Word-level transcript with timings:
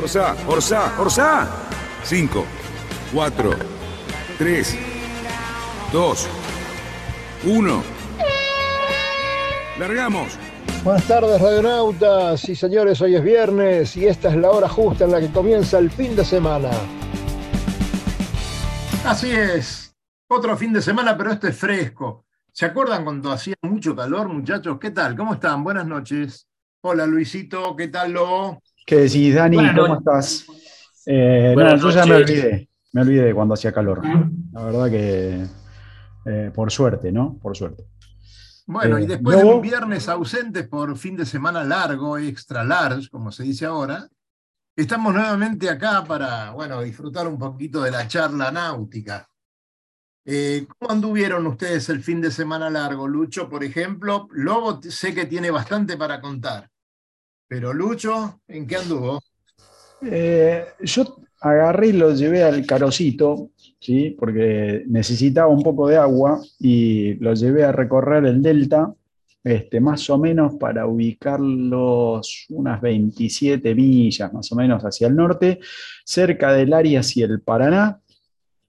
Orsa, 0.00 0.34
Orsa, 0.48 0.94
Orsa. 0.98 1.48
5, 2.04 2.46
4, 3.12 3.50
3, 4.38 4.78
2, 5.92 6.28
1. 7.44 7.82
Largamos. 9.78 10.38
Buenas 10.82 11.06
tardes, 11.06 11.38
radionautas 11.42 12.48
y 12.48 12.56
señores, 12.56 13.02
hoy 13.02 13.16
es 13.16 13.22
viernes 13.22 13.94
y 13.98 14.06
esta 14.06 14.30
es 14.30 14.36
la 14.36 14.50
hora 14.50 14.70
justa 14.70 15.04
en 15.04 15.12
la 15.12 15.20
que 15.20 15.30
comienza 15.30 15.78
el 15.78 15.90
fin 15.90 16.16
de 16.16 16.24
semana. 16.24 16.70
Así 19.04 19.30
es, 19.30 19.94
otro 20.28 20.56
fin 20.56 20.72
de 20.72 20.80
semana, 20.80 21.14
pero 21.14 21.32
este 21.32 21.48
es 21.48 21.58
fresco. 21.58 22.24
¿Se 22.50 22.64
acuerdan 22.64 23.04
cuando 23.04 23.30
hacía 23.30 23.56
mucho 23.60 23.94
calor, 23.94 24.28
muchachos? 24.28 24.78
¿Qué 24.80 24.92
tal? 24.92 25.14
¿Cómo 25.14 25.34
están? 25.34 25.62
Buenas 25.62 25.86
noches. 25.86 26.46
Hola, 26.80 27.04
Luisito, 27.04 27.76
¿qué 27.76 27.88
tal, 27.88 28.12
lo? 28.12 28.62
¿Qué 28.86 28.96
decís, 28.96 29.34
Dani? 29.34 29.58
¿Cómo 29.74 29.96
estás? 29.96 30.46
Eh, 31.06 31.54
no, 31.56 31.76
yo 31.76 31.90
ya 31.90 32.06
me 32.06 32.16
olvidé, 32.16 32.68
me 32.92 33.02
olvidé 33.02 33.24
de 33.24 33.34
cuando 33.34 33.54
hacía 33.54 33.72
calor. 33.72 34.02
La 34.52 34.64
verdad 34.64 34.90
que, 34.90 35.46
eh, 36.26 36.50
por 36.54 36.70
suerte, 36.70 37.10
¿no? 37.12 37.38
Por 37.40 37.56
suerte. 37.56 37.86
Bueno, 38.66 39.00
y 39.00 39.04
eh, 39.04 39.06
después 39.06 39.36
de 39.36 39.44
un 39.44 39.60
viernes 39.60 40.08
ausente 40.08 40.62
por 40.64 40.96
fin 40.96 41.16
de 41.16 41.26
semana 41.26 41.64
largo, 41.64 42.18
extra 42.18 42.62
large, 42.62 43.08
como 43.10 43.32
se 43.32 43.42
dice 43.42 43.66
ahora, 43.66 44.08
estamos 44.76 45.12
nuevamente 45.12 45.68
acá 45.68 46.04
para, 46.04 46.52
bueno, 46.52 46.80
disfrutar 46.80 47.26
un 47.26 47.36
poquito 47.36 47.82
de 47.82 47.90
la 47.90 48.06
charla 48.06 48.52
náutica. 48.52 49.28
Eh, 50.24 50.68
¿Cómo 50.78 50.92
anduvieron 50.92 51.46
ustedes 51.48 51.88
el 51.88 52.00
fin 52.00 52.20
de 52.20 52.30
semana 52.30 52.70
largo? 52.70 53.08
Lucho, 53.08 53.48
por 53.48 53.64
ejemplo, 53.64 54.28
Lobo 54.30 54.80
sé 54.82 55.14
que 55.14 55.26
tiene 55.26 55.50
bastante 55.50 55.96
para 55.96 56.20
contar, 56.20 56.69
pero 57.50 57.72
Lucho, 57.72 58.42
¿en 58.46 58.64
qué 58.64 58.76
anduvo? 58.76 59.20
Eh, 60.02 60.64
yo 60.82 61.16
agarré 61.40 61.88
y 61.88 61.92
lo 61.94 62.14
llevé 62.14 62.44
al 62.44 62.64
carocito, 62.64 63.50
¿sí? 63.80 64.14
porque 64.16 64.84
necesitaba 64.86 65.48
un 65.48 65.64
poco 65.64 65.88
de 65.88 65.96
agua 65.96 66.40
y 66.60 67.14
lo 67.14 67.34
llevé 67.34 67.64
a 67.64 67.72
recorrer 67.72 68.24
el 68.26 68.40
delta, 68.40 68.94
este, 69.42 69.80
más 69.80 70.08
o 70.10 70.18
menos 70.18 70.54
para 70.60 70.86
ubicarlos 70.86 72.46
unas 72.50 72.80
27 72.80 73.74
millas 73.74 74.32
más 74.32 74.52
o 74.52 74.54
menos 74.54 74.84
hacia 74.84 75.08
el 75.08 75.16
norte, 75.16 75.58
cerca 76.04 76.52
del 76.52 76.72
área 76.72 77.00
hacia 77.00 77.26
el 77.26 77.40
Paraná, 77.40 78.00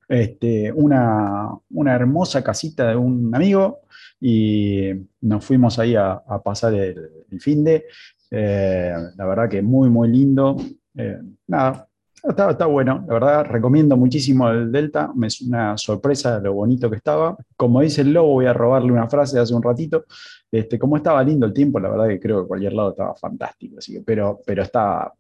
este, 0.09 0.72
una, 0.72 1.52
hermosa 1.86 2.44
casita 2.44 2.90
de 2.90 2.96
un 2.96 3.30
amigo 3.36 3.82
y 4.20 4.90
nos 5.22 5.46
fuimos 5.46 5.78
ahí 5.78 5.96
a, 5.96 6.20
pasar 6.44 6.74
el, 6.74 7.12
fin 7.40 7.64
de. 7.64 7.86
Eh, 8.32 8.94
la 9.16 9.26
verdad 9.26 9.50
que 9.50 9.62
muy, 9.62 9.90
muy 9.90 10.08
lindo. 10.10 10.56
Eh, 10.96 11.20
nada, 11.48 11.88
está, 12.24 12.66
bueno. 12.66 13.04
La 13.08 13.14
verdad, 13.14 13.46
recomiendo 13.46 13.98
muchísimo 13.98 14.50
el 14.50 14.72
Delta. 14.72 15.12
Me 15.14 15.28
es 15.28 15.42
una 15.42 15.78
sorpresa 15.78 16.40
lo 16.40 16.53
bonito 16.53 16.90
que 16.90 16.96
estaba. 16.96 17.36
Como 17.58 17.81
dice 17.81 18.02
el 18.02 18.14
lobo, 18.14 18.34
voy 18.34 18.46
a 18.46 18.53
robarle 18.53 18.91
una 18.91 19.09
frase 19.09 19.38
hace 19.38 19.53
un 19.53 19.62
ratito. 19.62 20.06
Este, 20.50 20.80
como 20.80 20.97
estaba 20.97 21.24
lindo 21.24 21.46
el 21.46 21.53
tiempo, 21.53 21.80
la 21.80 21.90
verdad 21.90 22.08
que 22.08 22.20
creo 22.20 22.41
que 22.41 22.47
cualquier 22.47 22.74
lado 22.74 22.91
estaba 22.91 23.16
fantástico. 23.16 23.78
Así 23.78 23.94
que, 23.94 24.02
pero, 24.02 24.40
pero 24.46 24.64
está, 24.64 25.12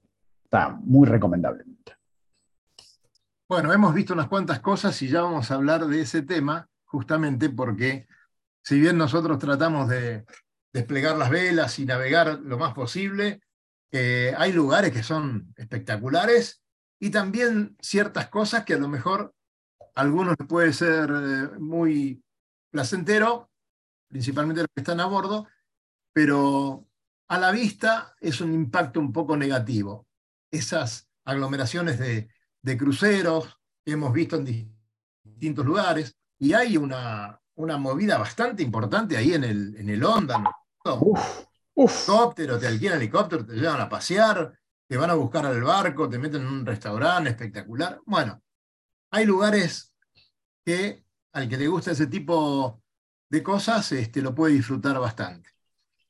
está 0.43 0.69
muy 0.69 1.07
recomendable. 1.07 1.65
Bueno, 3.51 3.73
hemos 3.73 3.93
visto 3.93 4.13
unas 4.13 4.29
cuantas 4.29 4.61
cosas 4.61 5.01
y 5.01 5.09
ya 5.09 5.23
vamos 5.23 5.51
a 5.51 5.55
hablar 5.55 5.85
de 5.85 5.99
ese 5.99 6.21
tema, 6.21 6.69
justamente 6.85 7.49
porque 7.49 8.07
si 8.63 8.79
bien 8.79 8.97
nosotros 8.97 9.39
tratamos 9.39 9.89
de 9.89 10.23
desplegar 10.73 11.17
las 11.17 11.29
velas 11.29 11.77
y 11.79 11.85
navegar 11.85 12.39
lo 12.41 12.57
más 12.57 12.73
posible, 12.73 13.41
hay 13.93 14.53
lugares 14.53 14.93
que 14.93 15.03
son 15.03 15.53
espectaculares 15.57 16.61
y 17.01 17.09
también 17.09 17.75
ciertas 17.81 18.29
cosas 18.29 18.63
que 18.63 18.75
a 18.75 18.77
lo 18.77 18.87
mejor 18.87 19.33
a 19.95 20.01
algunos 20.01 20.35
puede 20.47 20.71
ser 20.71 21.09
eh, 21.09 21.59
muy 21.59 22.23
placentero, 22.69 23.49
principalmente 24.07 24.61
los 24.61 24.69
que 24.73 24.81
están 24.81 24.99
a 24.99 25.07
bordo, 25.07 25.47
pero 26.13 26.87
a 27.27 27.39
la 27.39 27.51
vista 27.51 28.15
es 28.19 28.39
un 28.39 28.53
impacto 28.53 28.99
un 28.99 29.11
poco 29.11 29.35
negativo. 29.35 30.07
Esas 30.51 31.09
aglomeraciones 31.25 31.97
de 31.97 32.77
cruceros, 32.77 33.57
hemos 33.83 34.13
visto 34.13 34.35
en 34.35 34.45
distintos 35.23 35.65
lugares, 35.65 36.15
y 36.37 36.53
hay 36.53 36.77
una, 36.77 37.41
una 37.55 37.77
movida 37.77 38.17
bastante 38.17 38.61
importante 38.61 39.17
ahí 39.17 39.33
en 39.33 39.43
el, 39.43 39.75
en 39.75 39.89
el 39.89 40.03
Ondan. 40.83 41.15
Helicóptero, 41.75 42.59
te 42.59 42.67
alquilan 42.67 42.97
helicóptero, 42.97 43.45
te 43.45 43.53
llevan 43.53 43.81
a 43.81 43.89
pasear, 43.89 44.53
te 44.87 44.97
van 44.97 45.09
a 45.09 45.15
buscar 45.15 45.45
al 45.45 45.61
barco, 45.61 46.09
te 46.09 46.19
meten 46.19 46.41
en 46.41 46.47
un 46.47 46.65
restaurante 46.65 47.29
espectacular. 47.29 47.99
Bueno, 48.05 48.41
hay 49.11 49.25
lugares 49.25 49.93
que 50.65 51.03
al 51.33 51.47
que 51.47 51.57
le 51.57 51.67
gusta 51.67 51.91
ese 51.91 52.07
tipo 52.07 52.83
de 53.29 53.41
cosas 53.41 53.91
este, 53.93 54.21
lo 54.21 54.35
puede 54.35 54.55
disfrutar 54.55 54.99
bastante. 54.99 55.49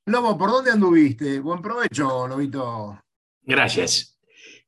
Lobo, 0.06 0.38
¿por 0.38 0.50
dónde 0.50 0.72
anduviste? 0.72 1.40
Buen 1.40 1.62
provecho, 1.62 2.28
Lobito. 2.28 3.00
Gracias. 3.44 4.20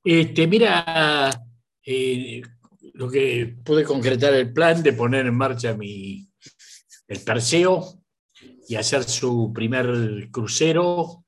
Este, 0.03 0.47
mira, 0.47 1.29
eh, 1.83 2.41
lo 2.93 3.09
que 3.09 3.57
pude 3.63 3.83
concretar 3.83 4.33
el 4.35 4.53
plan 4.53 4.83
de 4.83 4.93
poner 4.93 5.25
en 5.25 5.35
marcha 5.35 5.73
mi, 5.73 6.29
el 7.07 7.19
Perseo 7.21 8.02
y 8.73 8.75
hacer 8.75 9.03
su 9.03 9.51
primer 9.53 10.29
crucero. 10.31 11.25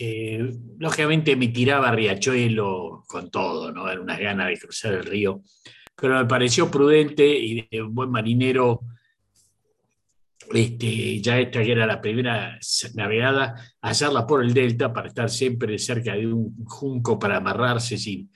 Eh, 0.00 0.52
lógicamente 0.78 1.36
me 1.36 1.48
tiraba 1.48 1.88
a 1.88 1.92
Riachuelo 1.92 3.04
con 3.06 3.30
todo, 3.30 3.70
¿no? 3.70 3.88
Era 3.88 4.00
una 4.00 4.18
ganas 4.18 4.48
de 4.48 4.58
cruzar 4.58 4.94
el 4.94 5.04
río, 5.04 5.42
pero 5.94 6.18
me 6.18 6.26
pareció 6.26 6.68
prudente 6.68 7.24
y 7.24 7.68
de 7.70 7.82
buen 7.82 8.10
marinero, 8.10 8.80
este, 10.52 11.20
ya 11.20 11.38
esta 11.38 11.62
que 11.62 11.70
era 11.70 11.86
la 11.86 12.00
primera 12.00 12.58
navegada, 12.94 13.54
hacerla 13.80 14.26
por 14.26 14.42
el 14.42 14.52
delta 14.52 14.92
para 14.92 15.06
estar 15.06 15.30
siempre 15.30 15.78
cerca 15.78 16.14
de 16.14 16.26
un 16.26 16.64
junco 16.64 17.16
para 17.16 17.36
amarrarse 17.36 17.96
sin, 17.96 18.28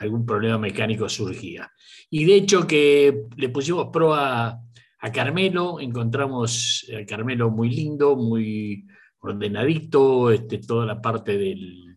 algún 0.00 0.26
problema 0.26 0.58
mecánico 0.58 1.08
surgía. 1.08 1.70
Y 2.10 2.24
de 2.24 2.34
hecho 2.34 2.66
que 2.66 3.22
le 3.36 3.48
pusimos 3.48 3.88
proa 3.92 4.60
a 5.00 5.12
Carmelo, 5.12 5.80
encontramos 5.80 6.86
a 6.94 7.04
Carmelo 7.06 7.50
muy 7.50 7.70
lindo, 7.70 8.16
muy 8.16 8.86
ordenadito, 9.20 10.30
este, 10.30 10.58
toda 10.58 10.86
la 10.86 11.00
parte 11.00 11.36
del, 11.36 11.96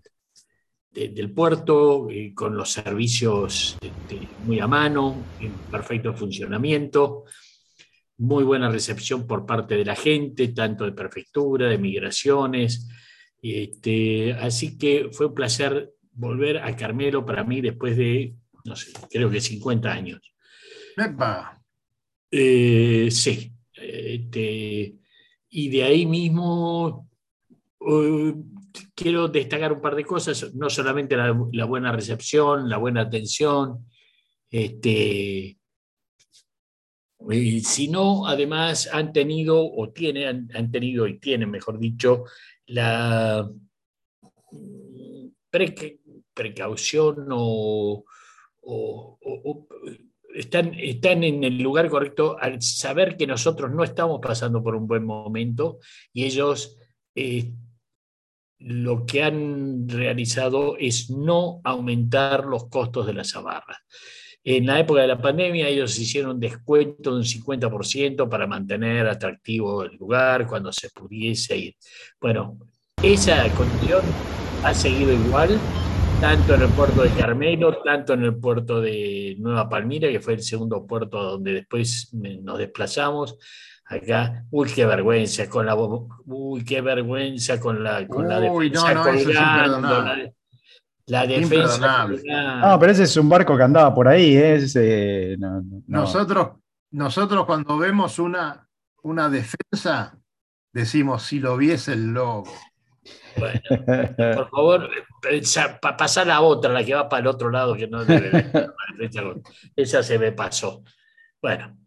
del 0.91 1.31
puerto, 1.31 2.09
eh, 2.09 2.33
con 2.33 2.55
los 2.55 2.71
servicios 2.71 3.77
este, 3.81 4.27
muy 4.45 4.59
a 4.59 4.67
mano, 4.67 5.15
en 5.39 5.51
perfecto 5.71 6.13
funcionamiento, 6.13 7.25
muy 8.17 8.43
buena 8.43 8.69
recepción 8.69 9.25
por 9.25 9.45
parte 9.45 9.75
de 9.75 9.85
la 9.85 9.95
gente, 9.95 10.49
tanto 10.49 10.85
de 10.85 10.91
prefectura, 10.91 11.67
de 11.67 11.77
migraciones. 11.77 12.87
Este, 13.41 14.33
así 14.33 14.77
que 14.77 15.09
fue 15.11 15.25
un 15.25 15.33
placer 15.33 15.93
volver 16.11 16.59
a 16.59 16.75
Carmelo 16.75 17.25
para 17.25 17.43
mí 17.43 17.59
después 17.59 17.97
de, 17.97 18.35
no 18.65 18.75
sé, 18.75 18.93
creo 19.09 19.29
que 19.29 19.41
50 19.41 19.91
años. 19.91 20.33
Eh, 22.35 23.11
sí. 23.11 23.53
Este, 23.75 24.95
y 25.49 25.69
de 25.69 25.83
ahí 25.83 26.07
mismo 26.07 27.07
eh, 27.79 28.33
quiero 28.95 29.27
destacar 29.27 29.71
un 29.71 29.81
par 29.81 29.95
de 29.95 30.03
cosas, 30.03 30.51
no 30.55 30.67
solamente 30.67 31.15
la, 31.15 31.31
buena 31.65 31.91
recepción, 31.91 32.67
la 32.67 32.77
buena 32.77 33.01
atención, 33.01 33.85
este, 34.49 35.59
sino 37.63 38.25
además 38.25 38.89
han 38.91 39.13
tenido, 39.13 39.71
o 39.71 39.91
tienen, 39.91 40.49
han 40.55 40.71
tenido 40.71 41.07
y 41.07 41.19
tienen, 41.19 41.51
mejor 41.51 41.77
dicho, 41.77 42.23
la 42.65 43.47
precaución 46.33 47.27
o, 47.29 48.05
están, 50.33 50.73
están, 50.75 51.23
en 51.23 51.43
el 51.43 51.57
lugar 51.61 51.89
correcto 51.89 52.37
al 52.39 52.61
saber 52.61 53.17
que 53.17 53.27
nosotros 53.27 53.71
no 53.71 53.83
estamos 53.83 54.19
pasando 54.21 54.63
por 54.63 54.75
un 54.75 54.87
buen 54.87 55.05
momento 55.05 55.79
y 56.11 56.25
ellos 56.25 56.77
eh, 57.15 57.51
lo 58.59 59.05
que 59.05 59.23
han 59.23 59.87
realizado 59.87 60.77
es 60.77 61.09
no 61.09 61.59
aumentar 61.63 62.45
los 62.45 62.69
costos 62.69 63.05
de 63.05 63.13
las 63.13 63.31
zabarras. 63.31 63.79
En 64.45 64.65
la 64.65 64.79
época 64.79 65.01
de 65.01 65.07
la 65.07 65.21
pandemia 65.21 65.69
ellos 65.69 65.97
hicieron 65.97 66.39
descuento 66.39 67.11
de 67.11 67.17
un 67.17 67.23
50% 67.23 68.27
para 68.29 68.45
mantener 68.45 69.07
atractivo 69.07 69.83
el 69.83 69.95
lugar 69.95 70.47
cuando 70.47 70.71
se 70.71 70.89
pudiese 70.89 71.57
ir. 71.57 71.75
Bueno, 72.19 72.57
esa 73.01 73.49
condición 73.55 74.01
ha 74.63 74.73
seguido 74.73 75.13
igual, 75.13 75.59
tanto 76.23 76.55
en 76.55 76.61
el 76.61 76.69
puerto 76.69 77.03
de 77.03 77.09
Carmelo, 77.09 77.81
tanto 77.83 78.13
en 78.13 78.23
el 78.23 78.35
puerto 78.37 78.79
de 78.79 79.35
Nueva 79.39 79.67
Palmira, 79.67 80.07
que 80.07 80.21
fue 80.21 80.35
el 80.35 80.41
segundo 80.41 80.87
puerto 80.87 81.21
donde 81.21 81.51
después 81.51 82.13
nos 82.13 82.57
desplazamos. 82.57 83.37
Acá, 83.85 84.45
uy, 84.49 84.71
qué 84.73 84.85
vergüenza 84.85 85.49
con 85.49 85.65
la 85.65 85.75
uy, 85.75 86.63
qué 86.63 86.79
vergüenza 86.79 87.59
con 87.59 87.83
la, 87.83 88.07
con 88.07 88.29
la 88.29 88.39
defensa 88.39 89.67
no, 89.67 89.79
no, 89.81 90.15
la 91.07 91.27
defensa. 91.27 92.07
No, 92.07 92.79
pero 92.79 92.93
ese 92.93 93.03
es 93.03 93.17
un 93.17 93.27
barco 93.27 93.57
que 93.57 93.63
andaba 93.63 93.93
por 93.93 94.07
ahí. 94.07 94.37
¿eh? 94.37 95.35
Nosotros, 95.87 96.51
nosotros 96.91 97.45
cuando 97.45 97.77
vemos 97.77 98.17
una, 98.17 98.65
una 99.01 99.29
defensa, 99.29 100.17
decimos, 100.71 101.23
si 101.23 101.39
lo 101.39 101.57
viese 101.57 101.91
el 101.91 102.13
lobo. 102.13 102.49
Bueno, 103.37 103.61
por 104.35 104.49
favor, 104.49 104.89
pasar 105.97 106.27
la 106.27 106.41
otra, 106.41 106.71
la 106.71 106.83
que 106.83 106.93
va 106.93 107.09
para 107.09 107.21
el 107.21 107.27
otro 107.27 107.49
lado, 107.49 107.75
que 107.75 107.87
no 107.87 108.03
debe. 108.05 108.45
Esa 109.75 110.03
se 110.03 110.19
me 110.19 110.31
pasó. 110.31 110.83
Bueno, 111.41 111.77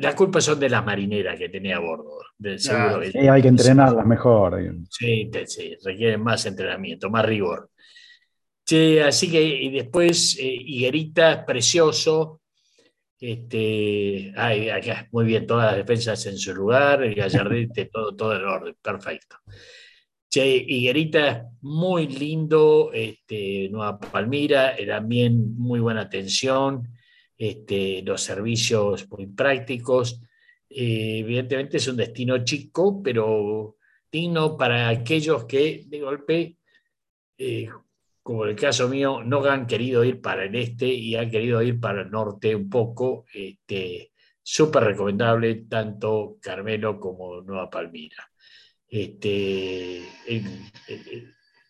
las 0.00 0.14
culpas 0.14 0.44
son 0.44 0.58
de 0.58 0.70
las 0.70 0.84
marineras 0.84 1.38
que 1.38 1.48
tenía 1.48 1.76
a 1.76 1.80
bordo. 1.80 2.20
seguro 2.56 3.00
hay 3.00 3.42
que 3.42 3.48
entrenarlas 3.48 4.06
mejor. 4.06 4.58
Sí, 4.90 5.30
sí, 5.46 5.76
requieren 5.84 6.22
más 6.22 6.46
entrenamiento, 6.46 7.10
más 7.10 7.24
rigor. 7.24 7.70
Sí, 8.64 8.98
así 8.98 9.30
que 9.30 9.42
y 9.42 9.70
después 9.70 10.36
eh, 10.40 10.44
Higuerita, 10.44 11.44
precioso. 11.44 12.40
Este, 13.18 14.32
ay, 14.36 14.68
acá, 14.68 15.08
muy 15.12 15.24
bien, 15.24 15.46
todas 15.46 15.66
las 15.66 15.76
defensas 15.76 16.26
en 16.26 16.36
su 16.36 16.54
lugar, 16.54 17.02
el 17.02 17.14
Gallardete, 17.14 17.86
todo, 17.92 18.14
todo 18.14 18.36
en 18.36 18.44
orden, 18.44 18.76
perfecto. 18.82 19.36
Che, 20.28 20.46
Higuerita, 20.46 21.50
muy 21.62 22.08
lindo, 22.08 22.90
este, 22.92 23.68
Nueva 23.70 23.98
Palmira, 23.98 24.76
eh, 24.76 24.86
también 24.86 25.56
muy 25.56 25.80
buena 25.80 26.02
atención, 26.02 26.88
este, 27.36 28.02
los 28.02 28.22
servicios 28.22 29.08
muy 29.10 29.26
prácticos. 29.26 30.20
Eh, 30.68 31.18
evidentemente 31.20 31.78
es 31.78 31.88
un 31.88 31.96
destino 31.96 32.44
chico, 32.44 33.02
pero 33.02 33.76
digno 34.10 34.56
para 34.56 34.88
aquellos 34.88 35.44
que 35.44 35.84
de 35.86 36.00
golpe 36.00 36.56
eh, 37.38 37.68
como 38.26 38.42
en 38.44 38.50
el 38.50 38.56
caso 38.56 38.88
mío, 38.88 39.22
no 39.24 39.44
han 39.44 39.68
querido 39.68 40.02
ir 40.02 40.20
para 40.20 40.46
el 40.46 40.56
este 40.56 40.88
y 40.88 41.14
han 41.14 41.30
querido 41.30 41.62
ir 41.62 41.78
para 41.78 42.02
el 42.02 42.10
norte 42.10 42.56
un 42.56 42.68
poco. 42.68 43.24
Este, 43.32 44.10
Súper 44.42 44.82
recomendable 44.82 45.66
tanto 45.68 46.36
Carmelo 46.40 46.98
como 46.98 47.40
Nueva 47.42 47.70
Palmira. 47.70 48.28
Este, 48.98 50.08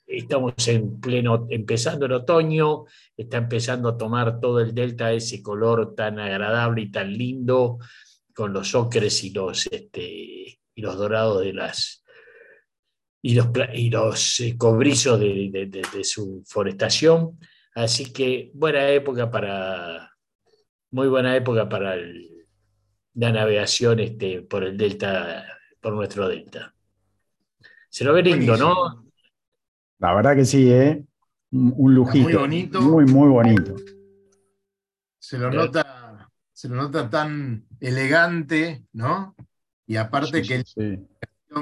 estamos 0.06 0.54
en 0.68 1.00
pleno, 1.00 1.48
empezando 1.50 2.06
el 2.06 2.12
otoño, 2.12 2.84
está 3.16 3.38
empezando 3.38 3.88
a 3.88 3.98
tomar 3.98 4.38
todo 4.38 4.60
el 4.60 4.72
delta 4.72 5.12
ese 5.12 5.42
color 5.42 5.96
tan 5.96 6.20
agradable 6.20 6.82
y 6.82 6.90
tan 6.92 7.12
lindo, 7.12 7.78
con 8.32 8.52
los 8.52 8.76
ocres 8.76 9.24
y 9.24 9.30
los, 9.30 9.66
este, 9.66 10.00
y 10.00 10.80
los 10.80 10.96
dorados 10.96 11.42
de 11.42 11.52
las, 11.52 12.04
y 13.22 13.34
los, 13.34 13.48
y 13.74 13.90
los 13.90 14.38
eh, 14.38 14.56
cobrizos 14.56 15.18
de, 15.18 16.04
su 16.04 16.44
forestación. 16.46 17.40
Así 17.74 18.12
que 18.12 18.52
buena 18.54 18.88
época 18.90 19.28
para, 19.32 20.12
muy 20.92 21.08
buena 21.08 21.34
época 21.34 21.68
para 21.68 21.96
la 23.14 23.32
navegación 23.32 23.98
este, 23.98 24.42
por 24.42 24.62
el 24.62 24.76
delta, 24.76 25.44
por 25.80 25.94
nuestro 25.94 26.28
delta. 26.28 26.75
Se 27.88 28.04
lo 28.04 28.12
ve 28.12 28.22
lindo, 28.22 28.56
¿no? 28.56 29.06
La 29.98 30.14
verdad 30.14 30.36
que 30.36 30.44
sí, 30.44 30.70
¿eh? 30.70 31.04
Un 31.50 31.94
lujito. 31.94 32.24
Muy 32.24 32.34
bonito. 32.34 32.80
Muy, 32.82 33.04
muy 33.06 33.28
bonito. 33.28 33.74
Se 35.18 35.38
lo 35.38 35.50
nota, 35.50 36.30
se 36.52 36.68
lo 36.68 36.76
nota 36.76 37.08
tan 37.08 37.66
elegante, 37.80 38.84
¿no? 38.92 39.34
Y 39.86 39.96
aparte 39.96 40.42
que 40.42 40.62
el 40.76 41.08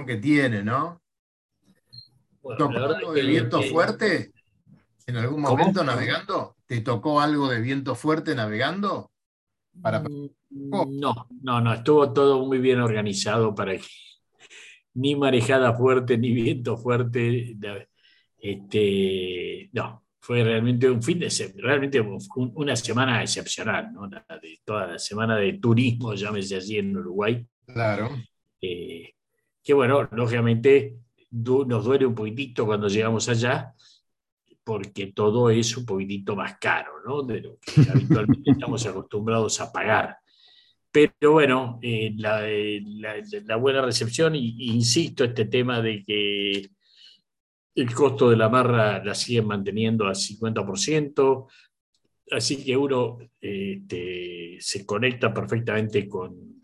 que 0.07 0.17
tiene, 0.17 0.63
¿no? 0.63 1.01
¿Tocó 2.59 2.77
algo 2.77 3.13
de 3.13 3.23
viento 3.23 3.63
fuerte 3.63 4.33
en 5.07 5.17
algún 5.17 5.43
momento 5.43 5.85
navegando? 5.85 6.57
¿Te 6.67 6.81
tocó 6.81 7.21
algo 7.21 7.49
de 7.49 7.61
viento 7.61 7.95
fuerte 7.95 8.35
navegando? 8.35 9.13
Para... 9.81 10.01
Mm, 10.01 10.29
no, 10.51 11.29
no, 11.43 11.61
no, 11.61 11.75
estuvo 11.75 12.13
todo 12.13 12.45
muy 12.45 12.59
bien 12.59 12.81
organizado 12.81 13.55
para 13.55 13.77
que 13.77 13.85
ni 14.95 15.17
marejada 15.17 15.75
fuerte, 15.75 16.17
ni 16.19 16.33
viento 16.33 16.77
fuerte. 16.77 17.57
Este, 18.39 19.71
no, 19.73 20.05
fue 20.21 20.43
realmente 20.43 20.89
un 20.89 21.03
fin 21.03 21.19
de 21.19 21.31
semana, 21.31 21.63
realmente 21.63 22.01
una 22.01 22.77
semana 22.77 23.23
excepcional, 23.23 23.93
¿no? 23.93 24.09
de, 24.09 24.61
toda 24.65 24.87
la 24.87 24.99
semana 24.99 25.37
de 25.37 25.55
turismo, 25.55 26.15
llámese 26.15 26.57
así 26.57 26.79
en 26.79 26.97
Uruguay. 26.97 27.47
Claro. 27.67 28.11
Eh, 28.61 29.15
que 29.63 29.75
bueno, 29.75 30.09
lógicamente 30.13 30.97
nos 31.31 31.85
duele 31.85 32.07
un 32.07 32.15
poquitito 32.15 32.65
cuando 32.65 32.89
llegamos 32.89 33.29
allá, 33.29 33.75
porque 34.63 35.09
todo 35.09 35.51
es 35.51 35.77
un 35.77 35.85
poquitito 35.85 36.37
más 36.37 36.57
caro, 36.59 36.93
¿no? 37.07 37.23
De 37.23 37.41
lo 37.41 37.59
que 37.59 37.91
habitualmente 37.91 38.51
estamos 38.53 38.87
acostumbrados 38.87 39.61
a 39.61 39.71
pagar. 39.73 40.17
Pero 40.95 41.33
bueno, 41.33 41.81
eh, 41.83 42.15
la, 42.17 43.57
buena 43.57 43.83
recepción, 43.83 44.37
y, 44.37 44.55
insisto, 44.75 45.25
este 45.25 45.47
tema 45.47 45.83
de 45.83 46.05
que 46.05 46.69
el 47.75 47.93
costo 47.93 48.31
de 48.31 48.37
la 48.37 48.49
marra 48.49 49.03
la 49.03 49.13
siguen 49.13 49.49
manteniendo 49.49 50.07
al 50.07 50.15
50%, 50.15 51.49
así 52.31 52.65
que 52.65 52.77
uno 52.77 53.19
este, 53.41 54.57
se 54.61 54.87
conecta 54.87 55.35
perfectamente 55.35 56.09
con 56.09 56.63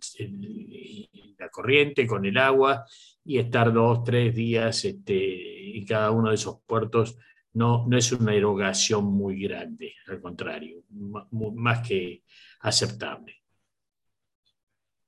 la 1.37 1.49
corriente, 1.49 2.07
con 2.07 2.25
el 2.25 2.39
agua, 2.39 2.87
y 3.25 3.39
estar 3.39 3.73
dos, 3.73 4.05
tres 4.05 4.33
días 4.33 4.85
este, 4.85 5.77
en 5.77 5.85
cada 5.85 6.13
uno 6.13 6.29
de 6.29 6.37
esos 6.37 6.61
puertos 6.65 7.19
no, 7.55 7.85
no 7.89 7.99
es 7.99 8.13
una 8.13 8.33
erogación 8.33 9.07
muy 9.07 9.43
grande, 9.43 9.93
al 10.07 10.21
contrario, 10.21 10.85
más 11.33 11.89
que 11.89 12.23
aceptable. 12.61 13.40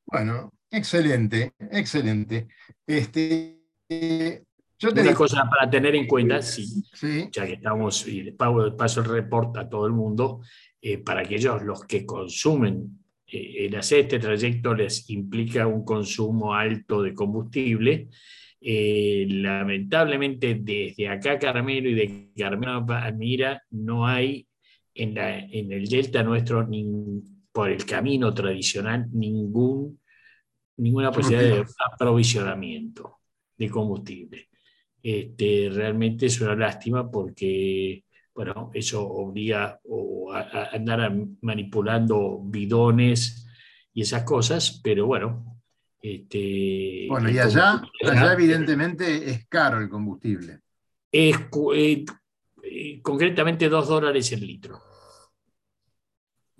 Bueno, 0.06 0.52
excelente, 0.70 1.52
excelente. 1.70 2.48
Este, 2.86 3.62
yo 4.78 4.90
Una 4.90 5.14
cosa 5.14 5.48
para 5.48 5.70
tener 5.70 5.94
en 5.94 6.08
cuenta, 6.08 6.42
sí, 6.42 6.82
ya 7.30 7.46
que 7.46 7.52
estamos, 7.52 8.06
y 8.08 8.32
paso 8.32 9.00
el 9.00 9.06
reporte 9.06 9.60
a 9.60 9.68
todo 9.68 9.86
el 9.86 9.92
mundo, 9.92 10.40
eh, 10.80 10.98
para 10.98 11.20
aquellos 11.20 11.62
los 11.62 11.84
que 11.84 12.04
consumen 12.04 12.98
eh, 13.24 13.66
el 13.66 13.76
hacer 13.76 14.00
este 14.00 14.18
trayecto 14.18 14.74
les 14.74 15.08
implica 15.10 15.66
un 15.68 15.84
consumo 15.84 16.54
alto 16.54 17.00
de 17.00 17.14
combustible. 17.14 18.08
Eh, 18.60 19.26
lamentablemente, 19.28 20.56
desde 20.60 21.08
acá 21.08 21.38
Carmelo 21.38 21.88
y 21.88 21.94
de 21.94 22.32
Carmelo 22.36 22.84
a 22.88 23.10
Mira 23.12 23.62
no 23.70 24.06
hay 24.06 24.46
en, 24.94 25.16
en 25.16 25.72
el 25.72 25.86
delta 25.86 26.22
nuestro, 26.22 26.66
por 27.52 27.70
el 27.70 27.84
camino 27.84 28.32
tradicional, 28.32 29.08
ningún, 29.12 30.00
ninguna 30.78 31.12
posibilidad 31.12 31.56
de 31.56 31.66
aprovisionamiento 31.92 33.18
de 33.56 33.70
combustible. 33.70 34.48
Este, 35.02 35.68
realmente 35.72 36.26
es 36.26 36.40
una 36.40 36.54
lástima 36.54 37.10
porque 37.10 38.04
bueno, 38.34 38.70
eso 38.72 39.06
obliga 39.06 39.78
a, 40.32 40.68
andar 40.72 41.12
manipulando 41.42 42.40
bidones 42.42 43.46
y 43.92 44.02
esas 44.02 44.24
cosas, 44.24 44.80
pero 44.82 45.06
bueno. 45.06 45.60
Este, 46.00 47.06
bueno, 47.08 47.30
y 47.30 47.38
allá, 47.38 47.82
evidentemente 48.32 49.30
es 49.30 49.46
caro 49.46 49.78
el 49.78 49.88
combustible. 49.88 50.60
Es 51.10 51.36
eh, 51.74 52.04
eh, 52.64 53.00
concretamente 53.02 53.68
2 53.68 53.88
dólares 53.88 54.32
el 54.32 54.46
litro. 54.46 54.80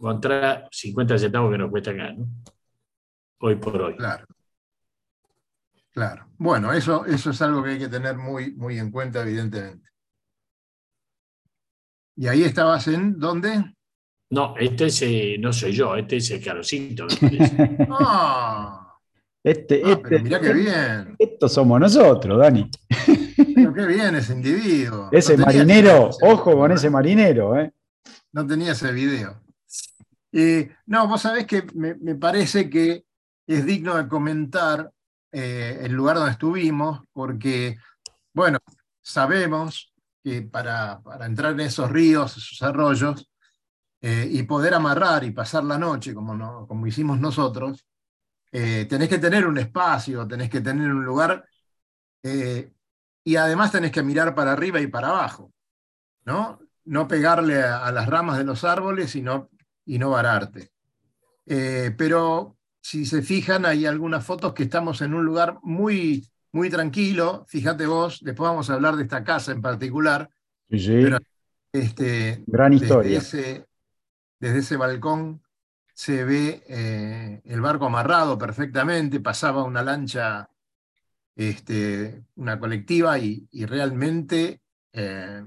Contra 0.02 0.68
50 0.68 1.16
centavos 1.16 1.52
que 1.52 1.58
nos 1.58 1.70
cuesta 1.70 1.92
acá, 1.92 2.12
¿no? 2.12 2.26
Hoy 3.38 3.54
por 3.54 3.80
hoy. 3.80 3.94
Claro. 3.94 4.26
Claro. 5.92 6.26
Bueno, 6.38 6.72
eso, 6.72 7.06
eso 7.06 7.30
es 7.30 7.40
algo 7.40 7.62
que 7.62 7.70
hay 7.70 7.78
que 7.78 7.86
tener 7.86 8.16
muy, 8.16 8.52
muy 8.56 8.80
en 8.80 8.90
cuenta, 8.90 9.22
evidentemente. 9.22 9.88
¿Y 12.16 12.26
ahí 12.26 12.42
estabas 12.42 12.88
en 12.88 13.16
dónde? 13.16 13.76
No, 14.30 14.56
este 14.58 14.86
es, 14.86 15.02
eh, 15.02 15.36
no 15.38 15.52
soy 15.52 15.70
yo, 15.70 15.94
este 15.94 16.16
es 16.16 16.28
el 16.32 16.42
Carosito. 16.42 17.06
ah, 17.90 18.98
este, 19.44 19.82
ah, 19.84 19.90
este, 20.02 20.18
mirá 20.18 20.40
qué 20.40 20.52
bien. 20.52 21.14
Estos 21.16 21.52
somos 21.52 21.78
nosotros, 21.78 22.40
Dani. 22.40 22.68
Pero 23.54 23.72
qué 23.72 23.86
bien 23.86 24.16
ese 24.16 24.32
individuo. 24.32 25.10
Ese 25.12 25.36
No 25.36 25.44
marinero, 25.46 26.10
ese- 26.10 26.26
ojo 26.26 26.56
con 26.56 26.72
ese 26.72 26.90
marinero, 26.90 27.56
¿eh? 27.56 27.72
No 28.32 28.44
tenía 28.44 28.72
ese 28.72 28.90
video. 28.90 29.40
Eh, 30.32 30.74
no, 30.86 31.06
vos 31.06 31.22
sabés 31.22 31.46
que 31.46 31.62
me, 31.74 31.94
me 31.96 32.14
parece 32.14 32.70
que 32.70 33.04
es 33.46 33.66
digno 33.66 33.96
de 33.96 34.08
comentar 34.08 34.90
eh, 35.30 35.80
el 35.82 35.92
lugar 35.92 36.16
donde 36.16 36.32
estuvimos, 36.32 37.02
porque, 37.12 37.76
bueno, 38.32 38.58
sabemos 39.02 39.92
que 40.24 40.42
para, 40.42 41.00
para 41.02 41.26
entrar 41.26 41.52
en 41.52 41.60
esos 41.60 41.90
ríos, 41.90 42.36
esos 42.36 42.62
arroyos, 42.62 43.28
eh, 44.00 44.28
y 44.30 44.42
poder 44.44 44.74
amarrar 44.74 45.24
y 45.24 45.30
pasar 45.32 45.64
la 45.64 45.78
noche, 45.78 46.14
como, 46.14 46.34
no, 46.34 46.66
como 46.66 46.86
hicimos 46.86 47.20
nosotros, 47.20 47.86
tenés 48.50 49.08
que 49.08 49.18
tener 49.18 49.46
un 49.46 49.56
espacio, 49.56 50.26
tenés 50.28 50.50
que 50.50 50.60
tener 50.60 50.92
un 50.92 51.04
lugar, 51.04 51.46
y 53.24 53.36
además 53.36 53.72
tenés 53.72 53.92
que 53.92 54.02
mirar 54.02 54.34
para 54.34 54.52
arriba 54.52 54.80
y 54.80 54.88
para 54.88 55.08
abajo, 55.08 55.52
¿no? 56.24 56.60
No 56.84 57.08
pegarle 57.08 57.62
a, 57.62 57.90
las 57.92 58.06
ramas 58.08 58.38
de 58.38 58.44
los 58.44 58.64
árboles 58.64 59.14
y 59.16 59.22
no, 59.22 59.48
y 59.84 59.98
no 59.98 60.10
vararte. 60.10 60.70
Eh, 61.46 61.94
pero 61.96 62.56
si 62.80 63.04
se 63.06 63.22
fijan, 63.22 63.66
hay 63.66 63.86
algunas 63.86 64.24
fotos 64.24 64.54
que 64.54 64.64
estamos 64.64 65.02
en 65.02 65.14
un 65.14 65.24
lugar 65.24 65.58
muy, 65.62 66.28
muy 66.52 66.70
tranquilo. 66.70 67.44
Fíjate 67.48 67.86
vos, 67.86 68.20
después 68.22 68.48
vamos 68.48 68.70
a 68.70 68.74
hablar 68.74 68.96
de 68.96 69.02
esta 69.04 69.24
casa 69.24 69.52
en 69.52 69.62
particular. 69.62 70.30
Sí, 70.70 70.78
sí. 70.78 71.00
Pero- 71.02 71.18
Este, 71.74 72.44
Gran 72.46 72.72
desde 72.72 72.84
historia. 72.84 73.18
ese, 73.18 73.66
desde 74.38 74.58
ese 74.58 74.76
balcón 74.76 75.42
se 75.94 76.22
ve 76.24 76.62
eh, 76.68 77.40
el 77.44 77.60
barco 77.62 77.86
amarrado 77.86 78.36
perfectamente, 78.36 79.20
pasaba 79.20 79.64
una 79.64 79.82
lancha, 79.82 80.50
este, 81.34 82.24
una 82.36 82.58
colectiva 82.58 83.18
y, 83.18 83.48
y 83.50 83.64
realmente 83.66 84.60
eh, 84.92 85.42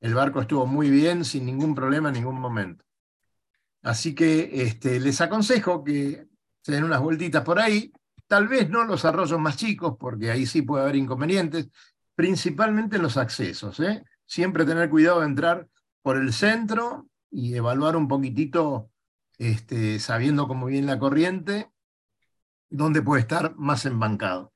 el 0.00 0.14
barco 0.14 0.40
estuvo 0.40 0.66
muy 0.66 0.90
bien, 0.90 1.24
sin 1.24 1.44
ningún 1.46 1.74
problema 1.74 2.08
en 2.08 2.14
ningún 2.14 2.40
momento. 2.40 2.84
Así 3.82 4.14
que 4.14 4.62
este, 4.62 5.00
les 5.00 5.20
aconsejo 5.20 5.82
que 5.82 6.26
se 6.62 6.72
den 6.72 6.84
unas 6.84 7.00
vueltitas 7.00 7.42
por 7.42 7.58
ahí, 7.58 7.92
tal 8.26 8.48
vez 8.48 8.70
no 8.70 8.84
los 8.84 9.04
arroyos 9.04 9.40
más 9.40 9.56
chicos, 9.56 9.96
porque 9.98 10.30
ahí 10.30 10.46
sí 10.46 10.62
puede 10.62 10.84
haber 10.84 10.96
inconvenientes, 10.96 11.68
principalmente 12.14 12.96
en 12.96 13.02
los 13.02 13.16
accesos. 13.16 13.80
¿eh? 13.80 14.04
Siempre 14.24 14.64
tener 14.64 14.88
cuidado 14.88 15.20
de 15.20 15.26
entrar 15.26 15.68
por 16.02 16.16
el 16.16 16.32
centro 16.32 17.08
y 17.30 17.54
evaluar 17.54 17.96
un 17.96 18.08
poquitito, 18.08 18.90
este, 19.38 19.98
sabiendo 19.98 20.46
cómo 20.46 20.66
viene 20.66 20.86
la 20.86 20.98
corriente, 20.98 21.70
dónde 22.70 23.02
puede 23.02 23.22
estar 23.22 23.54
más 23.56 23.84
embancado. 23.84 24.52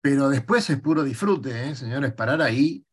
Pero 0.00 0.28
después 0.28 0.68
es 0.70 0.80
puro 0.80 1.02
disfrute, 1.02 1.70
¿eh, 1.70 1.74
señores, 1.74 2.12
parar 2.12 2.40
ahí, 2.40 2.85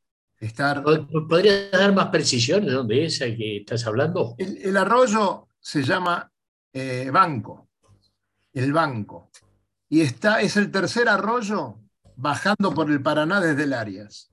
estar... 0.45 0.83
¿Podrías 0.83 1.71
dar 1.71 1.93
más 1.93 2.07
precisiones 2.07 2.67
de 2.67 2.73
dónde 2.73 3.05
es 3.05 3.21
el 3.21 3.37
que 3.37 3.57
estás 3.57 3.85
hablando? 3.87 4.35
El, 4.37 4.57
el 4.57 4.77
arroyo 4.77 5.47
se 5.59 5.83
llama 5.83 6.31
eh, 6.73 7.09
Banco, 7.11 7.69
el 8.53 8.73
Banco, 8.73 9.29
y 9.89 10.01
está, 10.01 10.41
es 10.41 10.57
el 10.57 10.69
tercer 10.69 11.07
arroyo 11.07 11.79
bajando 12.15 12.73
por 12.73 12.91
el 12.91 13.01
Paraná 13.01 13.39
desde 13.39 13.63
el 13.63 13.73
Arias. 13.73 14.29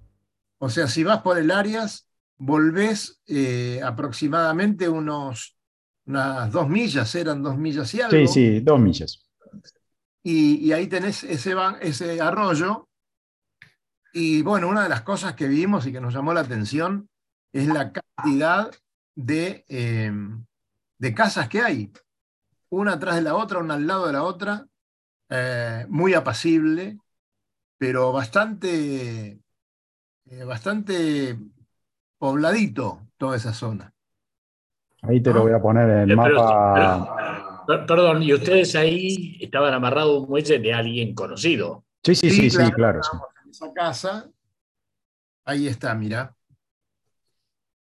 O 0.59 0.69
sea, 0.69 0.87
si 0.89 1.05
vas 1.05 1.23
por 1.23 1.39
el 1.39 1.51
Arias, 1.51 2.07
volvés 2.37 3.23
eh, 3.27 3.81
aproximadamente 3.83 4.89
unos, 4.89 5.57
unas 6.07 6.53
dos 6.53 6.69
millas, 6.69 7.15
eran 7.15 7.43
dos 7.43 7.57
millas 7.57 7.95
y 7.95 8.01
algo. 8.03 8.19
Sí, 8.19 8.27
sí, 8.27 8.61
dos 8.61 8.79
millas. 8.79 9.27
Y, 10.23 10.67
y 10.67 10.73
ahí 10.73 10.87
tenés 10.87 11.25
ese, 11.25 11.55
ban- 11.55 11.79
ese 11.81 12.21
arroyo. 12.21 12.90
Y 14.13 14.43
bueno, 14.43 14.69
una 14.69 14.83
de 14.83 14.89
las 14.89 15.03
cosas 15.03 15.35
que 15.35 15.47
vimos 15.49 15.87
y 15.87 15.93
que 15.93 16.01
nos 16.01 16.13
llamó 16.15 16.33
la 16.35 16.41
atención 16.41 17.09
es 17.53 17.67
la 17.69 17.93
cantidad 17.93 18.71
de, 19.15 19.65
eh, 19.69 20.13
de 20.99 21.15
casas 21.15 21.49
que 21.49 21.61
hay. 21.61 21.93
Una 22.71 22.95
atrás 22.95 23.17
de 23.17 23.23
la 23.23 23.35
otra, 23.35 23.59
una 23.59 23.75
al 23.75 23.87
lado 23.87 24.07
de 24.07 24.13
la 24.13 24.23
otra. 24.23 24.67
eh, 25.33 25.87
muy 25.89 26.13
apacible, 26.15 26.99
pero 27.79 28.11
bastante, 28.13 29.39
eh, 30.29 30.45
bastante 30.45 31.39
pobladito 32.19 33.07
toda 33.17 33.37
esa 33.37 33.53
zona. 33.55 33.93
Ahí 35.03 35.23
te 35.23 35.33
lo 35.33 35.43
voy 35.43 35.53
a 35.53 35.63
poner 35.63 35.89
en 35.89 36.11
el 36.11 36.17
pero- 36.17 36.35
mapa. 36.43 37.65
Per- 37.65 37.87
Perdón, 37.87 38.25
y 38.25 38.35
ustedes 38.35 38.75
ahí 38.75 39.39
estaban 39.41 39.73
amarrados 39.73 40.17
a 40.17 40.21
un 40.23 40.29
muelle 40.29 40.59
de 40.59 40.73
alguien 40.75 41.15
conocido. 41.15 41.85
Sí, 42.03 42.17
sí, 42.17 42.29
sí, 42.31 42.51
sí, 42.51 42.73
claro. 42.73 43.01
sí. 43.03 43.17
Esa 43.51 43.73
casa. 43.73 44.31
Ahí 45.45 45.67
está, 45.67 45.95
mira. 45.95 46.35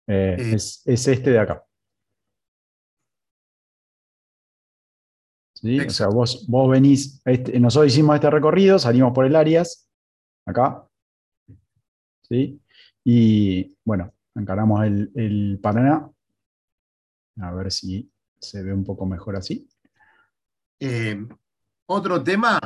Eh, 0.07 0.35
Eh, 0.37 0.51
es, 0.55 0.81
es 0.85 1.07
este 1.07 1.31
de 1.31 1.39
acá. 1.39 1.65
¿Sí? 5.53 5.79
O 5.79 5.89
sea, 5.89 6.07
vos, 6.07 6.45
vos 6.47 6.69
venís, 6.69 7.21
este- 7.25 7.59
nosotros 7.59 7.91
hicimos 7.91 8.15
este 8.15 8.29
recorrido, 8.29 8.77
salimos 8.77 9.13
por 9.13 9.25
el 9.25 9.35
Arias, 9.35 9.89
acá. 10.45 10.87
¿Sí? 12.21 12.61
Y 13.03 13.75
bueno, 13.83 14.13
encaramos 14.35 14.83
el, 14.85 15.11
el 15.15 15.59
Paraná. 15.61 16.09
A 17.41 17.51
ver 17.53 17.71
si 17.71 18.11
se 18.39 18.63
ve 18.63 18.73
un 18.73 18.83
poco 18.83 19.05
mejor 19.05 19.35
así. 19.35 19.67
Eh, 20.79 21.25
otro 21.87 22.23
tema, 22.23 22.59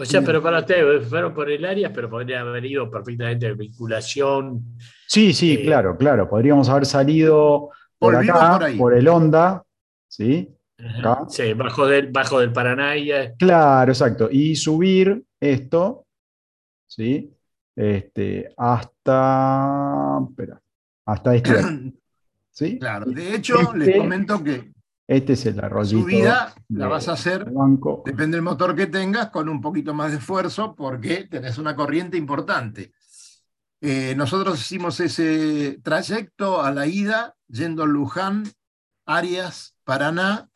O 0.00 0.04
sea, 0.06 0.20
Bien. 0.20 0.26
pero 0.26 0.42
para 0.42 0.60
ustedes 0.60 1.06
fueron 1.08 1.34
por 1.34 1.50
el 1.50 1.64
área, 1.64 1.92
pero 1.92 2.08
podría 2.08 2.40
haber 2.40 2.64
ido 2.64 2.90
perfectamente 2.90 3.46
de 3.46 3.54
vinculación. 3.54 4.76
Sí, 5.06 5.32
sí, 5.34 5.54
Eh, 5.54 5.62
claro, 5.64 5.96
claro. 5.96 6.28
Podríamos 6.28 6.68
haber 6.70 6.86
salido 6.86 7.68
por 7.98 8.16
acá, 8.16 8.52
por 8.58 8.64
ahí. 8.64 8.78
por 8.78 8.94
el 8.94 9.06
Honda, 9.08 9.62
¿sí? 10.08 10.48
Acá. 10.98 11.26
Sí, 11.28 11.52
bajo 11.52 11.86
del, 11.86 12.06
bajo 12.10 12.40
del 12.40 12.50
Paraná 12.52 12.96
y 12.96 13.12
eh, 13.12 13.34
Claro, 13.38 13.92
exacto. 13.92 14.28
Y 14.30 14.56
subir 14.56 15.22
esto, 15.38 16.06
¿sí? 16.86 17.30
Este, 17.76 18.54
hasta, 18.56 20.18
espera, 20.30 20.60
hasta 21.06 21.34
este, 21.34 21.54
¿sí? 22.50 22.78
claro. 22.78 23.06
De 23.06 23.34
hecho, 23.34 23.74
les 23.74 23.88
Este- 23.88 23.98
comento 24.00 24.42
que 24.42 24.72
Este 25.10 25.32
es 25.32 25.44
el 25.44 25.58
arroyito 25.58 26.02
subida 26.02 26.54
la 26.68 26.86
vas 26.86 27.08
a 27.08 27.14
hacer, 27.14 27.50
banco. 27.50 28.04
depende 28.06 28.36
del 28.36 28.44
motor 28.44 28.76
que 28.76 28.86
tengas, 28.86 29.30
con 29.30 29.48
un 29.48 29.60
poquito 29.60 29.92
más 29.92 30.12
de 30.12 30.18
esfuerzo, 30.18 30.76
porque 30.76 31.26
tenés 31.28 31.58
una 31.58 31.74
corriente 31.74 32.16
importante. 32.16 32.92
Eh, 33.80 34.14
nosotros 34.16 34.60
hicimos 34.60 35.00
ese 35.00 35.80
trayecto 35.82 36.62
a 36.62 36.70
la 36.70 36.86
ida, 36.86 37.34
yendo 37.48 37.82
a 37.82 37.86
Luján, 37.88 38.44
Arias, 39.04 39.74
Paraná, 39.82 40.48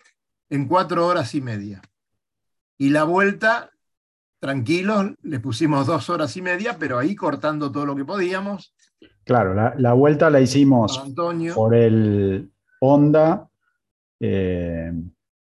en 0.49 0.69
cuatro 0.69 1.05
horas 1.05 1.35
y 1.35 1.41
media. 1.41 1.83
Y 2.79 2.91
la 2.91 3.03
vuelta, 3.03 3.73
tranquilos, 4.39 5.15
le 5.23 5.41
pusimos 5.41 5.89
dos 5.89 6.09
horas 6.11 6.37
y 6.37 6.43
media, 6.43 6.77
pero 6.79 6.97
ahí 6.97 7.17
cortando 7.17 7.73
todo 7.73 7.87
lo 7.87 7.97
que 7.97 8.05
podíamos. 8.05 8.73
Claro, 9.25 9.53
la, 9.53 9.75
la 9.77 9.95
vuelta 9.95 10.31
la 10.31 10.41
hicimos 10.41 10.97
Antonio, 10.97 11.57
por 11.57 11.75
el 11.75 12.53
Honda, 12.79 13.49
eh, 14.21 14.93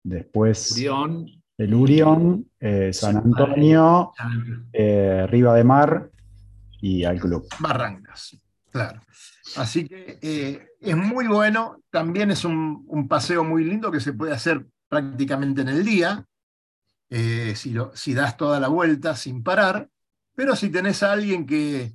después 0.03 0.71
Urión. 0.73 1.25
el 1.57 1.73
Urión, 1.73 2.49
eh, 2.59 2.91
San 2.93 3.17
Antonio, 3.17 4.11
eh, 4.73 5.25
Riva 5.29 5.55
de 5.55 5.63
Mar 5.63 6.09
y 6.81 7.03
al 7.03 7.19
club. 7.19 7.47
Barrancas, 7.59 8.37
claro. 8.71 9.01
Así 9.55 9.87
que 9.87 10.19
es 10.79 10.95
muy 10.95 11.27
bueno, 11.27 11.81
también 11.89 12.31
es 12.31 12.45
un, 12.45 12.83
un 12.87 13.07
paseo 13.07 13.43
muy 13.43 13.63
lindo 13.63 13.91
que 13.91 13.99
se 13.99 14.13
puede 14.13 14.33
hacer 14.33 14.65
prácticamente 14.89 15.61
en 15.61 15.69
el 15.69 15.83
día, 15.83 16.25
eh, 17.09 17.53
si, 17.55 17.71
lo- 17.71 17.95
si 17.95 18.13
das 18.13 18.37
toda 18.37 18.59
la 18.59 18.67
vuelta 18.67 19.15
sin 19.15 19.41
parar, 19.43 19.89
pero 20.35 20.55
si 20.55 20.69
tenés 20.69 21.01
a 21.03 21.13
alguien 21.13 21.45
que, 21.45 21.93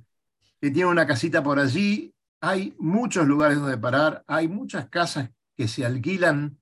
que 0.59 0.71
tiene 0.71 0.89
una 0.89 1.07
casita 1.07 1.41
por 1.43 1.59
allí, 1.59 2.13
hay 2.41 2.75
muchos 2.79 3.25
lugares 3.27 3.57
donde 3.59 3.77
parar, 3.77 4.23
hay 4.27 4.47
muchas 4.47 4.89
casas 4.89 5.29
que 5.55 5.67
se 5.67 5.85
alquilan 5.85 6.57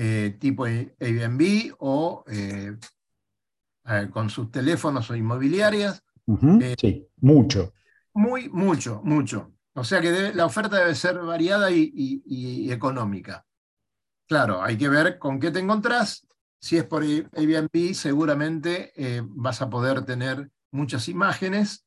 eh, 0.00 0.36
tipo 0.38 0.64
Airbnb 0.64 1.74
o 1.80 2.24
eh, 2.28 2.76
con 4.12 4.30
sus 4.30 4.50
teléfonos 4.50 5.10
o 5.10 5.16
inmobiliarias. 5.16 6.02
Eh, 6.60 6.76
sí, 6.78 7.08
mucho. 7.20 7.72
Muy, 8.14 8.48
mucho, 8.48 9.00
mucho. 9.02 9.52
O 9.74 9.82
sea 9.82 10.00
que 10.00 10.10
debe- 10.12 10.34
la 10.34 10.46
oferta 10.46 10.78
debe 10.78 10.94
ser 10.94 11.18
variada 11.18 11.70
y, 11.70 11.90
y- 11.94 12.22
y 12.26 12.72
económica. 12.72 13.44
Claro, 14.26 14.62
hay 14.62 14.76
que 14.76 14.88
ver 14.88 15.18
con 15.18 15.40
qué 15.40 15.50
te 15.50 15.58
encontrás. 15.60 16.26
Si 16.60 16.76
es 16.76 16.84
por 16.84 17.02
Airbnb, 17.02 17.94
seguramente 17.94 18.92
vas 19.30 19.62
a 19.62 19.70
poder 19.70 20.04
tener 20.04 20.50
muchas 20.70 21.08
imágenes, 21.08 21.86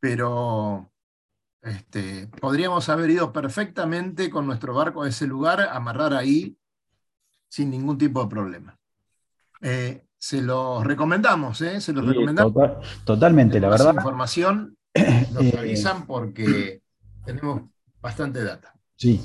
pero 0.00 0.92
este, 1.62 2.28
podríamos 2.40 2.88
haber 2.88 3.10
ido 3.10 3.32
perfectamente 3.32 4.30
con 4.30 4.46
nuestro 4.46 4.72
barco 4.74 5.02
a 5.02 5.08
ese 5.08 5.26
lugar, 5.26 5.60
amarrar 5.60 6.14
ahí 6.14 6.57
sin 7.48 7.70
ningún 7.70 7.98
tipo 7.98 8.22
de 8.22 8.28
problema. 8.28 8.76
Eh, 9.60 10.04
se 10.18 10.42
los 10.42 10.84
recomendamos, 10.84 11.60
¿eh? 11.62 11.80
se 11.80 11.92
los 11.92 12.04
Sí, 12.04 12.10
recomendamos. 12.10 12.52
total- 12.52 12.76
totalmente, 13.04 13.60
la 13.60 13.68
verdad. 13.68 13.94
información 13.94 14.76
nos 15.32 15.42
Eh, 15.44 15.56
avisan 15.58 16.06
porque 16.06 16.80
tenemos 17.24 17.62
bastante 18.00 18.42
data. 18.44 18.72
Sí. 18.96 19.20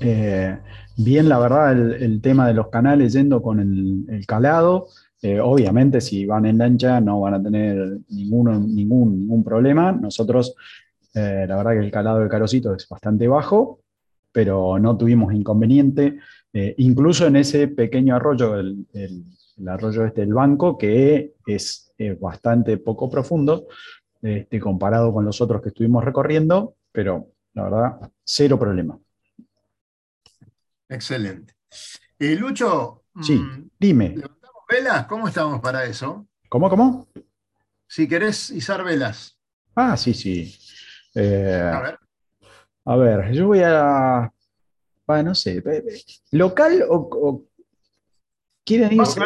Eh, 0.00 0.56
bien, 0.96 1.28
la 1.28 1.38
verdad, 1.38 1.72
el, 1.72 1.92
el 2.02 2.20
tema 2.20 2.46
de 2.46 2.54
los 2.54 2.68
canales 2.68 3.12
yendo 3.12 3.42
con 3.42 3.60
el, 3.60 4.04
el 4.08 4.26
calado. 4.26 4.86
eh, 5.20 5.40
obviamente, 5.40 6.00
si 6.00 6.24
van 6.26 6.46
en 6.46 6.58
lancha 6.58 7.00
no 7.00 7.20
van 7.20 7.34
a 7.34 7.42
tener 7.42 7.98
ninguno, 8.08 8.52
ningún, 8.58 9.18
ningún 9.18 9.42
problema. 9.42 9.90
Nosotros, 9.92 10.54
eh, 11.14 11.44
la 11.48 11.56
verdad 11.56 11.72
que 11.72 11.78
el 11.80 11.90
calado 11.90 12.20
del 12.20 12.28
carocito 12.28 12.72
es 12.74 12.88
bastante 12.88 13.26
bajo, 13.26 13.80
pero 14.30 14.78
no 14.78 14.96
tuvimos 14.96 15.34
inconveniente. 15.34 16.20
Eh, 16.60 16.74
incluso 16.78 17.24
en 17.28 17.36
ese 17.36 17.68
pequeño 17.68 18.16
arroyo, 18.16 18.58
el, 18.58 18.84
el- 18.92 19.24
el 19.58 19.68
arroyo 19.68 20.04
este 20.04 20.22
del 20.22 20.34
banco, 20.34 20.76
que 20.76 21.34
es, 21.46 21.92
eh, 21.98 22.16
bastante 22.20 22.78
poco 22.78 23.08
profundo, 23.08 23.68
este, 24.22 24.58
comparado 24.58 25.12
con 25.12 25.24
los 25.24 25.40
otros 25.40 25.62
que 25.62 25.68
estuvimos 25.68 26.04
recorriendo, 26.04 26.74
pero 26.90 27.28
la 27.54 27.62
verdad, 27.64 28.10
cero 28.24 28.58
problema. 28.58 28.98
Excelente. 30.88 31.54
Eh, 32.18 32.34
Lucho, 32.34 33.04
Sí. 33.20 33.34
mm, 33.36 33.70
Dime, 33.78 34.08
¿levantamos 34.16 34.62
velas? 34.68 35.06
¿Cómo 35.06 35.28
estamos 35.28 35.60
para 35.60 35.84
eso? 35.84 36.26
¿cómo, 36.48 36.68
cómo? 36.70 37.06
Si 37.86 38.08
querés 38.08 38.50
izar 38.50 38.82
velas. 38.82 39.38
Ah, 39.76 39.96
sí, 39.96 40.12
sí. 40.12 40.54
Eh, 41.14 41.70
A 41.72 41.80
ver. 41.82 41.98
a 42.84 42.96
ver, 42.96 43.32
yo 43.32 43.46
voy 43.46 43.60
a. 43.64 44.32
ah, 45.08 45.22
no 45.22 45.34
sé. 45.34 45.62
¿Local 46.32 46.84
o, 46.88 46.96
o- 47.10 47.44
quieren 48.64 48.92
irse 48.92 49.20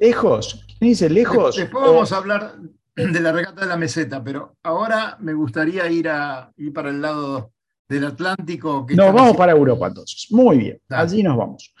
lejos? 0.00 0.64
¿Quieren 0.66 0.88
irse 0.90 1.08
lejos? 1.10 1.56
Después 1.56 1.84
O- 1.84 1.92
vamos 1.94 2.12
a 2.12 2.16
hablar 2.18 2.54
de 2.96 3.20
la 3.20 3.32
regata 3.32 3.60
de 3.62 3.66
la 3.68 3.76
meseta, 3.76 4.22
pero 4.22 4.56
ahora 4.62 5.16
me 5.20 5.32
gustaría 5.34 5.88
ir, 5.90 6.08
a, 6.08 6.52
ir 6.56 6.72
para 6.72 6.90
el 6.90 7.00
lado 7.00 7.52
del 7.88 8.04
Atlántico. 8.06 8.84
Que 8.84 8.94
Nos 8.96 9.14
vamos 9.14 9.36
para 9.36 9.52
Europa 9.52 9.86
entonces. 9.86 10.26
Muy 10.30 10.58
bien, 10.58 10.80
Dale. 10.88 11.02
allí 11.04 11.22
nos 11.22 11.36
vamos. 11.36 11.72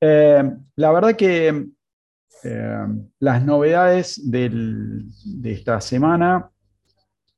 Eh, 0.00 0.42
la 0.76 0.92
verdad 0.92 1.16
que 1.16 1.66
eh, 2.44 2.86
las 3.20 3.44
novedades 3.44 4.30
del- 4.30 5.06
de 5.24 5.52
esta 5.52 5.80
semana, 5.80 6.50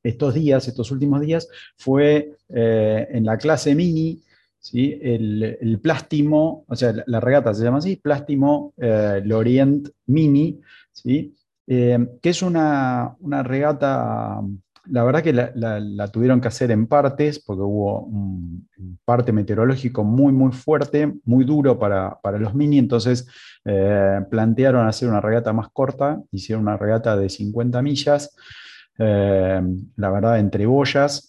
estos 0.03 0.33
días, 0.33 0.67
estos 0.67 0.91
últimos 0.91 1.21
días, 1.21 1.47
fue 1.77 2.35
eh, 2.49 3.07
en 3.09 3.25
la 3.25 3.37
clase 3.37 3.73
mini, 3.73 4.21
¿sí? 4.59 4.99
el, 5.01 5.57
el 5.59 5.79
Plástimo, 5.79 6.65
o 6.67 6.75
sea, 6.75 6.93
la, 7.05 7.19
regata 7.19 7.53
se 7.53 7.63
llama 7.63 7.79
así, 7.79 7.95
Plástimo 7.95 8.73
eh, 8.77 9.21
Lorient 9.23 9.89
Mini, 10.07 10.59
¿sí? 10.91 11.35
Eh, 11.67 12.17
que 12.21 12.29
es 12.29 12.41
una, 12.41 13.15
una 13.19 13.43
regata 13.43 14.41
la 14.85 15.03
verdad 15.03 15.21
que 15.21 15.33
la, 15.33 16.07
tuvieron 16.11 16.41
que 16.41 16.47
hacer 16.47 16.71
en 16.71 16.87
partes 16.87 17.37
porque 17.39 17.61
hubo 17.61 18.01
un, 18.05 18.67
parte 19.05 19.31
meteorológico 19.31 20.03
muy, 20.03 20.33
muy 20.33 20.51
fuerte, 20.51 21.13
muy 21.25 21.45
duro 21.45 21.77
para, 21.77 22.19
para 22.21 22.39
los 22.39 22.55
mini, 22.55 22.79
entonces 22.79 23.27
eh, 23.65 24.19
plantearon 24.31 24.87
hacer 24.87 25.07
una 25.07 25.21
regata 25.21 25.53
más 25.53 25.69
corta, 25.69 26.19
hicieron 26.31 26.63
una 26.63 26.77
regata 26.77 27.15
de 27.15 27.29
50 27.29 27.81
millas, 27.83 28.35
la 28.97 30.09
verdad 30.09 30.39
entre 30.39 30.65
boyas, 30.65 31.28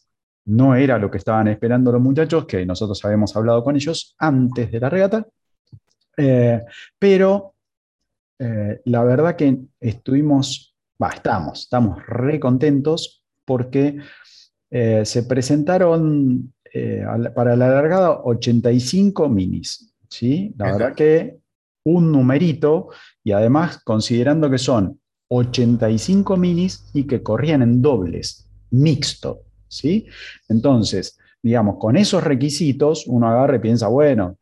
no 0.51 0.75
era 0.75 0.99
lo 0.99 1.11
que 1.11 1.19
estaban 1.19 1.49
esperando 1.49 1.93
los 1.93 2.01
muchachos, 2.01 2.45
que 2.47 2.67
nosotros 2.67 3.05
habíamos 3.05 3.35
hablado 3.37 3.63
con 3.63 3.77
ellos 3.77 4.15
antes 4.19 4.71
de 4.71 4.81
la 4.81 4.91
regata, 4.91 5.27
eh, 6.17 6.63
pero 6.99 7.55
eh, 8.39 8.81
la 8.87 9.05
verdad 9.05 9.37
que 9.37 9.59
estuvimos, 9.79 10.75
estamos, 11.15 11.61
estamos 11.61 12.05
re 12.07 12.41
contentos 12.41 13.25
porque 13.45 13.99
eh, 14.71 15.05
se 15.05 15.23
presentaron 15.25 16.53
para 17.35 17.57
la 17.57 17.69
largada 17.69 18.21
85 18.23 19.29
minis, 19.29 19.93
¿sí? 20.09 20.55
La 20.57 20.73
verdad 20.73 20.95
que 20.95 21.39
un 21.85 22.13
numerito 22.13 22.91
y 23.25 23.33
además 23.33 23.83
considerando 23.83 24.49
que 24.49 24.59
son 24.59 25.01
85 25.29 26.37
minis 26.37 26.89
y 26.93 27.05
que 27.09 27.25
corrían 27.25 27.63
en 27.63 27.83
dobles, 27.83 28.49
mixto, 28.71 29.43
¿sí? 29.71 30.07
Entonces, 30.49 31.19
digamos, 31.43 31.77
con 31.79 31.97
esos 31.97 32.23
requisitos 32.23 33.07
uno 33.07 33.29
agarra 33.29 33.57
y 33.57 33.61
piensa, 33.61 33.89
bueno, 33.89 34.37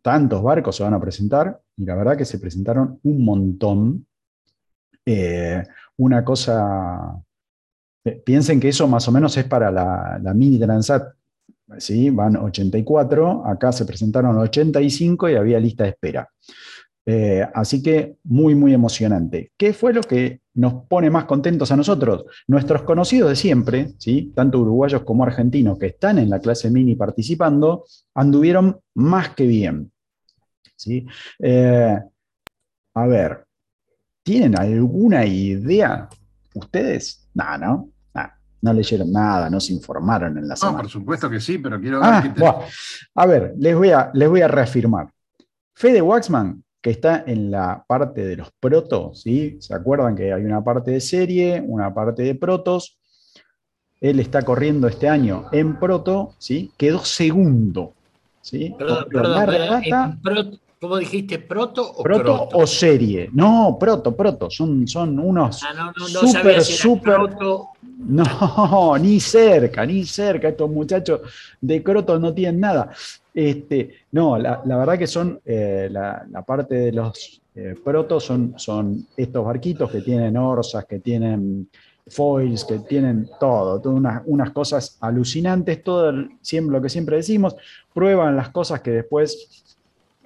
tantos 0.00 0.42
barcos 0.42 0.76
se 0.76 0.84
van 0.84 0.94
a 0.94 1.00
presentar, 1.00 1.60
y 1.76 1.84
la 1.84 1.94
verdad 1.94 2.16
que 2.16 2.24
se 2.24 2.38
presentaron 2.38 2.98
un 3.02 3.24
montón. 3.24 4.06
Eh, 5.04 5.62
una 5.96 6.24
cosa, 6.24 7.22
eh, 8.04 8.22
piensen 8.24 8.60
que 8.60 8.68
eso 8.68 8.86
más 8.86 9.06
o 9.08 9.12
menos 9.12 9.36
es 9.36 9.44
para 9.44 9.70
la, 9.70 10.18
la 10.22 10.34
mini 10.34 10.58
Transat, 10.58 11.14
¿sí? 11.78 12.10
van 12.10 12.36
84, 12.36 13.46
acá 13.46 13.72
se 13.72 13.84
presentaron 13.84 14.36
85 14.38 15.28
y 15.28 15.34
había 15.34 15.60
lista 15.60 15.84
de 15.84 15.90
espera. 15.90 16.28
Eh, 17.10 17.42
así 17.54 17.82
que 17.82 18.16
muy, 18.24 18.54
muy 18.54 18.74
emocionante. 18.74 19.50
¿Qué 19.56 19.72
fue 19.72 19.94
lo 19.94 20.02
que 20.02 20.42
nos 20.52 20.84
pone 20.88 21.08
más 21.08 21.24
contentos 21.24 21.72
a 21.72 21.76
nosotros? 21.76 22.26
Nuestros 22.48 22.82
conocidos 22.82 23.30
de 23.30 23.36
siempre, 23.36 23.94
¿sí? 23.96 24.30
tanto 24.36 24.58
uruguayos 24.58 25.04
como 25.04 25.24
argentinos 25.24 25.78
que 25.78 25.86
están 25.86 26.18
en 26.18 26.28
la 26.28 26.38
clase 26.38 26.70
mini 26.70 26.96
participando, 26.96 27.84
anduvieron 28.14 28.78
más 28.94 29.30
que 29.30 29.46
bien. 29.46 29.90
¿sí? 30.76 31.06
Eh, 31.38 31.98
a 32.94 33.06
ver, 33.06 33.46
¿tienen 34.22 34.58
alguna 34.58 35.24
idea 35.24 36.10
ustedes? 36.54 37.26
No, 37.32 37.56
no, 37.56 37.88
no, 38.14 38.22
no 38.60 38.72
leyeron 38.74 39.10
nada, 39.10 39.48
no 39.48 39.60
se 39.60 39.72
informaron 39.72 40.36
en 40.36 40.42
la 40.46 40.52
No, 40.52 40.56
semana. 40.56 40.78
por 40.80 40.90
supuesto 40.90 41.30
que 41.30 41.40
sí, 41.40 41.56
pero 41.56 41.80
quiero 41.80 42.00
ver 42.00 42.08
Ah, 42.12 42.20
qué 42.22 42.28
te-. 42.38 42.44
A 43.14 43.24
ver, 43.26 43.54
les 43.58 43.74
voy 43.74 43.92
a, 43.92 44.10
les 44.12 44.28
voy 44.28 44.42
a 44.42 44.48
reafirmar. 44.48 45.08
Fede 45.74 46.02
Waxman, 46.02 46.62
que 46.88 46.92
está 46.92 47.22
en 47.26 47.50
la 47.50 47.84
parte 47.86 48.24
de 48.24 48.34
los 48.34 48.48
protos, 48.58 49.20
¿sí? 49.20 49.58
¿Se 49.60 49.74
acuerdan 49.74 50.16
que 50.16 50.32
hay 50.32 50.42
una 50.42 50.64
parte 50.64 50.90
de 50.90 51.02
serie, 51.02 51.62
una 51.66 51.92
parte 51.92 52.22
de 52.22 52.34
protos? 52.34 52.96
Él 54.00 54.20
está 54.20 54.40
corriendo 54.40 54.88
este 54.88 55.06
año 55.06 55.44
en 55.52 55.78
proto, 55.78 56.34
¿sí? 56.38 56.70
Quedó 56.78 57.00
segundo, 57.04 57.92
¿sí? 58.40 58.74
Perdón, 58.78 59.04
Corrió 59.04 59.20
perdón, 59.20 59.32
la 59.38 59.46
perdón, 59.46 59.82
regata, 59.82 60.04
¿en 60.06 60.20
pro- 60.22 60.58
¿Cómo 60.80 60.96
dijiste? 60.96 61.40
¿Proto 61.40 61.82
o 61.90 62.02
proto 62.02 62.22
croto? 62.22 62.56
o 62.56 62.66
serie. 62.66 63.28
No, 63.34 63.76
proto, 63.78 64.16
proto. 64.16 64.48
Son, 64.48 64.86
son 64.88 65.18
unos 65.18 65.62
Ah, 65.64 65.74
no, 65.74 65.86
no, 65.86 66.08
no 66.08 66.26
si 66.28 66.36
era 66.38 66.60
súper 66.62 67.14
croto. 67.14 67.68
No, 67.98 68.96
ni 68.98 69.20
cerca, 69.20 69.84
ni 69.84 70.04
cerca. 70.06 70.48
Estos 70.48 70.70
muchachos 70.70 71.20
de 71.60 71.82
Crotos 71.82 72.18
no 72.20 72.32
tienen 72.32 72.60
nada. 72.60 72.90
Este, 73.40 73.90
no, 74.10 74.36
la, 74.36 74.60
verdad 74.64 74.98
que 74.98 75.06
son 75.06 75.40
eh, 75.44 75.86
la, 75.92 76.26
parte 76.44 76.74
de 76.74 76.90
los 76.90 77.40
eh, 77.54 77.76
protos 77.84 78.24
son, 78.24 78.54
son 78.56 79.06
estos 79.16 79.44
barquitos 79.44 79.88
que 79.92 80.00
tienen 80.00 80.36
orsas, 80.36 80.84
que 80.86 80.98
tienen 80.98 81.70
foils, 82.08 82.64
que 82.64 82.80
tienen 82.80 83.30
todo, 83.38 83.80
todas 83.80 83.96
unas, 83.96 84.22
unas 84.26 84.50
cosas 84.50 84.98
alucinantes, 85.00 85.84
todo 85.84 86.08
el- 86.10 86.30
siempre, 86.42 86.78
lo 86.78 86.82
que 86.82 86.88
siempre 86.88 87.14
decimos, 87.14 87.54
prueban 87.94 88.34
las 88.34 88.48
cosas 88.48 88.80
que 88.80 88.90
después 88.90 89.76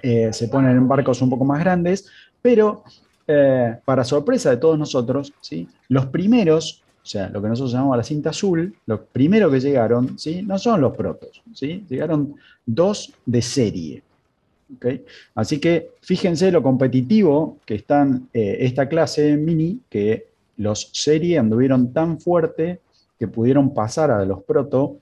eh, 0.02 0.32
se 0.32 0.48
ponen 0.48 0.70
en 0.78 0.88
barcos 0.88 1.20
un 1.20 1.28
poco 1.28 1.44
más 1.44 1.60
grandes, 1.60 2.10
pero 2.40 2.82
para 3.84 4.04
sorpresa 4.04 4.50
de 4.50 4.56
todos 4.56 4.78
nosotros, 4.78 5.32
¿sí? 5.40 5.66
los 5.88 6.06
primeros, 6.06 6.81
o 7.02 7.06
sea, 7.06 7.28
lo 7.30 7.42
que 7.42 7.48
nosotros 7.48 7.72
llamamos 7.72 7.96
la 7.96 8.02
cinta 8.04 8.30
azul, 8.30 8.74
los 8.86 9.00
primeros 9.00 9.50
que 9.52 9.60
llegaron, 9.60 10.18
¿sí? 10.18 10.42
no 10.42 10.58
son 10.58 10.80
los 10.80 10.96
protos, 10.96 11.42
¿sí? 11.52 11.84
llegaron 11.88 12.34
dos 12.64 13.12
de 13.26 13.42
serie. 13.42 14.02
¿ok? 14.76 14.86
Así 15.34 15.58
que 15.58 15.90
fíjense 16.00 16.50
lo 16.52 16.62
competitivo 16.62 17.58
que 17.66 17.74
están 17.74 18.28
eh, 18.32 18.58
esta 18.60 18.88
clase 18.88 19.36
mini, 19.36 19.80
que 19.90 20.28
los 20.58 20.90
serie 20.92 21.38
anduvieron 21.38 21.92
tan 21.92 22.20
fuerte 22.20 22.80
que 23.18 23.26
pudieron 23.28 23.74
pasar 23.74 24.10
a 24.10 24.24
los 24.24 24.42
proto 24.44 24.96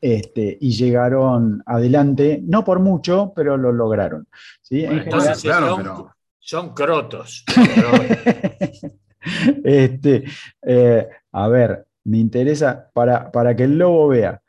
este, 0.00 0.56
y 0.60 0.72
llegaron 0.72 1.62
adelante, 1.66 2.40
no 2.44 2.64
por 2.64 2.78
mucho, 2.78 3.32
pero 3.34 3.56
lo 3.56 3.72
lograron. 3.72 4.26
¿sí? 4.62 4.84
En 4.84 4.86
Bueno, 4.86 5.02
general- 5.04 5.20
entonces 5.22 5.42
claro, 5.42 5.66
son, 5.68 5.76
pero- 5.82 6.10
son 6.38 6.74
crotos. 6.74 7.44
Crotos. 7.74 8.90
Este, 9.64 10.24
eh, 10.62 11.08
a 11.32 11.48
ver, 11.48 11.86
me 12.04 12.18
interesa 12.18 12.90
para, 12.92 13.30
para 13.30 13.56
que 13.56 13.64
el 13.64 13.78
lobo 13.78 14.08
vea. 14.08 14.40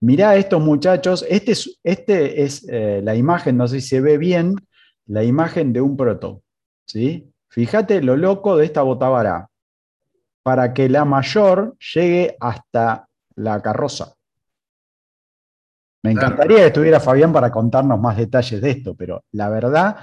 Mirá 0.00 0.30
a 0.30 0.36
estos 0.36 0.62
muchachos, 0.62 1.24
este 1.28 1.52
es, 1.52 1.78
este 1.82 2.42
es 2.42 2.66
eh, 2.68 3.00
la 3.04 3.14
imagen, 3.14 3.56
no 3.58 3.68
sé 3.68 3.80
si 3.80 3.88
se 3.88 4.00
ve 4.00 4.16
bien, 4.16 4.56
la 5.06 5.24
imagen 5.24 5.72
de 5.72 5.82
un 5.82 5.96
proto. 5.96 6.42
¿sí? 6.86 7.30
Fíjate 7.48 8.02
lo 8.02 8.16
loco 8.16 8.56
de 8.56 8.64
esta 8.64 8.82
botavara, 8.82 9.48
para 10.42 10.72
que 10.72 10.88
la 10.88 11.04
mayor 11.04 11.76
llegue 11.94 12.36
hasta 12.40 13.08
la 13.34 13.60
carroza. 13.60 14.14
Me 16.02 16.12
encantaría 16.12 16.58
que 16.58 16.66
estuviera 16.66 16.98
Fabián 16.98 17.32
para 17.32 17.50
contarnos 17.50 18.00
más 18.00 18.16
detalles 18.16 18.60
de 18.62 18.70
esto, 18.70 18.94
pero 18.94 19.24
la 19.32 19.50
verdad, 19.50 19.96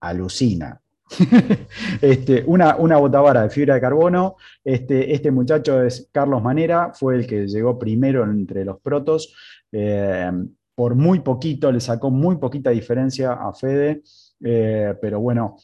alucina. 0.00 0.78
este, 2.00 2.44
una, 2.46 2.76
una 2.76 2.96
botavara 2.96 3.42
de 3.42 3.50
fibra 3.50 3.74
de 3.74 3.80
carbono. 3.80 4.36
Este, 4.64 5.12
este 5.12 5.30
muchacho 5.30 5.82
es 5.82 6.08
Carlos 6.12 6.42
Manera, 6.42 6.92
fue 6.94 7.16
el 7.16 7.26
que 7.26 7.46
llegó 7.46 7.78
primero 7.78 8.24
entre 8.24 8.64
los 8.64 8.80
protos. 8.80 9.34
Eh, 9.72 10.30
por 10.74 10.94
muy 10.94 11.20
poquito, 11.20 11.70
le 11.70 11.80
sacó 11.80 12.10
muy 12.10 12.36
poquita 12.36 12.70
diferencia 12.70 13.34
a 13.34 13.52
Fede, 13.52 14.02
eh, 14.42 14.94
pero 15.00 15.20
bueno, 15.20 15.56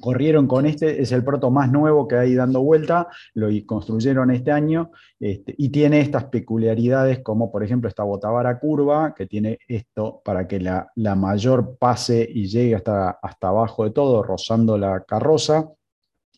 corrieron 0.00 0.46
con 0.46 0.66
este, 0.66 1.00
es 1.00 1.12
el 1.12 1.24
proto 1.24 1.50
más 1.50 1.70
nuevo 1.72 2.06
que 2.06 2.16
hay 2.16 2.34
dando 2.34 2.62
vuelta, 2.62 3.08
lo 3.34 3.48
construyeron 3.64 4.30
este 4.30 4.52
año 4.52 4.90
este, 5.18 5.54
y 5.56 5.70
tiene 5.70 6.00
estas 6.00 6.24
peculiaridades 6.24 7.20
como 7.20 7.50
por 7.50 7.64
ejemplo 7.64 7.88
esta 7.88 8.02
botavara 8.02 8.58
curva 8.58 9.14
que 9.14 9.26
tiene 9.26 9.58
esto 9.66 10.20
para 10.24 10.46
que 10.46 10.60
la, 10.60 10.92
mayor 11.16 11.76
pase 11.78 12.28
y 12.30 12.46
llegue 12.46 12.74
hasta, 12.74 13.10
hasta 13.22 13.48
abajo 13.48 13.84
de 13.84 13.90
todo, 13.90 14.22
rozando 14.22 14.76
la 14.76 15.02
carroza. 15.04 15.70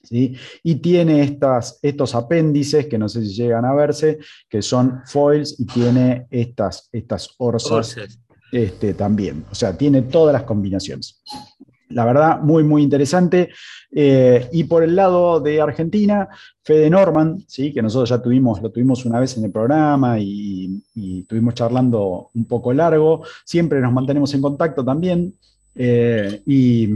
¿Sí? 0.00 0.36
Y 0.62 0.76
tiene 0.76 1.22
estas, 1.22 1.80
estos 1.82 2.14
apéndices 2.14 2.86
que 2.86 2.96
no 2.96 3.08
sé 3.08 3.24
si 3.26 3.34
llegan 3.34 3.64
a 3.64 3.74
verse, 3.74 4.18
que 4.48 4.62
son 4.62 5.02
foils 5.04 5.58
y 5.58 5.66
tiene 5.66 6.26
estas, 6.30 6.88
estas 6.92 7.34
orzas 7.38 7.96
este, 8.52 8.94
también. 8.94 9.44
O 9.50 9.54
sea, 9.54 9.76
tiene 9.76 10.02
todas 10.02 10.32
las 10.32 10.44
combinaciones 10.44 11.20
la 11.90 12.04
verdad, 12.04 12.40
muy, 12.40 12.64
muy 12.64 12.82
interesante. 12.82 13.50
Eh, 13.90 14.48
y 14.52 14.64
por 14.64 14.82
el 14.82 14.94
lado 14.94 15.40
de 15.40 15.60
Argentina, 15.60 16.28
Fede 16.62 16.90
Norman, 16.90 17.42
¿sí? 17.46 17.72
que 17.72 17.82
nosotros 17.82 18.10
ya 18.10 18.20
tuvimos, 18.20 18.60
lo 18.60 18.70
tuvimos 18.70 19.04
una 19.04 19.20
vez 19.20 19.36
en 19.36 19.44
el 19.44 19.50
programa 19.50 20.18
y, 20.18 20.82
estuvimos 21.20 21.54
charlando 21.54 22.30
un 22.34 22.44
poco 22.44 22.72
largo. 22.72 23.22
Siempre 23.44 23.80
nos 23.80 23.92
mantenemos 23.92 24.34
en 24.34 24.42
contacto 24.42 24.84
también. 24.84 25.34
Eh, 25.74 26.42
y 26.46 26.88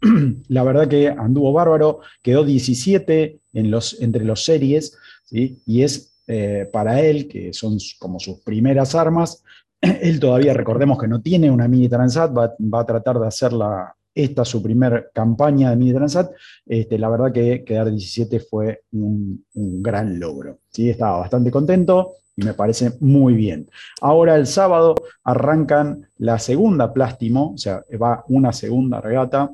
la 0.48 0.62
verdad 0.62 0.88
que 0.88 1.08
anduvo 1.08 1.52
bárbaro, 1.52 2.00
quedó 2.22 2.44
17 2.44 3.38
en 3.52 3.70
los, 3.70 4.00
entre 4.00 4.24
los 4.24 4.44
series, 4.44 4.96
y 5.30 5.82
es 5.82 6.14
eh, 6.26 6.68
para 6.72 7.00
él, 7.00 7.28
que 7.28 7.52
son 7.52 7.78
como 7.98 8.18
sus 8.18 8.40
primeras 8.40 8.94
armas, 8.94 9.42
él 9.80 10.18
todavía 10.18 10.54
recordemos 10.54 10.98
que 10.98 11.08
no 11.08 11.20
tiene 11.20 11.50
una 11.50 11.68
mini 11.68 11.88
Transat, 11.88 12.36
va, 12.36 12.54
va 12.60 12.80
a 12.80 12.86
tratar 12.86 13.18
de 13.18 13.26
hacerla 13.26 13.94
esta 14.14 14.44
su 14.44 14.62
primera 14.62 15.06
campaña 15.12 15.70
de 15.70 15.76
Mini 15.76 15.92
Transat, 15.92 16.32
este, 16.66 16.98
la 16.98 17.08
verdad 17.08 17.32
que 17.32 17.64
quedar 17.64 17.90
17 17.90 18.40
fue 18.40 18.82
un, 18.92 19.44
gran 19.54 20.18
logro. 20.18 20.58
¿sí? 20.70 20.90
Estaba 20.90 21.18
bastante 21.18 21.50
contento 21.50 22.12
y 22.36 22.44
me 22.44 22.54
parece 22.54 22.92
muy 23.00 23.34
bien. 23.34 23.68
Ahora 24.00 24.36
el 24.36 24.46
sábado 24.46 24.94
arrancan 25.24 26.08
la 26.18 26.38
segunda 26.38 26.92
plástimo, 26.92 27.52
o 27.54 27.58
sea, 27.58 27.82
va 28.00 28.24
una 28.28 28.52
segunda 28.52 29.00
regata 29.00 29.50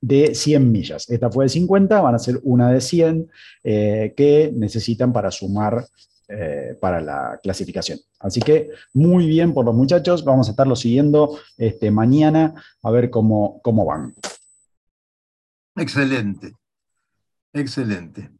de 0.00 0.34
100 0.34 0.70
millas. 0.70 1.08
Esta 1.08 1.30
fue 1.30 1.46
de 1.46 1.48
50, 1.48 2.00
van 2.00 2.14
a 2.14 2.18
ser 2.18 2.38
una 2.42 2.70
de 2.70 2.80
100 2.80 3.30
eh, 3.64 4.12
que 4.16 4.52
necesitan 4.54 5.12
para 5.12 5.30
sumar 5.30 5.84
eh, 6.26 6.78
para 6.80 7.02
la 7.02 7.38
clasificación. 7.42 7.98
Así 8.18 8.40
que 8.40 8.70
muy 8.94 9.26
bien 9.26 9.52
por 9.52 9.66
los 9.66 9.74
muchachos, 9.74 10.24
vamos 10.24 10.48
a 10.48 10.52
estarlo 10.52 10.74
siguiendo 10.74 11.38
este, 11.58 11.90
mañana 11.90 12.54
a 12.82 12.90
ver 12.90 13.10
cómo, 13.10 13.60
cómo 13.62 13.84
van. 13.84 14.14
Excelente, 15.76 16.54
excelente. 17.52 18.30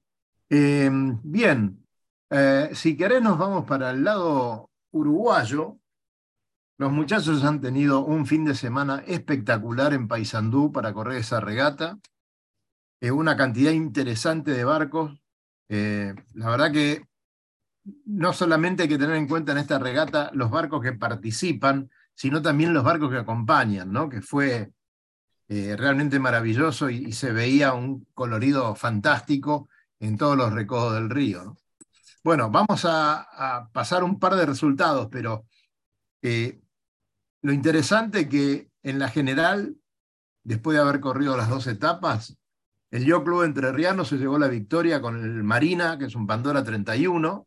Eh, 0.48 0.88
bien, 1.22 1.84
eh, 2.30 2.70
si 2.72 2.96
querés 2.96 3.20
nos 3.20 3.36
vamos 3.36 3.66
para 3.66 3.90
el 3.90 4.02
lado 4.02 4.70
uruguayo. 4.90 5.78
Los 6.78 6.90
muchachos 6.90 7.44
han 7.44 7.60
tenido 7.60 8.02
un 8.02 8.26
fin 8.26 8.46
de 8.46 8.54
semana 8.54 9.04
espectacular 9.06 9.92
en 9.92 10.08
Paysandú 10.08 10.72
para 10.72 10.94
correr 10.94 11.18
esa 11.18 11.38
regata. 11.38 11.98
una 13.12 13.36
cantidad 13.36 13.72
interesante 13.72 14.52
de 14.52 14.64
barcos. 14.64 15.20
la 15.68 16.50
verdad 16.50 16.72
que 16.72 17.04
no 18.06 18.32
solamente 18.32 18.84
hay 18.84 18.88
que 18.88 18.98
tener 18.98 19.16
en 19.16 19.28
cuenta 19.28 19.52
en 19.52 19.58
esta 19.58 19.78
regata 19.78 20.30
los 20.32 20.50
barcos 20.50 20.82
que 20.82 20.92
participan, 20.92 21.90
sino 22.14 22.40
también 22.40 22.72
los 22.72 22.84
barcos 22.84 23.10
que 23.10 23.18
acompañan, 23.18 23.92
¿no? 23.92 24.08
que 24.08 24.22
fue 24.22 24.72
eh, 25.48 25.76
realmente 25.76 26.18
maravilloso 26.18 26.88
y, 26.88 27.12
se 27.12 27.32
veía 27.32 27.74
un 27.74 28.06
colorido 28.14 28.74
fantástico 28.74 29.68
en 30.00 30.16
todos 30.16 30.36
los 30.36 30.52
recodos 30.52 30.94
del 30.94 31.10
río. 31.10 31.56
Bueno, 32.22 32.50
vamos 32.50 32.86
a, 32.86 33.68
pasar 33.72 34.02
un 34.02 34.18
par 34.18 34.34
de 34.36 34.46
resultados, 34.46 35.08
pero 35.10 35.44
eh, 36.22 36.62
lo 37.42 37.52
interesante 37.52 38.28
que 38.28 38.70
en 38.82 38.98
la 38.98 39.08
general, 39.10 39.76
después 40.42 40.76
de 40.76 40.82
haber 40.82 41.00
corrido 41.00 41.36
las 41.36 41.50
dos 41.50 41.66
etapas, 41.66 42.38
el 42.94 43.04
Yo 43.04 43.24
Club 43.24 43.42
Entrerriano 43.42 44.04
se 44.04 44.18
llevó 44.18 44.38
la 44.38 44.46
victoria 44.46 45.00
con 45.00 45.20
el 45.20 45.42
Marina, 45.42 45.98
que 45.98 46.04
es 46.04 46.14
un 46.14 46.28
Pandora 46.28 46.62
31. 46.62 47.44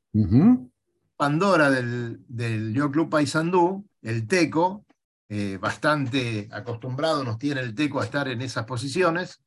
Pandora 1.15 1.71
del, 1.71 2.19
del 2.27 2.73
Yo 2.73 2.91
Club 2.91 3.09
Paysandú, 3.09 3.87
el 4.01 4.27
Teco, 4.27 4.85
eh, 5.29 5.57
bastante 5.57 6.49
acostumbrado 6.51 7.23
nos 7.23 7.37
tiene 7.37 7.61
el 7.61 7.75
Teco 7.75 8.01
a 8.01 8.03
estar 8.03 8.27
en 8.27 8.41
esas 8.41 8.65
posiciones. 8.65 9.41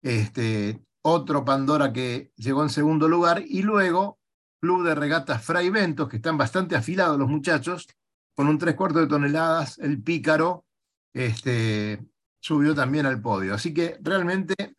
Este, 0.00 0.82
otro 1.02 1.44
Pandora 1.44 1.92
que 1.92 2.32
llegó 2.36 2.62
en 2.62 2.70
segundo 2.70 3.06
lugar. 3.06 3.44
Y 3.46 3.60
luego, 3.60 4.18
Club 4.58 4.86
de 4.86 4.94
Regatas 4.94 5.44
Fray 5.44 5.68
Ventos, 5.68 6.08
que 6.08 6.16
están 6.16 6.38
bastante 6.38 6.76
afilados 6.76 7.18
los 7.18 7.28
muchachos, 7.28 7.86
con 8.34 8.48
un 8.48 8.56
tres 8.56 8.74
cuartos 8.74 9.02
de 9.02 9.08
toneladas, 9.08 9.78
el 9.80 10.02
Pícaro, 10.02 10.64
este, 11.12 12.02
subió 12.40 12.74
también 12.74 13.04
al 13.04 13.20
podio. 13.20 13.52
Así 13.52 13.74
que 13.74 13.98
realmente 14.00 14.75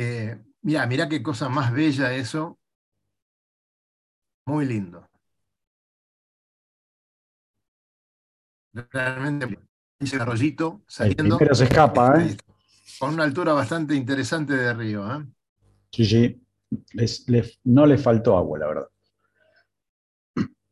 eh, 0.00 0.40
mira, 0.62 0.86
mira 0.86 1.08
qué 1.08 1.20
cosa 1.20 1.48
más 1.48 1.72
bella 1.72 2.14
eso. 2.14 2.56
Muy 4.46 4.64
lindo. 4.64 5.04
Realmente 8.72 9.58
ese 9.98 10.16
arroyito 10.18 10.82
saliendo. 10.86 11.36
Pero 11.36 11.52
se 11.52 11.64
escapa, 11.64 12.22
¿eh? 12.22 12.36
Con 13.00 13.14
una 13.14 13.24
altura 13.24 13.52
bastante 13.54 13.96
interesante 13.96 14.54
de 14.54 14.72
río, 14.72 15.04
¿eh? 15.16 15.26
Sí, 15.90 16.04
sí. 16.04 16.40
no 17.64 17.84
le 17.84 17.98
faltó 17.98 18.38
agua, 18.38 18.58
la 18.60 18.66
verdad. 18.68 18.88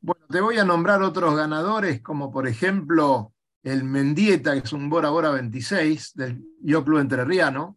Bueno, 0.01 0.25
te 0.29 0.41
voy 0.41 0.57
a 0.59 0.65
nombrar 0.65 1.03
otros 1.03 1.35
ganadores, 1.35 2.01
como 2.01 2.31
por 2.31 2.47
ejemplo 2.47 3.35
el 3.65 3.83
Mendieta, 3.83 4.53
que 4.53 4.61
es 4.61 4.73
un 4.73 4.89
Bora 4.89 5.11
Bora 5.11 5.31
26 5.31 6.15
del 6.15 6.45
Yo 6.63 6.85
Club 6.85 7.01
Entrerriano, 7.01 7.77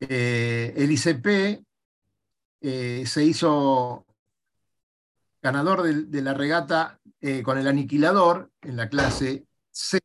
eh, 0.00 0.74
el 0.76 0.90
ICP 0.90 1.64
eh, 2.60 3.04
se 3.06 3.24
hizo 3.24 4.04
ganador 5.40 5.82
de, 5.82 6.22
la 6.22 6.34
regata 6.34 7.00
eh, 7.20 7.42
con 7.42 7.56
el 7.56 7.66
aniquilador 7.66 8.50
en 8.62 8.76
la 8.76 8.88
clase 8.88 9.46
C. 9.70 10.00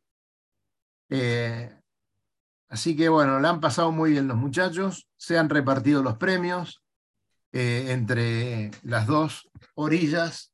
así 2.68 2.96
que 2.96 3.08
bueno, 3.08 3.40
le 3.40 3.48
han 3.48 3.60
pasado 3.60 3.92
muy 3.92 4.12
bien 4.12 4.28
los 4.28 4.36
muchachos, 4.36 5.08
se 5.16 5.38
han 5.38 5.50
repartido 5.50 6.02
los 6.02 6.16
premios 6.16 6.82
entre 7.54 8.70
las 8.82 9.06
dos 9.06 9.50
orillas 9.74 10.52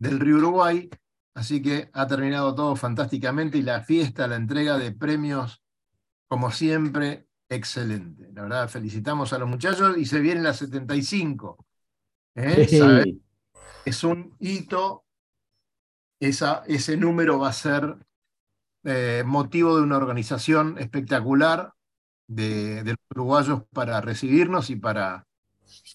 del 0.00 0.18
río 0.18 0.38
Uruguay, 0.38 0.90
así 1.34 1.62
que 1.62 1.88
ha 1.92 2.08
terminado 2.08 2.52
todo 2.52 2.74
fantásticamente 2.74 3.58
y 3.58 3.62
la 3.62 3.82
fiesta, 3.82 4.26
la 4.26 4.34
entrega 4.34 4.76
de 4.76 4.90
premios, 4.90 5.62
como 6.26 6.50
siempre, 6.50 7.28
excelente. 7.54 8.28
La 8.32 8.42
verdad, 8.42 8.68
felicitamos 8.68 9.32
a 9.32 9.38
los 9.38 9.48
muchachos 9.48 9.96
y 9.96 10.06
se 10.06 10.20
viene 10.20 10.42
la 10.42 10.54
75. 10.54 11.64
¿eh? 12.34 13.16
Es 13.84 14.04
un 14.04 14.34
hito. 14.38 15.04
Esa, 16.20 16.62
ese 16.68 16.96
número 16.96 17.38
va 17.40 17.48
a 17.48 17.52
ser 17.52 17.96
eh, 18.84 19.22
motivo 19.26 19.76
de 19.76 19.82
una 19.82 19.96
organización 19.96 20.78
espectacular 20.78 21.72
de, 22.28 22.82
los 22.84 22.96
uruguayos 23.10 23.62
para 23.72 24.00
recibirnos 24.00 24.70
y 24.70 24.76
para, 24.76 25.26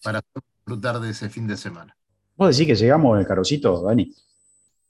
para 0.04 0.22
disfrutar 0.34 1.00
de 1.00 1.12
ese 1.12 1.30
fin 1.30 1.48
de 1.48 1.58
semana. 1.58 1.96
¿Vos 2.36 2.56
decís 2.56 2.68
que 2.68 2.84
llegamos 2.84 3.20
el 3.20 3.26
carocito, 3.26 3.82
Dani? 3.84 4.14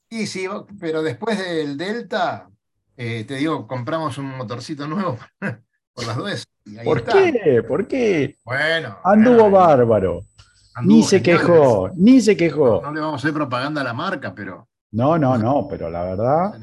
Sí, 0.10 0.26
sí, 0.28 0.48
pero 0.80 1.04
después 1.04 1.38
del 1.38 1.78
Delta, 1.78 2.50
eh, 2.96 3.24
te 3.26 3.36
digo, 3.36 3.68
compramos 3.68 4.18
un 4.18 4.38
motorcito 4.38 4.88
nuevo 4.88 5.18
por 5.94 6.08
las 6.08 6.18
dos. 6.18 6.48
¿Por 6.84 7.04
qué? 7.04 7.64
¿Por 7.68 7.88
qué? 7.88 8.38
Bueno. 8.44 8.98
Anduvo 9.04 9.50
bárbaro. 9.50 10.26
ni 10.84 11.04
se 11.04 11.22
quejó, 11.22 11.90
ni 11.96 12.22
se 12.22 12.36
quejó. 12.36 12.82
No, 12.82 12.94
le 12.94 13.00
vamos 13.00 13.16
a 13.16 13.18
hacer 13.18 13.34
propaganda 13.34 13.82
a 13.82 13.84
la 13.84 13.94
marca, 13.94 14.34
pero. 14.34 14.68
No, 14.92 15.18
no, 15.18 15.38
no, 15.38 15.68
pero 15.70 15.90
la 15.90 16.04
verdad, 16.04 16.60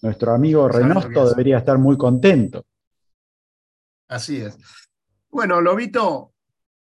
nuestro 0.00 0.34
amigo 0.34 0.68
Renosto 0.68 1.28
debería 1.28 1.58
estar 1.58 1.78
muy 1.78 1.96
contento. 1.96 2.64
Así 4.08 4.40
es. 4.40 4.58
Bueno, 5.30 5.60
Lobito. 5.60 6.32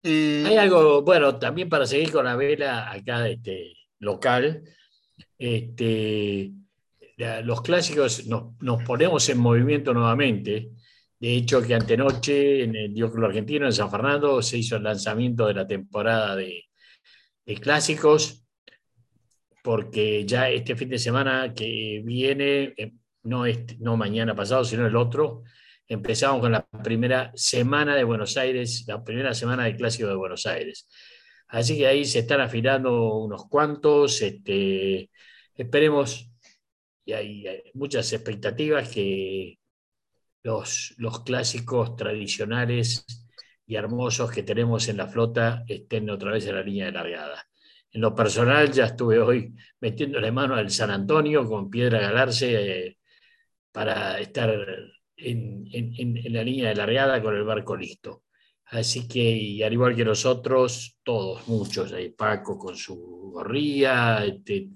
Eh, 0.02 0.45
Hay 0.48 0.58
algo, 0.58 1.02
bueno, 1.02 1.38
también 1.38 1.67
para 1.67 1.86
seguir 1.86 2.12
con 2.12 2.24
la 2.26 2.36
vela 2.36 2.89
acá 2.91 3.28
este, 3.28 3.74
local. 4.00 4.63
Este, 5.38 6.52
los 7.43 7.62
clásicos 7.62 8.26
nos, 8.28 8.54
nos 8.62 8.82
ponemos 8.84 9.28
en 9.28 9.39
movimiento 9.39 9.93
nuevamente 9.93 10.72
De 11.19 11.36
hecho, 11.36 11.62
que 11.62 11.75
antenoche 11.75 12.63
en 12.63 12.75
el 12.75 12.93
Dióculo 12.93 13.27
Argentino, 13.27 13.65
en 13.65 13.73
San 13.73 13.91
Fernando, 13.91 14.41
se 14.41 14.58
hizo 14.58 14.77
el 14.77 14.84
lanzamiento 14.84 15.47
de 15.47 15.53
la 15.53 15.67
temporada 15.67 16.36
de, 16.36 16.65
de 17.45 17.55
clásicos, 17.55 18.45
porque 19.63 20.25
ya 20.25 20.49
este 20.49 20.75
fin 20.75 20.89
de 20.89 20.99
semana 20.99 21.53
que 21.53 22.01
viene, 22.05 22.73
eh, 22.77 22.93
no, 23.23 23.45
este, 23.45 23.77
no 23.79 23.97
mañana 23.97 24.36
pasado, 24.36 24.63
sino 24.63 24.88
el 24.88 24.95
otro, 24.95 25.43
empezamos 25.88 26.39
con 26.41 26.53
la 26.53 26.65
primera 26.84 27.32
semana 27.36 27.95
de 27.95 28.03
Buenos 28.03 28.38
Aires, 28.38 28.86
la 28.88 29.03
primera 29.03 29.34
semana 29.34 29.65
de 29.65 29.75
Clásico 29.75 30.08
de 30.08 30.15
Buenos 30.15 30.45
Aires. 30.45 30.88
Así 31.49 31.77
que 31.77 31.88
ahí 31.88 32.05
se 32.05 32.19
están 32.19 32.41
afilando 32.41 33.15
unos 33.15 33.47
cuantos, 33.47 34.21
este, 34.21 35.10
esperemos, 35.55 36.32
y 37.05 37.13
hay, 37.13 37.63
muchas 37.73 38.13
expectativas 38.13 38.89
que 38.89 39.59
los, 40.43 40.93
los 40.97 41.23
clásicos 41.23 41.95
tradicionales 41.95 43.06
y 43.65 43.75
hermosos 43.75 44.32
que 44.32 44.43
tenemos 44.43 44.88
en 44.88 44.97
la 44.97 45.08
flota 45.08 45.63
estén 45.67 46.10
otra 46.10 46.32
vez 46.32 46.45
en 46.47 46.56
la 46.56 46.63
línea 46.63 46.86
de 46.86 46.91
largada. 46.91 47.47
En 47.91 48.02
lo 48.02 48.15
personal, 48.15 48.71
ya 48.71 48.86
estuve 48.86 49.19
hoy 49.19 49.56
metiéndole 49.80 50.32
mano 50.32 50.56
al 50.56 50.69
San 50.69 50.91
Antonio 50.91 51.47
con 51.47 51.69
Piedra 51.69 51.99
Galarse 51.99 52.88
eh, 52.88 52.97
para 53.71 54.19
estar 54.19 54.49
en, 55.17 55.65
la 56.32 56.43
línea 56.43 56.69
de 56.69 56.75
largada 56.75 57.21
con 57.21 57.36
el 57.36 57.43
barco 57.43 57.75
listo. 57.75 58.23
Así 58.65 59.08
que, 59.08 59.19
y 59.19 59.63
al 59.63 59.73
igual 59.73 59.95
que 59.95 60.06
nosotros, 60.06 60.97
todos, 61.04 61.47
muchos, 61.47 61.91
ahí 61.91 62.10
Paco 62.12 62.58
con 62.58 62.78
su 62.78 62.95
gorría, 63.34 64.23
este, 64.25 64.69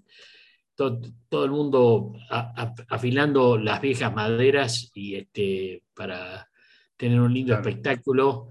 todo, 0.75 1.45
el 1.45 1.51
mundo 1.51 2.13
afilando 2.89 3.57
las 3.57 3.81
viejas 3.81 4.13
maderas 4.13 4.91
y 4.93 5.15
este, 5.15 5.83
para 5.93 6.49
tener 6.97 7.19
un 7.19 7.33
lindo 7.33 7.53
espectáculo 7.53 8.49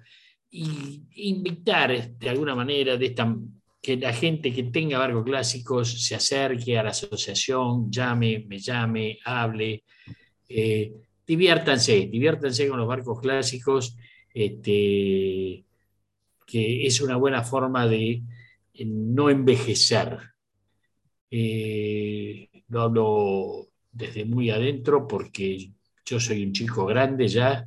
y 0.50 1.02
invitar 1.16 2.11
de 2.11 2.28
alguna 2.28 2.54
manera 2.54 2.96
de 2.96 3.06
esta, 3.06 3.35
que 3.80 3.96
la 3.96 4.12
gente 4.12 4.52
que 4.52 4.64
tenga 4.64 4.98
barcos 4.98 5.24
clásicos 5.24 6.06
se 6.06 6.14
acerque 6.14 6.78
a 6.78 6.85
la 6.85 6.90
asociación, 6.90 7.90
llame, 7.90 8.44
me 8.46 8.58
llame, 8.58 9.18
hable. 9.24 9.82
Eh, 10.48 10.92
diviértanse, 11.26 12.06
diviértanse 12.06 12.68
con 12.68 12.78
los 12.78 12.87
barcos 12.87 13.20
clásicos, 13.20 13.96
este, 14.32 15.64
que 16.46 16.87
es 16.87 17.00
una 17.00 17.16
buena 17.16 17.42
forma 17.42 17.88
de 17.88 18.22
eh, 18.74 18.85
no 18.85 19.30
envejecer. 19.30 20.32
Eh, 21.35 22.47
lo 22.68 22.83
hablo 22.83 23.68
desde 23.90 24.27
muy 24.27 24.51
adentro 24.51 25.09
porque 25.09 25.73
yo 26.05 26.21
soy 26.21 26.45
un 26.45 26.53
chico 26.53 26.85
grande 26.85 27.27
ya 27.27 27.66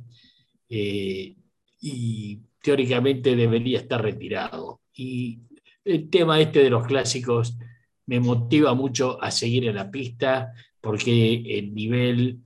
eh, 0.68 1.34
y 1.80 2.40
teóricamente 2.62 3.34
debería 3.34 3.80
estar 3.80 4.00
retirado. 4.00 4.82
Y 4.94 5.40
el 5.84 6.08
tema 6.08 6.40
este 6.40 6.60
de 6.60 6.70
los 6.70 6.86
clásicos 6.86 7.58
me 8.06 8.20
motiva 8.20 8.72
mucho 8.74 9.20
a 9.20 9.32
seguir 9.32 9.64
en 9.66 9.74
la 9.74 9.90
pista 9.90 10.52
porque 10.80 11.58
el 11.58 11.74
nivel 11.74 12.42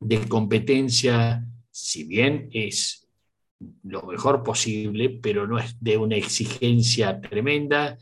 de 0.00 0.26
competencia, 0.26 1.46
si 1.70 2.04
bien 2.04 2.48
es 2.52 3.06
lo 3.82 4.02
mejor 4.04 4.42
posible, 4.42 5.10
pero 5.10 5.46
no 5.46 5.58
es 5.58 5.76
de 5.78 5.98
una 5.98 6.16
exigencia 6.16 7.20
tremenda 7.20 7.98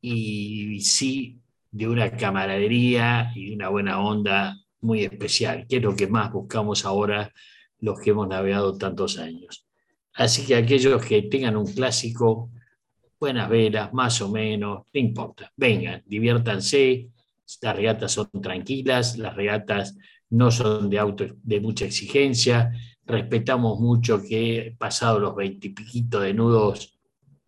y 0.00 0.80
sí 0.80 1.39
de 1.70 1.88
una 1.88 2.10
camaradería 2.10 3.32
y 3.34 3.54
una 3.54 3.68
buena 3.68 4.00
onda 4.00 4.56
muy 4.80 5.04
especial, 5.04 5.66
que 5.68 5.76
es 5.76 5.82
lo 5.82 5.94
que 5.94 6.06
más 6.06 6.32
buscamos 6.32 6.84
ahora 6.84 7.32
los 7.78 8.00
que 8.00 8.10
hemos 8.10 8.28
navegado 8.28 8.76
tantos 8.76 9.18
años. 9.18 9.66
Así 10.14 10.46
que 10.46 10.56
aquellos 10.56 11.04
que 11.04 11.22
tengan 11.22 11.56
un 11.56 11.66
clásico, 11.66 12.50
buenas 13.18 13.48
velas, 13.48 13.92
más 13.92 14.20
o 14.20 14.30
menos, 14.30 14.84
no 14.92 15.00
importa, 15.00 15.52
vengan, 15.56 16.02
diviértanse, 16.06 17.08
las 17.62 17.76
regatas 17.76 18.12
son 18.12 18.28
tranquilas, 18.42 19.18
las 19.18 19.34
regatas 19.34 19.96
no 20.30 20.50
son 20.50 20.88
de 20.88 20.98
auto 20.98 21.26
de 21.42 21.60
mucha 21.60 21.84
exigencia, 21.84 22.72
respetamos 23.04 23.80
mucho 23.80 24.22
que 24.22 24.74
pasados 24.78 25.20
los 25.20 25.34
veintipiquitos 25.34 26.22
de 26.22 26.34
nudos 26.34 26.99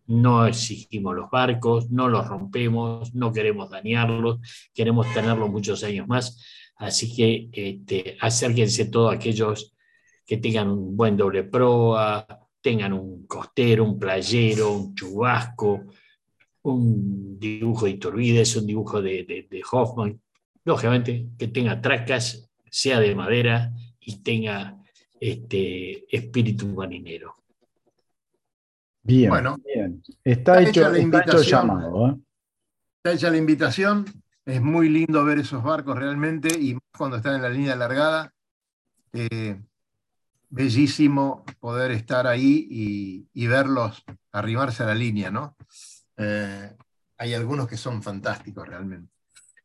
no 0.07 0.45
exigimos 0.45 1.15
los 1.15 1.29
barcos, 1.29 1.89
no 1.89 2.07
los 2.07 2.27
rompemos, 2.27 3.13
no 3.13 3.31
queremos 3.31 3.69
dañarlos, 3.69 4.39
queremos 4.73 5.11
tenerlos 5.13 5.49
muchos 5.49 5.83
años 5.83 6.07
más. 6.07 6.43
Así 6.75 7.15
que 7.15 7.49
este, 7.51 8.17
acérquense 8.19 8.85
todos 8.85 9.13
aquellos 9.13 9.73
que 10.25 10.37
tengan 10.37 10.69
un 10.69 10.95
buen 10.95 11.15
doble 11.15 11.43
proa, 11.43 12.27
tengan 12.61 12.93
un 12.93 13.25
costero, 13.27 13.83
un 13.83 13.99
playero, 13.99 14.71
un 14.71 14.95
chubasco, 14.95 15.83
un 16.63 17.37
dibujo 17.39 17.85
de 17.85 17.91
Iturbides, 17.91 18.55
un 18.55 18.65
dibujo 18.65 19.01
de, 19.01 19.47
de 19.49 19.61
Hoffman, 19.71 20.19
lógicamente 20.63 21.27
que 21.37 21.47
tenga 21.49 21.81
tracas 21.81 22.49
sea 22.69 22.99
de 22.99 23.13
madera 23.13 23.71
y 23.99 24.23
tenga 24.23 24.81
este 25.19 26.05
espíritu 26.15 26.67
marinero. 26.67 27.42
Bien, 29.03 29.29
bueno, 29.29 29.57
bien. 29.63 30.01
Está, 30.23 30.61
hecho, 30.61 30.89
la 30.89 30.97
invitación, 30.97 31.67
llamado. 31.67 32.07
¿eh? 32.07 32.17
Está 32.97 33.11
hecha 33.11 33.29
la 33.29 33.37
invitación. 33.37 34.05
Es 34.45 34.61
muy 34.61 34.89
lindo 34.89 35.23
ver 35.23 35.39
esos 35.39 35.63
barcos 35.63 35.97
realmente 35.97 36.49
y 36.57 36.77
cuando 36.97 37.17
están 37.17 37.35
en 37.35 37.41
la 37.41 37.49
línea 37.49 37.73
alargada. 37.73 38.33
Eh, 39.13 39.61
bellísimo 40.53 41.43
poder 41.59 41.91
estar 41.91 42.27
ahí 42.27 43.27
y, 43.33 43.47
verlos 43.47 44.03
arrimarse 44.31 44.83
a 44.83 44.87
la 44.87 44.95
línea, 44.95 45.31
¿no? 45.31 45.57
Eh, 46.15 46.75
hay 47.17 47.33
algunos 47.33 47.67
que 47.67 47.75
son 47.75 48.03
fantásticos 48.03 48.67
realmente. 48.67 49.11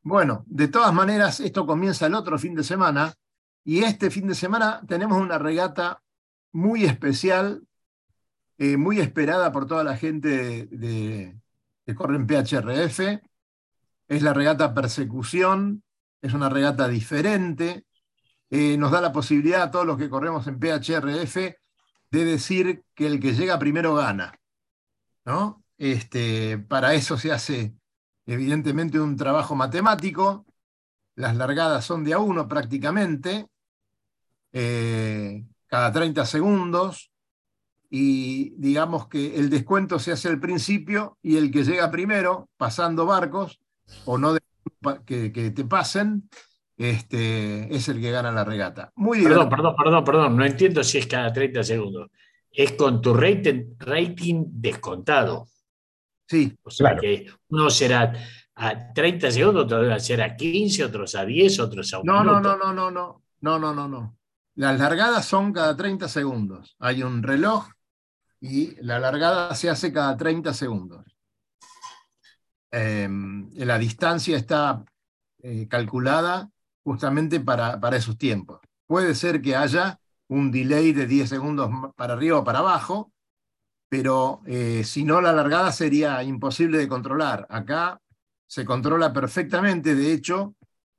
Bueno, 0.02 0.44
de 0.46 0.68
todas 0.68 0.94
maneras, 0.94 1.40
esto 1.40 1.66
comienza 1.66 2.06
el 2.06 2.14
otro 2.14 2.38
fin 2.38 2.54
de 2.54 2.64
semana 2.64 3.12
y 3.64 3.80
este 3.80 4.10
fin 4.10 4.28
de 4.28 4.34
semana 4.34 4.80
tenemos 4.88 5.20
una 5.20 5.36
regata 5.36 6.02
muy 6.52 6.84
especial, 6.84 7.62
eh, 8.58 8.76
muy 8.76 9.00
esperada 9.00 9.52
por 9.52 9.66
toda 9.66 9.84
la 9.84 9.96
gente 9.96 10.68
que 10.70 11.94
corre 11.94 12.16
en 12.16 12.26
PHRF. 12.26 13.20
Es 14.08 14.22
la 14.22 14.34
regata 14.34 14.74
Persecución, 14.74 15.82
es 16.20 16.34
una 16.34 16.48
regata 16.48 16.88
diferente. 16.88 17.84
Eh, 18.50 18.76
nos 18.78 18.90
da 18.90 19.00
la 19.00 19.12
posibilidad 19.12 19.62
a 19.62 19.70
todos 19.70 19.86
los 19.86 19.98
que 19.98 20.08
corremos 20.08 20.46
en 20.46 20.58
PHRF 20.58 21.36
de 22.10 22.24
decir 22.24 22.82
que 22.94 23.06
el 23.06 23.20
que 23.20 23.34
llega 23.34 23.58
primero 23.58 23.94
gana. 23.94 24.38
¿no? 25.24 25.62
Este, 25.76 26.58
para 26.58 26.94
eso 26.94 27.18
se 27.18 27.30
hace 27.32 27.74
evidentemente 28.26 28.98
un 28.98 29.16
trabajo 29.16 29.54
matemático, 29.54 30.46
las 31.14 31.36
largadas 31.36 31.84
son 31.84 32.04
de 32.04 32.14
a 32.14 32.18
uno 32.18 32.48
prácticamente, 32.48 33.46
eh, 34.52 35.44
cada 35.66 35.92
30 35.92 36.24
segundos, 36.26 37.10
y 37.90 38.50
digamos 38.56 39.08
que 39.08 39.36
el 39.36 39.48
descuento 39.48 39.98
se 39.98 40.12
hace 40.12 40.28
al 40.28 40.40
principio 40.40 41.18
y 41.22 41.36
el 41.36 41.50
que 41.50 41.64
llega 41.64 41.90
primero, 41.90 42.48
pasando 42.56 43.06
barcos, 43.06 43.60
o 44.04 44.18
no 44.18 44.36
que, 45.06 45.30
te 45.30 45.64
pasen, 45.64 46.28
este, 46.76 47.74
es 47.74 47.88
el 47.88 48.00
que 48.00 48.10
gana 48.10 48.30
la 48.30 48.44
regata. 48.44 48.92
Muy 48.96 49.22
perdón, 49.22 49.48
perdón, 49.48 49.74
perdón, 49.76 50.04
perdón, 50.04 50.36
no 50.36 50.44
entiendo 50.44 50.84
si 50.84 50.98
es 50.98 51.06
cada 51.06 51.32
30 51.32 51.62
segundos. 51.62 52.10
Es 52.50 52.72
con 52.72 53.00
tu 53.00 53.14
rating, 53.14 53.74
rating 53.78 54.44
descontado. 54.48 55.48
Sí. 56.26 56.54
O 56.62 56.70
sea 56.70 56.96
que 56.96 57.26
uno 57.48 57.70
será 57.70 58.12
a 58.54 58.92
30 58.92 59.30
segundos, 59.30 59.64
otro 59.64 59.82
debe 59.82 59.98
ser 60.00 60.20
a 60.20 60.36
15, 60.36 60.84
otros 60.84 61.14
a 61.14 61.24
10, 61.24 61.60
otros 61.60 61.92
a 61.94 62.00
un 62.00 62.06
no, 62.06 62.22
No, 62.22 62.40
no, 62.40 62.56
no, 62.56 62.72
no, 62.72 62.90
no, 62.90 63.22
no, 63.40 63.58
no, 63.58 63.74
no, 63.74 63.88
no. 63.88 64.16
Las 64.56 64.78
largadas 64.78 65.24
son 65.24 65.52
cada 65.52 65.76
30 65.76 66.08
segundos. 66.08 66.76
Hay 66.80 67.02
un 67.02 67.22
reloj 67.22 67.68
y 68.40 68.76
la 68.82 68.98
largada 68.98 69.54
se 69.54 69.70
hace 69.70 69.92
cada 69.92 70.16
30 70.16 70.54
segundos. 70.54 71.04
Em, 72.70 73.50
la 73.54 73.78
distancia 73.78 74.36
está 74.36 74.84
eh, 75.42 75.66
calculada 75.68 76.50
justamente 76.82 77.40
para, 77.40 77.80
para 77.80 77.96
esos 77.96 78.18
tiempos. 78.18 78.60
Puede 78.86 79.14
ser 79.14 79.40
que 79.42 79.56
haya 79.56 79.98
un 80.28 80.50
delay 80.50 80.92
de 80.92 81.06
10 81.06 81.28
segundos 81.28 81.70
para 81.96 82.14
arriba 82.14 82.38
o 82.38 82.44
para 82.44 82.60
abajo, 82.60 83.12
pero 83.88 84.42
eh, 84.46 84.84
si 84.84 85.04
no, 85.04 85.20
la 85.20 85.32
largada 85.32 85.72
sería 85.72 86.22
imposible 86.22 86.78
de 86.78 86.88
controlar. 86.88 87.46
Acá 87.48 88.00
se 88.46 88.64
controla 88.64 89.12
perfectamente, 89.12 89.94
de 89.94 90.12
hecho, 90.12 90.54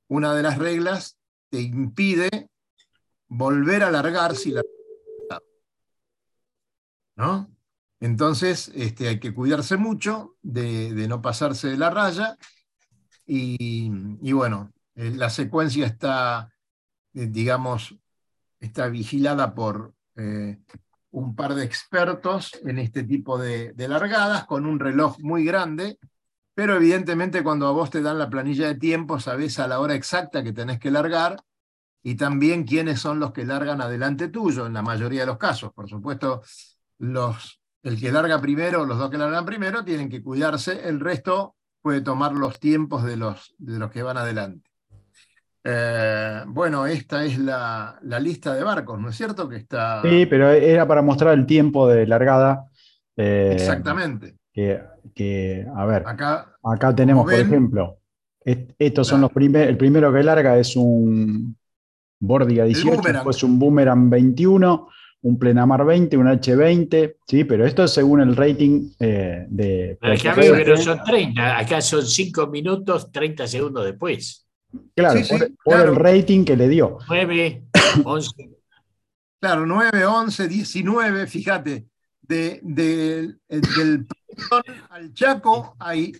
una 0.08 0.34
de 0.34 0.42
las 0.42 0.58
reglas 0.58 1.16
te 1.50 1.60
impide 1.60 2.48
volver 3.28 3.84
a 3.84 3.90
largar 3.90 4.34
si 4.34 4.50
la... 4.50 4.62
Entonces 8.00 8.70
este, 8.74 9.08
hay 9.08 9.20
que 9.20 9.34
cuidarse 9.34 9.76
mucho 9.76 10.36
de, 10.42 11.06
no 11.08 11.20
pasarse 11.20 11.68
de 11.68 11.76
la 11.76 11.90
raya 11.90 12.36
y, 13.26 14.32
bueno, 14.32 14.72
eh, 14.96 15.12
la 15.14 15.30
secuencia 15.30 15.86
está, 15.86 16.52
eh, 17.14 17.26
digamos, 17.26 17.94
está 18.58 18.88
vigilada 18.88 19.54
por, 19.54 19.94
eh, 20.16 20.58
un 21.12 21.36
par 21.36 21.54
de 21.54 21.64
expertos 21.64 22.52
en 22.64 22.78
este 22.78 23.04
tipo 23.04 23.38
de, 23.38 23.72
de 23.72 23.88
largadas, 23.88 24.46
con 24.46 24.66
un 24.66 24.80
reloj 24.80 25.18
muy 25.20 25.44
grande, 25.44 25.98
pero 26.54 26.76
evidentemente 26.76 27.42
cuando 27.42 27.68
a 27.68 27.72
vos 27.72 27.90
te 27.90 28.02
dan 28.02 28.18
la 28.18 28.30
planilla 28.30 28.66
de 28.66 28.74
tiempo, 28.74 29.20
sabés 29.20 29.58
a 29.58 29.68
la 29.68 29.80
hora 29.80 29.94
exacta 29.94 30.42
que 30.42 30.52
tenés 30.52 30.78
que 30.78 30.90
largar 30.90 31.36
y 32.02 32.14
también 32.16 32.64
quiénes 32.64 33.00
son 33.00 33.20
los 33.20 33.32
que 33.32 33.44
largan 33.44 33.80
adelante 33.80 34.28
tuyo, 34.28 34.66
en 34.66 34.72
la 34.72 34.82
mayoría 34.82 35.20
de 35.20 35.26
los 35.26 35.38
casos. 35.38 35.72
Por 35.72 35.88
supuesto, 35.88 36.42
los, 37.00 37.60
el 37.82 37.98
que 37.98 38.12
larga 38.12 38.40
primero, 38.40 38.84
los 38.84 38.98
dos 38.98 39.10
que 39.10 39.18
largan 39.18 39.44
primero, 39.44 39.84
tienen 39.84 40.08
que 40.08 40.22
cuidarse, 40.22 40.88
el 40.88 41.00
resto 41.00 41.56
puede 41.82 42.02
tomar 42.02 42.32
los 42.32 42.60
tiempos 42.60 43.04
de 43.04 43.16
los, 43.16 43.54
de 43.58 43.78
los 43.78 43.90
que 43.90 44.02
van 44.02 44.18
adelante. 44.18 44.70
Eh, 45.64 46.42
bueno, 46.46 46.86
esta 46.86 47.24
es 47.24 47.38
la, 47.38 47.98
la, 48.02 48.20
lista 48.20 48.54
de 48.54 48.62
barcos, 48.62 48.98
¿no 49.00 49.08
es 49.08 49.16
cierto? 49.16 49.48
Que 49.48 49.56
está... 49.56 50.02
Sí, 50.02 50.26
pero 50.26 50.50
era 50.50 50.86
para 50.86 51.02
mostrar 51.02 51.34
el 51.34 51.46
tiempo 51.46 51.88
de 51.88 52.06
largada. 52.06 52.66
Eh, 53.16 53.50
Exactamente. 53.54 54.36
Que, 54.52 54.82
que, 55.14 55.66
a 55.74 55.84
ver, 55.86 56.02
acá, 56.06 56.54
acá 56.62 56.94
tenemos, 56.94 57.26
ven, 57.26 57.36
por 57.36 57.46
ejemplo, 57.46 57.98
estos 58.44 59.06
son 59.06 59.20
los 59.20 59.32
primeros, 59.32 59.68
el 59.68 59.76
primero 59.76 60.12
que 60.12 60.22
larga 60.22 60.58
es 60.58 60.76
un 60.76 61.56
Bordiga 62.18 62.64
18, 62.64 63.00
después 63.00 63.42
un 63.42 63.58
Boomerang 63.58 64.10
21, 64.10 64.88
un 65.22 65.38
Plenamar 65.38 65.84
20, 65.84 66.16
un 66.16 66.26
H20, 66.26 67.16
sí, 67.26 67.44
pero 67.44 67.66
esto 67.66 67.84
es 67.84 67.92
según 67.92 68.20
el 68.20 68.34
rating 68.34 68.90
eh, 68.98 69.46
de... 69.48 69.98
Acá 70.00 70.34
veo 70.34 70.54
que 70.56 70.64
no 70.64 70.76
son 70.76 71.02
30, 71.04 71.58
acá 71.58 71.80
son 71.80 72.06
5 72.06 72.46
minutos, 72.46 73.12
30 73.12 73.46
segundos 73.46 73.84
después. 73.84 74.46
Claro, 74.94 75.18
sí, 75.18 75.24
sí, 75.24 75.56
por, 75.64 75.80
el 75.80 75.96
rating 75.96 76.44
que 76.44 76.56
le 76.56 76.68
dio. 76.68 76.98
9, 77.08 77.64
11. 78.04 78.50
Claro, 79.40 79.66
9, 79.66 80.06
11, 80.06 80.48
19, 80.48 81.26
fíjate, 81.26 81.86
de, 82.22 82.60
de, 82.62 83.34
del 83.48 84.06
al 84.90 85.12
Chaco 85.12 85.76
hay 85.78 86.12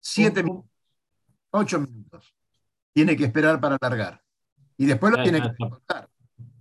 7 0.00 0.42
minutos, 0.42 0.70
8 1.50 1.80
minutos. 1.80 2.34
Tiene 2.92 3.16
que 3.16 3.24
esperar 3.24 3.60
para 3.60 3.76
largar. 3.80 4.20
Y 4.76 4.86
después 4.86 5.12
lo 5.16 5.22
tiene 5.22 5.40
que 5.40 5.54
contar. 5.56 6.08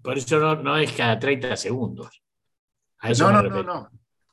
Por 0.05 0.19
eso 0.19 0.39
no, 0.39 0.55
no, 0.55 0.77
es 0.77 0.91
cada 0.91 1.17
30 1.17 1.55
segundos. 1.55 2.21
no, 3.19 3.31
no, 3.31 3.41
no, 3.41 3.63
no. 3.63 3.89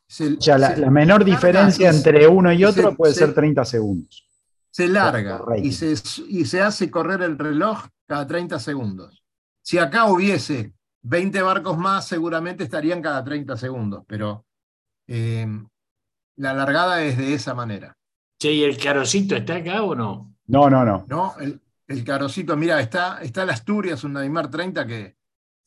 Se, 0.06 0.34
o 0.34 0.40
sea, 0.40 0.58
la, 0.58 0.76
la 0.76 0.90
menor 0.90 1.24
diferencia 1.24 1.90
se, 1.90 1.96
entre 1.96 2.28
uno 2.28 2.52
y 2.52 2.62
otro 2.62 2.90
se, 2.90 2.96
puede 2.96 3.14
ser 3.14 3.32
30 3.32 3.64
segundos. 3.64 4.28
Se 4.70 4.86
larga 4.86 5.40
y 5.56 5.72
se, 5.72 5.94
y 6.28 6.44
se 6.44 6.60
hace 6.60 6.90
correr 6.90 7.22
el 7.22 7.38
reloj 7.38 7.86
cada 8.06 8.26
30 8.26 8.58
segundos. 8.58 9.24
Si 9.62 9.78
acá 9.78 10.04
hubiese 10.04 10.74
20 11.00 11.40
barcos 11.40 11.78
más, 11.78 12.06
seguramente 12.06 12.64
estarían 12.64 13.00
cada 13.00 13.24
30 13.24 13.56
segundos, 13.56 14.04
pero 14.06 14.44
eh, 15.06 15.46
la 16.36 16.52
largada 16.52 17.02
es 17.02 17.16
de 17.16 17.32
esa 17.32 17.54
manera. 17.54 17.96
Che, 18.38 18.52
¿y 18.52 18.64
el 18.64 18.76
carocito 18.76 19.34
está 19.34 19.56
acá 19.56 19.82
o 19.82 19.94
no? 19.94 20.34
No, 20.48 20.68
no, 20.68 20.84
no. 20.84 21.06
No, 21.08 21.34
el, 21.40 21.58
el 21.88 22.04
carocito, 22.04 22.54
mira, 22.58 22.78
está, 22.80 23.22
está 23.22 23.44
el 23.44 23.50
Asturias, 23.50 24.04
un 24.04 24.12
Neymar 24.12 24.50
30 24.50 24.86
que 24.86 25.21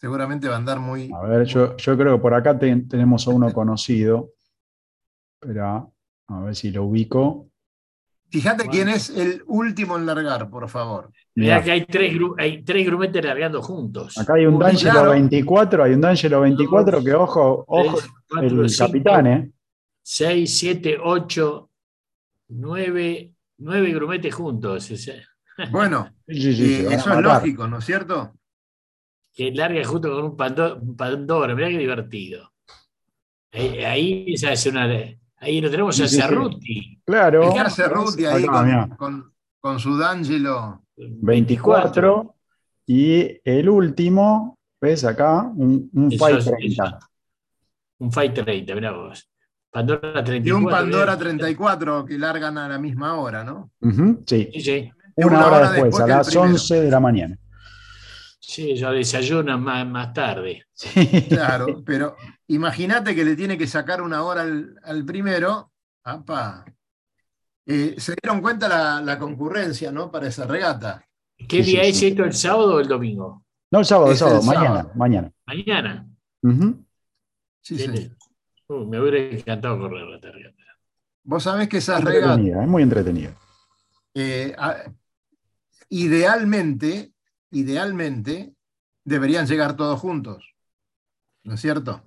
seguramente 0.05 0.47
va 0.47 0.53
a 0.53 0.57
andar 0.57 0.79
muy. 0.79 1.09
A 1.11 1.25
ver, 1.25 1.47
yo, 1.47 1.75
yo 1.77 1.97
creo 1.97 2.17
que 2.17 2.21
por 2.21 2.35
acá 2.35 2.55
te, 2.59 2.75
tenemos 2.87 3.27
a 3.27 3.31
uno 3.31 3.51
conocido. 3.51 4.33
Espera, 5.41 5.83
a 6.27 6.39
ver 6.41 6.55
si 6.55 6.69
lo 6.69 6.83
ubico. 6.83 7.49
Fíjate 8.29 8.65
bueno. 8.65 8.71
quién 8.71 8.89
es 8.89 9.09
el 9.09 9.41
último 9.47 9.97
en 9.97 10.05
largar, 10.05 10.47
por 10.47 10.69
favor. 10.69 11.09
Mira 11.33 11.63
que 11.63 11.71
hay 11.71 11.85
tres, 11.85 12.13
hay 12.37 12.61
tres 12.61 12.85
grumetes 12.85 13.25
largando 13.25 13.63
juntos. 13.63 14.15
Acá 14.19 14.35
hay 14.35 14.45
un 14.45 14.59
D'Angelo 14.59 14.91
claro. 14.91 15.09
24, 15.09 15.83
hay 15.83 15.93
un 15.93 16.01
D'Angelo 16.01 16.41
24 16.41 17.03
que 17.03 17.13
ojo, 17.15 17.65
ojo, 17.67 17.97
3, 17.97 18.11
4, 18.29 18.61
el 18.61 18.69
5, 18.69 18.85
capitán, 18.85 19.27
¿eh? 19.27 19.51
6, 20.03 20.57
7, 20.57 20.97
8, 21.03 21.69
9, 22.49 23.33
9 23.57 23.91
grumetes 23.91 24.35
juntos. 24.35 24.87
Bueno, 25.71 26.09
sí, 26.27 26.35
sí, 26.35 26.53
sí, 26.53 26.85
eso 26.91 27.11
es 27.11 27.21
lógico, 27.21 27.67
¿no 27.67 27.79
es 27.79 27.85
cierto? 27.85 28.35
Que 29.35 29.51
larga 29.51 29.83
junto 29.83 30.09
con 30.09 30.23
un 30.23 30.37
Pandora, 30.37 30.75
un 30.75 30.95
Pandora 30.95 31.53
mirá 31.53 31.67
qué 31.67 31.77
divertido. 31.77 32.53
Ahí, 33.51 33.83
ahí 33.83 34.37
se 34.37 34.47
hace 34.47 34.69
una. 34.69 34.87
Ahí 35.37 35.59
lo 35.59 35.69
tenemos 35.69 35.99
a 35.99 36.07
Cerruti. 36.07 37.01
Claro. 37.05 37.53
El 37.53 37.69
Cerruti 37.69 38.25
ahí 38.25 38.45
con, 38.45 38.89
con, 38.97 39.33
con, 39.59 39.79
su 39.79 39.97
D'Angelo. 39.97 40.83
24. 40.95 42.35
Y 42.87 43.41
el 43.43 43.67
último, 43.67 44.57
¿ves 44.79 45.03
acá? 45.03 45.41
Un, 45.41 45.89
un 45.93 46.11
Fight 46.11 46.45
30. 46.45 46.99
Un 47.99 48.11
Fight 48.11 48.33
30, 48.33 48.73
mirá 48.73 48.91
vos. 48.91 49.29
Pandora 49.69 50.23
34. 50.23 50.47
Y 50.47 50.51
un 50.51 50.69
Pandora 50.69 51.17
34 51.17 52.05
que 52.05 52.17
largan 52.17 52.57
a 52.57 52.69
la 52.69 52.79
misma 52.79 53.15
hora, 53.15 53.43
¿no? 53.43 53.71
Uh 53.81 53.89
-huh, 53.89 54.23
sí. 54.25 54.49
sí, 54.53 54.61
sí. 54.61 54.91
Una, 55.17 55.27
una, 55.27 55.47
hora, 55.47 55.57
hora 55.57 55.71
después, 55.71 55.91
después, 55.97 56.03
a 56.03 56.17
las 56.17 56.35
11 56.35 56.81
de 56.81 56.91
la 56.91 56.99
mañana. 56.99 57.37
Sí, 58.55 58.73
yo 58.77 58.89
desayuno 58.93 59.57
más, 59.57 59.85
más 59.85 60.13
tarde. 60.13 60.65
Sí. 60.71 61.27
Claro, 61.27 61.83
pero 61.85 62.15
imagínate 62.47 63.13
que 63.13 63.25
le 63.25 63.35
tiene 63.35 63.57
que 63.57 63.67
sacar 63.67 64.01
una 64.01 64.23
hora 64.23 64.43
al, 64.43 64.79
al 64.81 65.03
primero. 65.03 65.73
¡Apa! 66.05 66.63
Eh, 67.65 67.95
¿Se 67.97 68.15
dieron 68.23 68.41
cuenta 68.41 68.69
la, 68.69 69.01
la, 69.01 69.19
concurrencia 69.19 69.91
¿no? 69.91 70.09
para 70.09 70.29
esa 70.29 70.47
regata? 70.47 71.05
¿Qué 71.35 71.63
día 71.63 71.83
sí, 71.83 71.89
es 71.89 71.97
sí. 71.97 72.07
esto, 72.07 72.23
el 72.23 72.31
sábado 72.31 72.75
o 72.75 72.79
el 72.79 72.87
domingo? 72.87 73.43
No, 73.71 73.79
el 73.79 73.85
sábado, 73.85 74.11
el 74.11 74.17
sábado, 74.17 74.39
el 74.39 74.45
mañana, 74.45 74.67
sábado. 74.67 74.91
mañana. 74.95 75.31
Mañana. 75.45 76.07
Uh 76.43 76.47
-huh. 76.47 76.85
Sí, 77.59 77.77
sí. 77.77 78.11
Uh, 78.69 78.85
me 78.85 79.01
hubiera 79.01 79.17
encantado 79.37 79.77
correr 79.79 80.07
la 80.07 80.31
regata. 80.31 80.63
Vos 81.25 81.43
sabés 81.43 81.67
que 81.67 81.79
esas 81.79 82.01
regatas. 82.01 82.39
Es 82.39 82.67
muy 82.69 82.83
entretenida. 82.83 83.35
Eh, 84.13 84.55
a, 84.57 84.77
idealmente, 85.89 87.14
idealmente, 87.51 88.53
deberían 89.03 89.47
llegar 89.47 89.75
todos 89.75 89.99
juntos. 89.99 90.55
¿No 91.43 91.53
es 91.53 91.61
cierto? 91.61 92.03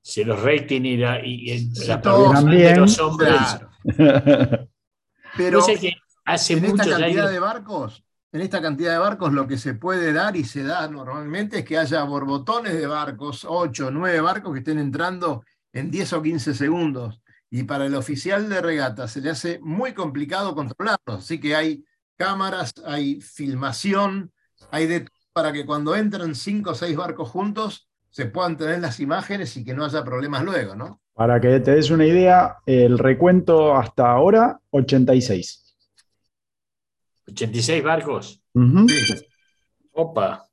Si 0.00 0.24
los 0.24 0.40
rating 0.42 0.82
y, 0.82 0.96
la, 0.96 1.24
y, 1.24 1.50
y 1.50 1.74
si 1.74 1.86
la 1.88 2.00
todos 2.00 2.44
bien, 2.44 2.74
de 2.74 2.76
los 2.76 2.98
hombres. 2.98 3.34
Claro. 3.36 3.70
Pero 5.36 5.64
que 5.66 5.94
hace 6.24 6.54
en 6.54 6.64
esta 6.64 6.84
cantidad 6.84 7.26
años... 7.26 7.30
de 7.30 7.38
barcos, 7.38 8.04
en 8.32 8.40
esta 8.40 8.60
cantidad 8.62 8.92
de 8.92 8.98
barcos, 8.98 9.32
lo 9.32 9.46
que 9.46 9.58
se 9.58 9.74
puede 9.74 10.12
dar 10.12 10.36
y 10.36 10.44
se 10.44 10.62
da 10.62 10.88
normalmente 10.88 11.58
es 11.58 11.64
que 11.64 11.78
haya 11.78 12.02
borbotones 12.04 12.74
de 12.74 12.86
barcos, 12.86 13.46
8, 13.48 13.90
9 13.90 14.20
barcos 14.20 14.52
que 14.52 14.58
estén 14.60 14.78
entrando 14.78 15.44
en 15.72 15.90
10 15.90 16.12
o 16.14 16.22
15 16.22 16.54
segundos. 16.54 17.20
Y 17.50 17.62
para 17.62 17.86
el 17.86 17.94
oficial 17.94 18.48
de 18.48 18.60
regata 18.60 19.08
se 19.08 19.20
le 19.20 19.30
hace 19.30 19.58
muy 19.60 19.94
complicado 19.94 20.54
controlarlos. 20.54 21.24
Así 21.24 21.40
que 21.40 21.56
hay 21.56 21.84
cámaras, 22.16 22.74
hay 22.84 23.20
filmación, 23.20 24.32
hay 24.70 24.86
de 24.86 25.06
para 25.32 25.52
que 25.52 25.64
cuando 25.64 25.94
entran 25.94 26.34
5 26.34 26.70
o 26.70 26.74
6 26.74 26.96
barcos 26.96 27.28
juntos 27.30 27.88
se 28.10 28.26
puedan 28.26 28.56
tener 28.56 28.80
las 28.80 28.98
imágenes 28.98 29.56
y 29.56 29.64
que 29.64 29.74
no 29.74 29.84
haya 29.84 30.02
problemas 30.02 30.42
luego, 30.42 30.74
¿no? 30.74 31.00
Para 31.14 31.40
que 31.40 31.60
te 31.60 31.72
des 31.72 31.90
una 31.90 32.06
idea, 32.06 32.56
el 32.66 32.98
recuento 32.98 33.76
hasta 33.76 34.10
ahora, 34.10 34.58
86. 34.70 35.76
86 37.28 37.82
barcos. 37.84 38.40
Uh 38.54 38.60
-huh. 38.60 38.88
sí. 38.88 39.26
Opa. 39.92 40.44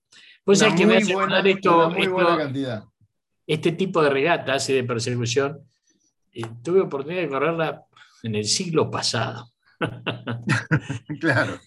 Pues 0.43 0.61
es 0.61 0.73
que 0.75 0.85
me 0.85 0.97
hace 0.97 1.13
buena, 1.15 1.39
esto, 1.39 1.89
muy 1.89 2.01
esto, 2.01 2.13
buena 2.13 2.37
cantidad. 2.37 2.83
este 3.47 3.71
tipo 3.71 4.03
de 4.03 4.09
regatas 4.11 4.69
y 4.69 4.73
de 4.73 4.83
persecución. 4.83 5.61
Y 6.31 6.43
tuve 6.63 6.81
oportunidad 6.81 7.21
de 7.21 7.29
correrla 7.29 7.85
en 8.21 8.35
el 8.35 8.45
siglo 8.45 8.91
pasado. 8.91 9.49
claro. 11.19 11.59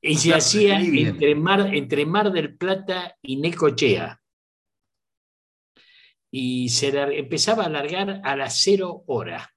Y 0.00 0.16
se 0.16 0.34
hacía 0.34 0.80
entre 0.80 1.34
Mar, 1.34 1.74
entre 1.74 2.06
Mar 2.06 2.30
del 2.30 2.56
Plata 2.56 3.16
y 3.22 3.36
Necochea. 3.36 4.20
Y 6.30 6.68
se 6.68 6.88
empezaba 7.18 7.64
a 7.64 7.68
largar 7.68 8.20
a 8.22 8.36
las 8.36 8.60
cero 8.62 9.04
hora. 9.06 9.50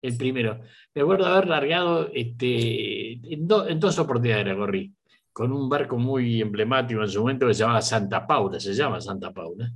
El 0.00 0.16
primero. 0.16 0.60
Me 0.94 1.02
acuerdo 1.02 1.26
haber 1.26 1.48
largado 1.48 2.10
este, 2.12 3.12
en, 3.12 3.46
do, 3.46 3.68
en, 3.68 3.80
dos 3.80 3.98
oportunidades 3.98 4.46
la 4.46 4.56
corrí. 4.56 4.94
Con 5.32 5.52
un 5.52 5.68
barco 5.68 5.98
muy 5.98 6.40
emblemático 6.40 7.02
en 7.02 7.08
su 7.08 7.20
momento 7.20 7.46
que 7.46 7.54
se 7.54 7.60
llamaba 7.60 7.82
Santa 7.82 8.26
Paula, 8.26 8.60
se 8.60 8.72
llama 8.72 9.00
Santa 9.00 9.32
Paula. 9.32 9.70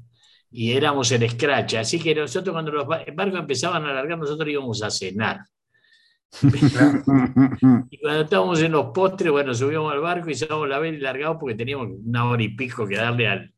Y 0.51 0.73
éramos 0.73 1.11
en 1.13 1.29
Scratch. 1.29 1.75
Así 1.75 2.01
que 2.01 2.15
nosotros, 2.15 2.55
cuando 2.55 2.73
los 2.73 2.87
barcos 2.87 3.39
empezaban 3.39 3.85
a 3.85 3.93
largar, 3.93 4.19
nosotros 4.19 4.49
íbamos 4.49 4.83
a 4.83 4.91
cenar. 4.91 5.41
y 7.91 7.99
cuando 7.99 8.23
estábamos 8.23 8.61
en 8.63 8.73
los 8.73 8.87
postres, 8.87 9.31
bueno, 9.31 9.55
subíamos 9.55 9.93
al 9.93 10.01
barco 10.01 10.31
y 10.31 10.35
llevábamos 10.35 10.69
la 10.69 10.79
vela 10.79 10.97
y 10.97 11.01
largamos 11.01 11.39
porque 11.41 11.55
teníamos 11.55 11.89
una 12.05 12.29
hora 12.29 12.43
y 12.43 12.51
pico 12.51 12.87
que 12.87 12.97
darle 12.97 13.29
al, 13.29 13.55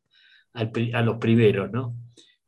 al, 0.53 0.71
a 0.93 1.01
los 1.01 1.17
primeros, 1.17 1.71
¿no? 1.71 1.95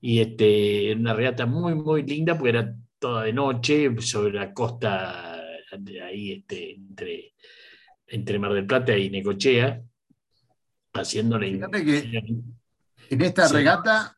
Y 0.01 0.19
este, 0.19 0.93
una 0.93 1.13
regata 1.13 1.45
muy, 1.45 1.75
muy 1.75 2.03
linda 2.03 2.37
porque 2.37 2.49
era 2.49 2.75
toda 2.99 3.23
de 3.23 3.33
noche 3.33 3.89
sobre 4.01 4.33
la 4.33 4.53
costa 4.53 5.41
de 5.77 6.01
ahí, 6.01 6.31
este, 6.31 6.75
entre, 6.75 7.33
entre 8.07 8.39
Mar 8.39 8.53
del 8.53 8.65
Plata 8.65 8.97
y 8.97 9.09
Necochea, 9.09 9.81
haciéndole. 10.93 11.51
Fíjate 11.51 11.85
que 11.85 12.21
en 13.09 13.21
esta 13.21 13.47
sí. 13.47 13.55
regata 13.55 14.15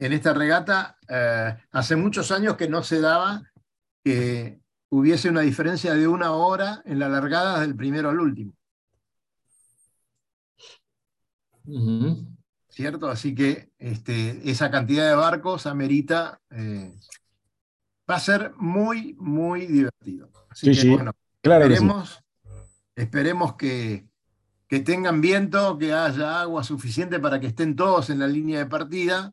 en 0.00 0.14
esta 0.14 0.32
regata, 0.32 0.96
eh, 1.06 1.54
hace 1.72 1.94
muchos 1.94 2.30
años 2.32 2.56
que 2.56 2.68
no 2.68 2.82
se 2.82 3.00
daba 3.00 3.42
que 4.02 4.60
hubiese 4.90 5.28
una 5.30 5.40
diferencia 5.40 5.94
de 5.94 6.06
una 6.08 6.32
hora 6.32 6.82
en 6.84 6.98
la 6.98 7.08
largada 7.08 7.60
del 7.60 7.74
primero 7.76 8.10
al 8.10 8.20
último. 8.20 8.52
¿Cierto? 12.68 13.08
Así 13.08 13.34
que 13.34 13.70
este, 13.78 14.48
esa 14.50 14.70
cantidad 14.70 15.08
de 15.08 15.14
barcos 15.14 15.66
amerita, 15.66 16.40
eh, 16.50 16.92
va 18.10 18.16
a 18.16 18.20
ser 18.20 18.52
muy, 18.56 19.14
muy 19.18 19.66
divertido. 19.66 20.30
Así 20.48 20.66
Sí, 20.66 20.72
que 20.74 20.80
sí, 20.82 20.90
bueno, 20.90 21.12
Claro 21.42 21.68
que 21.68 21.76
sí. 21.76 21.84
esperemos, 21.84 22.24
esperemos 22.96 23.54
que, 23.56 24.06
que 24.68 24.80
tengan 24.80 25.20
viento, 25.20 25.78
que 25.78 25.92
haya 25.92 26.40
agua 26.40 26.64
suficiente 26.64 27.18
para 27.20 27.40
que 27.40 27.48
estén 27.48 27.76
todos 27.76 28.10
en 28.10 28.18
la 28.18 28.26
línea 28.26 28.58
de 28.58 28.66
partida, 28.66 29.32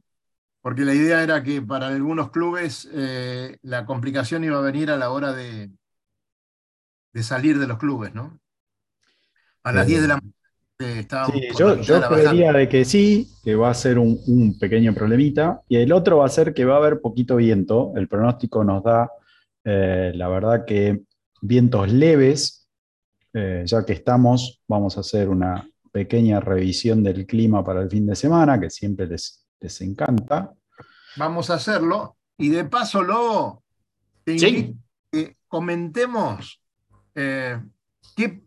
porque 0.61 0.83
la 0.85 0.93
idea 0.93 1.23
era 1.23 1.43
que 1.43 1.61
para 1.61 1.87
algunos 1.87 2.31
clubes 2.31 2.89
eh, 2.93 3.57
la 3.61 3.85
complicación 3.85 4.43
iba 4.43 4.57
a 4.59 4.61
venir 4.61 4.91
a 4.91 4.97
la 4.97 5.11
hora 5.11 5.33
de, 5.33 5.71
de 7.13 7.23
salir 7.23 7.59
de 7.59 7.67
los 7.67 7.77
clubes, 7.77 8.13
¿no? 8.13 8.39
A 9.63 9.71
las 9.71 9.85
Eh, 9.85 9.87
10 9.87 10.01
de 10.01 10.07
la 10.07 10.15
mañana 10.15 10.33
eh, 10.79 10.99
estábamos 11.01 11.33
Sí, 11.33 11.47
por 11.51 11.59
yo, 11.59 11.81
yo 11.81 12.01
creería 12.07 12.53
de 12.53 12.69
que 12.69 12.85
sí, 12.85 13.29
que 13.43 13.55
va 13.55 13.69
a 13.71 13.73
ser 13.73 13.99
un, 13.99 14.19
un 14.27 14.57
pequeño 14.59 14.93
problemita, 14.93 15.61
y 15.67 15.77
el 15.77 15.91
otro 15.91 16.17
va 16.19 16.25
a 16.25 16.29
ser 16.29 16.53
que 16.53 16.65
va 16.65 16.75
a 16.75 16.77
haber 16.77 17.01
poquito 17.01 17.35
viento. 17.37 17.93
El 17.95 18.07
pronóstico 18.07 18.63
nos 18.63 18.83
da, 18.83 19.09
eh, 19.65 20.11
la 20.15 20.27
verdad 20.29 20.65
que 20.65 21.03
vientos 21.41 21.91
leves, 21.91 22.67
ya 23.65 23.85
que 23.85 23.93
estamos, 23.93 24.63
vamos 24.67 24.97
a 24.97 25.01
hacer 25.01 25.29
una 25.29 25.69
pequeña 25.91 26.39
revisión 26.39 27.03
del 27.03 27.27
clima 27.27 27.63
para 27.63 27.81
el 27.83 27.89
fin 27.89 28.07
de 28.07 28.15
semana, 28.15 28.59
que 28.59 28.69
siempre 28.71 29.05
les, 29.07 29.46
les 29.59 29.81
encanta. 29.81 30.53
Vamos 31.15 31.49
a 31.49 31.55
hacerlo. 31.55 32.17
Y 32.37 32.49
de 32.49 32.65
paso, 32.65 33.01
Lobo, 33.01 33.63
te 34.23 34.37
Sí. 34.37 34.47
invito 34.47 34.79
a 34.79 35.09
que 35.11 35.37
comentemos 35.47 36.61
eh, 37.15 37.59
qué- 38.15 38.43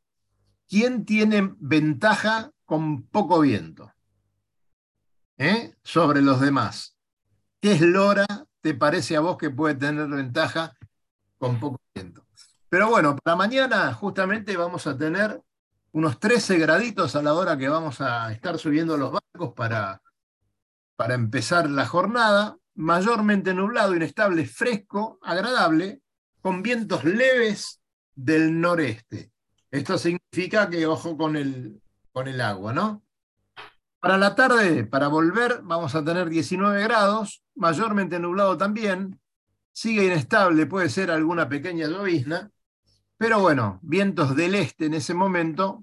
quién 0.68 1.04
tiene 1.04 1.54
ventaja 1.58 2.52
con 2.64 3.02
poco 3.02 3.40
viento 3.40 3.92
¿eh? 5.38 5.74
sobre 5.82 6.22
los 6.22 6.40
demás. 6.40 6.96
¿Qué 7.60 7.72
eslora 7.72 8.26
te 8.60 8.74
parece 8.74 9.16
a 9.16 9.20
vos 9.20 9.36
que 9.36 9.50
puede 9.50 9.74
tener 9.74 10.06
ventaja 10.06 10.72
con 11.38 11.58
poco 11.58 11.80
viento? 11.94 12.24
Pero 12.68 12.88
bueno, 12.88 13.16
para 13.16 13.36
mañana 13.36 13.92
justamente 13.92 14.56
vamos 14.56 14.86
a 14.86 14.96
tener 14.96 15.42
unos 15.92 16.20
13 16.20 16.56
graditos 16.58 17.16
a 17.16 17.22
la 17.22 17.34
hora 17.34 17.56
que 17.58 17.68
vamos 17.68 18.00
a 18.00 18.30
estar 18.30 18.56
subiendo 18.58 18.96
los 18.96 19.10
barcos 19.10 19.52
para, 19.54 20.00
para 21.00 21.14
empezar 21.14 21.70
la 21.70 21.86
jornada, 21.86 22.58
mayormente 22.74 23.54
nublado, 23.54 23.96
inestable, 23.96 24.44
fresco, 24.44 25.18
agradable, 25.22 26.02
con 26.42 26.62
vientos 26.62 27.04
leves 27.04 27.80
del 28.14 28.60
noreste. 28.60 29.32
Esto 29.70 29.96
significa 29.96 30.68
que 30.68 30.84
ojo 30.84 31.16
con 31.16 31.36
el, 31.36 31.80
con 32.12 32.28
el 32.28 32.38
agua, 32.42 32.74
¿no? 32.74 33.02
Para 33.98 34.18
la 34.18 34.34
tarde, 34.34 34.84
para 34.84 35.08
volver, 35.08 35.62
vamos 35.62 35.94
a 35.94 36.04
tener 36.04 36.28
19 36.28 36.82
grados, 36.82 37.42
mayormente 37.54 38.18
nublado 38.18 38.58
también, 38.58 39.18
sigue 39.72 40.04
inestable, 40.04 40.66
puede 40.66 40.90
ser 40.90 41.10
alguna 41.10 41.48
pequeña 41.48 41.86
llovizna, 41.86 42.50
pero 43.16 43.40
bueno, 43.40 43.78
vientos 43.80 44.36
del 44.36 44.54
este 44.54 44.84
en 44.84 44.92
ese 44.92 45.14
momento, 45.14 45.82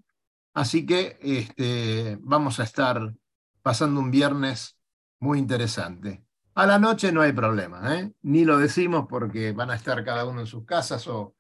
así 0.54 0.86
que 0.86 1.18
este, 1.22 2.20
vamos 2.22 2.60
a 2.60 2.64
estar 2.66 3.16
pasando 3.64 4.00
un 4.00 4.12
viernes 4.12 4.77
muy 5.20 5.40
interesante. 5.40 6.24
A 6.56 6.66
la 6.66 6.80
noche 6.80 7.12
no 7.12 7.22
hay 7.22 7.34
problema, 7.34 7.96
¿eh? 7.96 8.12
ni 8.24 8.44
lo 8.44 8.58
decimos 8.58 9.06
porque 9.08 9.52
van 9.52 9.70
a 9.70 9.76
estar 9.76 10.04
cada 10.04 10.26
uno 10.26 10.40
en 10.42 10.48
sus 10.48 10.66
casas 10.66 11.08
o, 11.08 11.36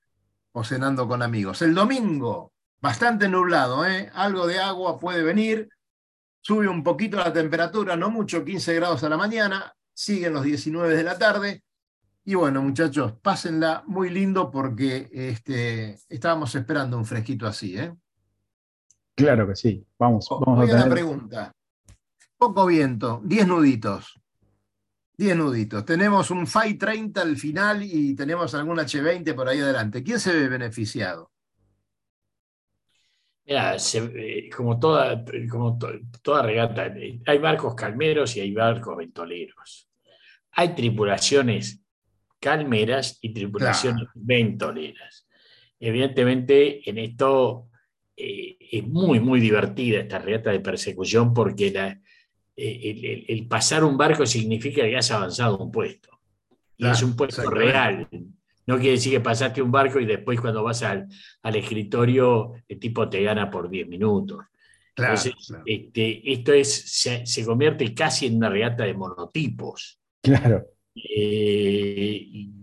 o 0.51 0.63
cenando 0.63 1.07
con 1.07 1.21
amigos. 1.23 1.61
El 1.61 1.73
domingo, 1.73 2.53
bastante 2.79 3.27
nublado, 3.27 3.85
¿eh? 3.85 4.11
algo 4.13 4.45
de 4.45 4.59
agua 4.59 4.99
puede 4.99 5.23
venir, 5.23 5.69
sube 6.41 6.67
un 6.67 6.83
poquito 6.83 7.17
la 7.17 7.33
temperatura, 7.33 7.95
no 7.95 8.09
mucho, 8.09 8.45
15 8.45 8.75
grados 8.75 9.03
a 9.03 9.09
la 9.09 9.17
mañana, 9.17 9.73
siguen 9.93 10.33
los 10.33 10.43
19 10.43 10.95
de 10.95 11.03
la 11.03 11.17
tarde. 11.17 11.63
Y 12.23 12.35
bueno, 12.35 12.61
muchachos, 12.61 13.13
pásenla 13.21 13.83
muy 13.87 14.09
lindo 14.09 14.51
porque 14.51 15.09
este, 15.11 15.97
estábamos 16.09 16.53
esperando 16.55 16.97
un 16.97 17.05
fresquito 17.05 17.47
así. 17.47 17.77
¿eh? 17.77 17.93
Claro 19.15 19.47
que 19.47 19.55
sí. 19.55 19.85
Vamos, 19.97 20.27
vamos 20.29 20.63
a 20.63 20.67
tener. 20.67 20.89
pregunta. 20.89 21.53
Poco 22.37 22.65
viento, 22.67 23.21
10 23.23 23.47
nuditos. 23.47 24.19
10 25.17 25.35
nuditos. 25.35 25.83
Tenemos 25.83 26.29
un 26.29 26.45
FAI 26.45 26.75
30 26.75 27.21
al 27.23 27.35
final 27.37 27.81
y 27.83 28.15
tenemos 28.15 28.53
algún 28.53 28.77
H20 28.77 29.33
por 29.33 29.49
ahí 29.49 29.59
adelante. 29.59 30.03
¿Quién 30.03 30.19
se 30.19 30.31
ve 30.33 30.47
beneficiado? 30.47 31.31
Mira, 33.45 33.79
se- 33.79 34.11
eh, 34.15 34.49
como, 34.55 34.77
toda, 34.77 35.23
como 35.49 35.77
to- 35.79 35.89
toda 36.21 36.43
regata, 36.43 36.87
eh, 36.87 37.19
hay 37.25 37.37
barcos 37.39 37.73
calmeros 37.73 38.35
y 38.37 38.41
hay 38.41 38.53
barcos 38.53 38.97
ventoleros. 38.97 39.89
Hay 40.51 40.75
tripulaciones 40.75 41.81
calmeras 42.39 43.17
y 43.21 43.33
tripulaciones 43.33 44.03
ventoleras. 44.13 45.27
Evidentemente, 45.79 46.87
en 46.89 46.97
esto 46.99 47.69
eh, 48.15 48.57
es 48.59 48.85
muy, 48.87 49.19
muy 49.19 49.39
divertida 49.39 49.99
esta 49.99 50.19
regata 50.19 50.51
de 50.51 50.59
persecución 50.59 51.33
porque 51.33 51.71
la- 51.71 51.99
el, 52.57 53.05
el- 53.05 53.25
el 53.29 53.47
pasar 53.47 53.83
un 53.85 53.97
barco 53.97 54.25
significa 54.25 54.81
que 54.83 54.97
has 54.97 55.11
avanzado 55.11 55.57
un 55.59 55.71
puesto. 55.71 56.09
Y 56.77 56.83
Claro, 56.83 56.95
es 56.95 57.03
un 57.03 57.15
puesto 57.15 57.49
real. 57.49 58.07
No 58.67 58.75
quiere 58.77 58.91
decir 58.91 59.13
que 59.13 59.21
pasaste 59.21 59.61
un 59.61 59.71
barco 59.71 59.99
y 59.99 60.05
después 60.05 60.41
cuando 60.41 60.63
vas 60.63 60.83
al, 60.83 61.07
al 61.43 61.55
escritorio 61.55 62.53
el 62.67 62.79
tipo 62.79 63.07
te 63.09 63.23
gana 63.23 63.49
por 63.49 63.69
10 63.69 63.87
minutos. 63.87 64.39
Claro, 64.93 65.13
Entonces, 65.13 65.47
claro. 65.47 65.63
este, 65.65 66.33
esto 66.33 66.53
es, 66.53 66.73
se, 66.91 67.25
se 67.25 67.45
convierte 67.45 67.93
casi 67.93 68.25
en 68.25 68.37
una 68.37 68.49
regata 68.49 68.83
de 68.83 68.93
monotipos. 68.95 69.99
Claro. 70.21 70.65
Eh, 70.95 72.21
y, 72.29 72.53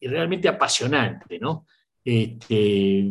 realmente 0.00 0.48
apasionante, 0.48 1.38
¿no? 1.38 1.66
Este, 2.04 3.10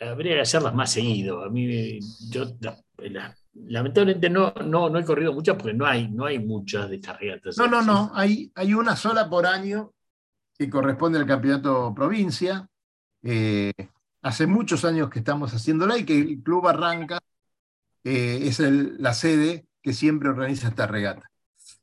habría 0.00 0.34
que 0.34 0.40
hacerlas 0.40 0.74
más 0.74 0.92
seguido. 0.92 1.42
A 1.44 1.50
mí, 1.50 1.98
yo, 2.30 2.44
la- 2.60 2.78
la- 2.98 3.36
lamentablemente 3.54 4.30
no, 4.30 4.52
no, 4.64 4.88
no 4.88 4.98
he 4.98 5.04
corrido 5.04 5.32
muchas 5.32 5.56
porque 5.56 5.74
no 5.74 5.86
hay, 5.86 6.08
no 6.08 6.24
hay 6.24 6.38
muchas 6.38 6.88
de 6.88 6.96
estas 6.96 7.18
regatas. 7.18 7.56
No, 7.58 7.66
no, 7.66 7.82
no. 7.82 8.10
Hay, 8.14 8.50
hay 8.54 8.74
una 8.74 8.96
sola 8.96 9.28
por 9.28 9.46
año 9.46 9.92
que 10.58 10.68
corresponde 10.70 11.18
al 11.18 11.26
campeonato 11.26 11.92
provincia. 11.94 12.68
Eh, 13.22 13.72
hace 14.22 14.46
muchos 14.46 14.84
años 14.84 15.10
que 15.10 15.18
estamos 15.20 15.52
haciéndola 15.52 15.98
y 15.98 16.04
que 16.04 16.18
el 16.18 16.42
club 16.42 16.66
arranca, 16.68 17.18
eh, 18.04 18.40
es 18.42 18.60
el- 18.60 18.96
la 19.02 19.14
sede 19.14 19.66
que 19.80 19.92
siempre 19.92 20.28
organiza 20.28 20.68
esta 20.68 20.86
regata. 20.86 21.28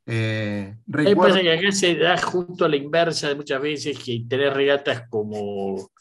Eh, 0.05 0.75
recuerdo- 0.87 1.33
pasa 1.35 1.41
que 1.41 1.51
acá 1.53 1.71
se 1.71 1.95
da 1.95 2.17
justo 2.17 2.65
a 2.65 2.69
la 2.69 2.75
inversa 2.77 3.27
de 3.29 3.35
muchas 3.35 3.61
veces 3.61 3.99
que 3.99 4.25
tener 4.27 4.53
regatas 4.53 5.03
como, 5.09 5.91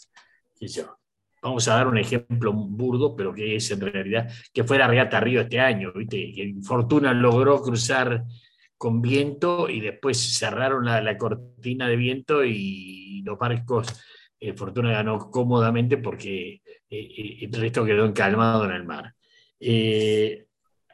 qué 0.58 0.68
sé 0.68 0.80
yo, 0.82 0.97
vamos 1.42 1.68
a 1.68 1.74
dar 1.74 1.86
un 1.86 1.98
ejemplo 1.98 2.52
burdo, 2.52 3.14
pero 3.16 3.34
que 3.34 3.56
es 3.56 3.70
en 3.70 3.80
realidad, 3.80 4.28
que 4.52 4.64
fue 4.64 4.78
la 4.78 4.86
regata 4.88 5.20
Río 5.20 5.42
este 5.42 5.60
año, 5.60 5.92
¿viste? 5.94 6.32
Que 6.34 6.54
Fortuna 6.62 7.12
logró 7.12 7.60
cruzar 7.62 8.24
con 8.76 9.02
viento 9.02 9.68
y 9.68 9.80
después 9.80 10.18
cerraron 10.18 10.84
la, 10.84 11.00
la 11.00 11.18
cortina 11.18 11.88
de 11.88 11.96
viento 11.96 12.44
y 12.44 13.22
los 13.24 13.38
barcos, 13.38 13.88
eh, 14.40 14.52
Fortuna 14.52 14.92
ganó 14.92 15.30
cómodamente 15.30 15.98
porque 15.98 16.62
eh, 16.90 17.00
eh, 17.18 17.38
el 17.42 17.52
resto 17.52 17.84
quedó 17.84 18.06
encalmado 18.06 18.64
en 18.64 18.72
el 18.72 18.84
mar. 18.84 19.14
Eh, 19.60 20.46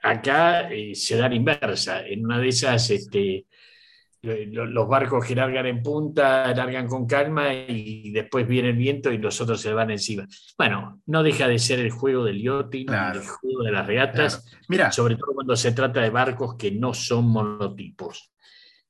acá 0.03 0.69
se 0.95 1.17
da 1.17 1.29
la 1.29 1.35
inversa. 1.35 2.07
En 2.07 2.25
una 2.25 2.39
de 2.39 2.49
esas, 2.49 2.91
este, 2.91 3.47
los 4.25 4.89
barcos 4.89 5.25
que 5.27 5.35
largan 5.35 5.67
en 5.67 5.83
punta, 5.83 6.55
largan 6.55 6.87
con 6.89 7.07
calma 7.07 7.53
y 7.55 8.11
después 8.11 8.47
viene 8.49 8.71
el 8.71 8.77
viento 8.77 9.13
y 9.13 9.19
los 9.19 9.41
otros 9.41 9.61
se 9.61 9.73
van 9.73 9.91
encima. 9.91 10.27
Bueno, 10.57 11.01
no 11.07 11.23
deja 11.23 11.47
de 11.49 11.59
ser 11.59 11.81
el 11.81 11.91
juego 11.91 12.25
del 12.25 12.43
yachting, 12.43 12.87
Claro. 12.87 13.21
el 13.21 13.27
juego 13.27 13.63
de 13.63 13.73
las 13.73 13.87
regatas, 13.87 14.51
Mira, 14.69 14.91
sobre 14.93 15.17
todo 15.17 15.35
cuando 15.35 15.55
se 15.57 15.73
trata 15.73 16.01
de 16.01 16.11
barcos 16.11 16.55
que 16.57 16.71
no 16.71 16.95
son 16.95 17.27
monotipos. 17.29 18.31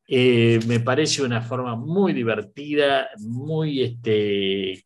Eh, 0.07 0.61
me 0.67 0.81
parece 0.81 1.23
una 1.23 1.41
forma 1.41 1.77
muy 1.77 2.13
divertida, 2.13 3.09
muy 3.21 3.83
este. 3.83 4.85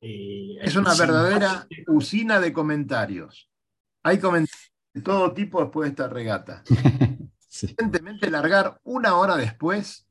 eh, 0.00 0.56
es 0.60 0.76
una 0.76 0.94
verdadera 0.94 1.66
usina 1.88 2.40
de 2.40 2.52
comentarios. 2.52 3.48
Hay 4.04 4.18
comentarios 4.18 4.72
de 4.94 5.00
todo 5.02 5.32
tipo 5.32 5.60
después 5.60 5.86
de 5.86 5.90
esta 5.90 6.08
regata. 6.08 6.62
Sí. 7.52 7.66
Evidentemente, 7.66 8.30
largar 8.30 8.80
una 8.82 9.14
hora 9.16 9.36
después 9.36 10.06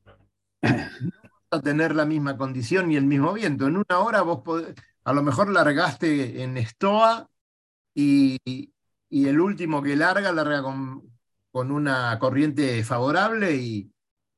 no 0.62 0.70
vas 0.70 1.58
a 1.58 1.60
tener 1.60 1.92
la 1.92 2.06
misma 2.06 2.36
condición 2.36 2.88
ni 2.88 2.94
el 2.94 3.04
mismo 3.04 3.32
viento. 3.32 3.66
En 3.66 3.76
una 3.78 3.98
hora 3.98 4.22
vos 4.22 4.44
podés- 4.44 4.80
a 5.02 5.12
lo 5.12 5.24
mejor 5.24 5.50
largaste 5.50 6.44
en 6.44 6.56
estoa 6.56 7.28
y, 7.96 8.38
y 8.44 9.28
el 9.28 9.40
último 9.40 9.82
que 9.82 9.96
larga, 9.96 10.30
larga 10.30 10.62
con, 10.62 11.02
con 11.50 11.72
una 11.72 12.16
corriente 12.20 12.84
favorable 12.84 13.56
y 13.56 13.90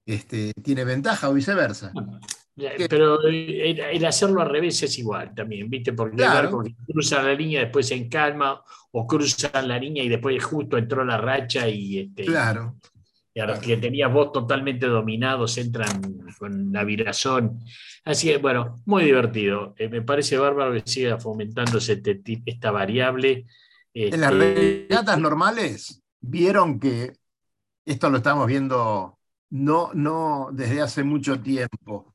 este, 0.07 0.55
tiene 0.62 0.84
ventaja 0.84 1.28
o 1.28 1.34
viceversa. 1.34 1.92
Pero 2.88 3.20
el, 3.20 4.05
hacerlo 4.07 4.40
al 4.40 4.48
revés 4.48 4.82
es 4.82 4.98
igual 4.98 5.34
también, 5.34 5.68
¿viste? 5.68 5.92
Porque 5.92 6.16
claro. 6.16 6.62
cruzan 6.86 7.26
la 7.26 7.34
línea, 7.34 7.61
después 7.61 7.86
se 7.86 7.96
encalma, 7.96 8.62
o 8.92 9.07
cruzan 9.07 9.68
la 9.68 9.78
línea 9.78 10.02
y 10.02 10.09
después 10.09 10.42
justo 10.42 10.78
entró 10.78 11.05
la 11.05 11.18
racha 11.18 11.68
y. 11.68 11.98
Este, 11.98 12.24
claro. 12.24 12.76
Y 12.82 12.93
los 13.35 13.59
que 13.59 13.76
tenías 13.76 14.12
vos 14.12 14.30
totalmente 14.32 14.87
dominados 14.87 15.59
entran 15.59 16.01
con 16.39 16.72
la 16.72 16.85
virazón. 16.85 17.59
Así 18.05 18.28
que, 18.28 18.39
bueno, 18.39 18.80
muy 18.87 19.05
divertido. 19.05 19.74
Eh, 19.76 19.89
me 19.89 20.03
parece 20.03 20.39
bárbaro 20.39 20.72
que 20.72 20.82
siga 20.85 21.18
fomentándose 21.18 21.95
este, 21.95 22.22
esta 22.47 22.70
variable. 22.70 23.47
En 23.93 24.20
las 24.20 24.32
este, 24.32 24.87
regatas 24.89 25.18
normales, 25.18 26.03
vieron 26.20 26.78
que 26.78 27.12
esto 27.85 28.09
lo 28.09 28.18
estamos 28.18 28.47
viendo 28.47 29.18
no, 29.51 29.91
no 29.95 30.51
desde 30.53 30.80
hace 30.80 31.03
mucho 31.03 31.41
tiempo. 31.41 32.14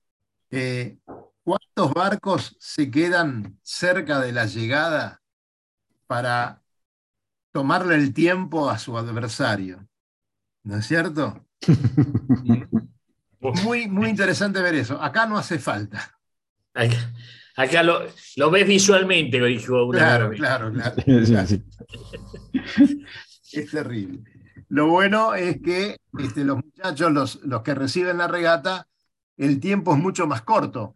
Eh, 0.51 0.97
¿Cuántos 1.43 1.93
barcos 1.93 2.55
se 2.59 2.89
quedan 2.89 3.59
cerca 3.61 4.19
de 4.19 4.31
la 4.31 4.45
llegada 4.45 5.21
para 6.07 6.61
tomarle 7.51 7.95
el 7.95 8.13
tiempo 8.13 8.69
a 8.69 8.77
su 8.77 8.97
adversario? 8.97 9.88
¿No 10.69 10.77
es 10.77 10.85
cierto? 10.85 11.47
muy, 13.63 13.87
muy 13.87 14.07
interesante 14.07 14.61
ver 14.61 14.75
eso. 14.75 15.01
Acá 15.01 15.25
no 15.25 15.35
hace 15.35 15.57
falta. 15.57 16.15
Acá, 17.55 17.81
lo, 17.81 18.51
ves 18.51 18.67
visualmente, 18.67 19.43
dijo 19.43 19.83
una 19.85 19.97
Claro, 19.97 20.29
claro, 20.29 20.71
claro. 20.71 20.95
es 23.51 23.71
terrible. 23.71 24.19
Lo 24.67 24.89
bueno 24.89 25.33
es 25.33 25.59
que 25.59 25.97
este, 26.19 26.43
los 26.43 26.57
muchachos, 26.57 27.11
los, 27.11 27.43
los, 27.43 27.63
que 27.63 27.73
reciben 27.73 28.19
la 28.19 28.27
regata, 28.27 28.85
el 29.37 29.59
tiempo 29.59 29.93
es 29.93 29.97
mucho 29.99 30.27
más 30.27 30.43
corto 30.43 30.93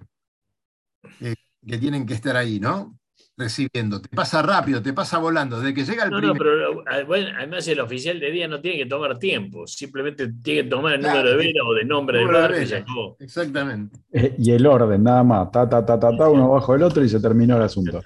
eh, 1.20 1.34
que 1.66 1.80
tienen 1.80 2.06
que 2.06 2.14
estar 2.14 2.38
ahí, 2.38 2.60
¿no? 2.60 2.96
Recibiendo. 3.38 4.02
Te 4.02 4.10
pasa 4.10 4.42
rápido, 4.42 4.82
te 4.82 4.94
pasa 4.94 5.18
volando. 5.18 5.60
Desde 5.60 5.74
que 5.74 5.86
llega 5.86 6.06
el 6.06 6.12
no, 6.12 6.22
No, 6.22 6.34
pero 6.34 6.84
ah, 6.88 7.04
además 7.38 7.68
el 7.68 7.80
oficial 7.80 8.20
de 8.20 8.32
día 8.32 8.48
no 8.48 8.62
tiene 8.62 8.78
que 8.78 8.86
tomar 8.86 9.18
tiempo, 9.18 9.68
simplemente 9.68 10.32
tiene 10.42 10.64
que 10.64 10.70
tomar 10.70 10.94
el 10.94 11.02
número 11.02 11.30
de 11.30 11.36
vela 11.36 11.64
o 11.66 11.74
de 11.74 11.86
nombre 11.86 12.20
del 12.20 12.28
barco 12.28 13.18
Exactamente. 13.20 13.98
Eh, 14.12 14.36
y 14.38 14.52
el 14.52 14.66
orden, 14.66 15.04
nada 15.04 15.24
más. 15.24 15.52
Ta, 15.52 15.68
ta, 15.68 15.86
ta, 15.86 16.00
ta, 16.00 16.16
ta, 16.16 16.30
uno 16.30 16.50
bajo 16.50 16.76
el 16.76 16.84
otro 16.84 17.04
y 17.04 17.10
se 17.10 17.20
terminó 17.20 17.58
el 17.58 17.64
asunto. 17.64 18.04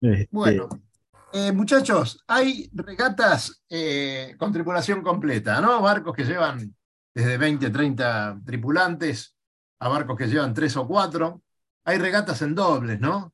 Este, 0.00 0.28
bueno. 0.30 0.68
Eh, 1.34 1.50
muchachos, 1.50 2.22
hay 2.26 2.68
regatas 2.74 3.64
eh, 3.70 4.34
con 4.38 4.52
tripulación 4.52 5.00
completa, 5.02 5.62
¿no? 5.62 5.80
Barcos 5.80 6.14
que 6.14 6.24
llevan 6.24 6.74
desde 7.14 7.38
20, 7.38 7.70
30 7.70 8.40
tripulantes 8.44 9.34
a 9.78 9.88
barcos 9.88 10.16
que 10.18 10.26
llevan 10.26 10.52
3 10.52 10.76
o 10.76 10.86
4. 10.86 11.42
Hay 11.84 11.98
regatas 11.98 12.42
en 12.42 12.54
dobles, 12.54 13.00
¿no? 13.00 13.31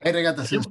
Hay 0.00 0.12
regatas 0.12 0.52
en 0.52 0.62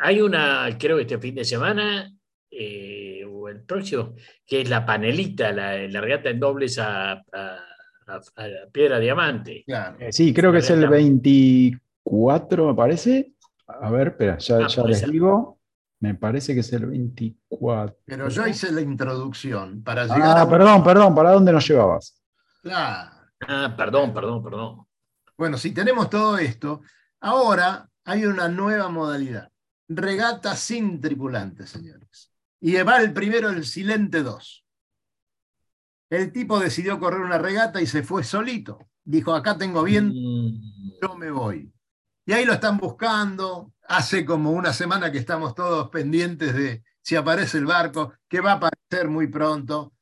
Hay 0.00 0.20
una, 0.20 0.68
creo 0.78 0.96
que 0.96 1.02
este 1.02 1.18
fin 1.18 1.34
de 1.34 1.44
semana, 1.44 2.10
eh, 2.50 3.24
o 3.30 3.48
el 3.48 3.62
próximo, 3.62 4.14
que 4.46 4.62
es 4.62 4.70
la 4.70 4.86
panelita, 4.86 5.52
la, 5.52 6.00
regata 6.00 6.30
en 6.30 6.40
dobles 6.40 6.78
a, 6.78 7.22
Piedra 8.72 8.98
Diamante. 8.98 9.64
Eh, 9.66 10.12
sí, 10.12 10.32
creo 10.34 10.52
que 10.52 10.58
es 10.58 10.70
el 10.70 10.86
24, 10.88 12.68
me 12.68 12.74
parece. 12.74 13.32
A 13.66 13.90
ver, 13.90 14.08
espera, 14.08 14.38
ya, 14.38 14.58
ah, 14.58 14.86
les 14.86 15.10
digo. 15.10 15.58
Me 16.00 16.14
parece 16.14 16.52
que 16.52 16.60
es 16.60 16.72
el 16.74 16.84
24. 16.84 17.96
Pero 18.04 18.28
yo 18.28 18.46
hice 18.46 18.70
la 18.72 18.82
introducción 18.82 19.82
para 19.82 20.02
ah, 20.02 20.06
llegar 20.06 20.38
ah, 20.38 20.48
perdón, 20.48 20.84
perdón, 20.84 21.14
¿para 21.14 21.30
dónde 21.30 21.50
nos 21.50 21.66
llevabas? 21.66 22.22
Claro. 22.62 23.10
Ah, 23.48 23.74
perdón, 23.74 24.12
perdón, 24.12 24.42
perdón. 24.42 24.86
Bueno, 25.36 25.56
si 25.56 25.72
tenemos 25.72 26.10
todo 26.10 26.36
esto, 26.36 26.82
ahora 27.20 27.88
hay 28.04 28.26
una 28.26 28.48
nueva 28.48 28.88
modalidad. 28.88 29.50
Regata 29.88 30.56
sin 30.56 31.00
tripulantes, 31.00 31.70
señores. 31.70 32.30
Y 32.60 32.74
va 32.82 32.98
el 33.00 33.12
primero 33.12 33.50
el 33.50 33.64
Silente 33.64 34.22
2. 34.22 34.64
El 36.10 36.32
tipo 36.32 36.58
decidió 36.60 36.98
correr 36.98 37.20
una 37.20 37.38
regata 37.38 37.80
y 37.80 37.86
se 37.86 38.02
fue 38.02 38.24
solito. 38.24 38.78
Dijo, 39.04 39.34
acá 39.34 39.58
tengo 39.58 39.82
bien, 39.82 40.08
mm. 40.08 41.00
yo 41.02 41.16
me 41.16 41.30
voy. 41.30 41.72
Y 42.26 42.32
ahí 42.32 42.44
lo 42.44 42.54
están 42.54 42.78
buscando. 42.78 43.72
Hace 43.86 44.24
como 44.24 44.52
una 44.52 44.72
semana 44.72 45.12
que 45.12 45.18
estamos 45.18 45.54
todos 45.54 45.90
pendientes 45.90 46.54
de 46.54 46.84
si 47.02 47.16
aparece 47.16 47.58
el 47.58 47.66
barco, 47.66 48.14
que 48.28 48.40
va 48.40 48.52
a 48.52 48.54
aparecer 48.54 49.08
muy 49.08 49.26
pronto. 49.26 49.92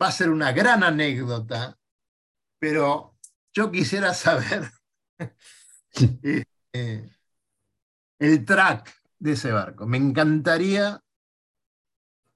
Va 0.00 0.08
a 0.08 0.12
ser 0.12 0.30
una 0.30 0.52
gran 0.52 0.84
anécdota, 0.84 1.76
pero 2.58 3.16
yo 3.52 3.72
quisiera 3.72 4.12
saber 4.14 4.70
eh, 6.72 7.15
el 8.18 8.44
track 8.44 8.92
de 9.18 9.32
ese 9.32 9.52
barco. 9.52 9.86
Me 9.86 9.96
encantaría 9.96 11.00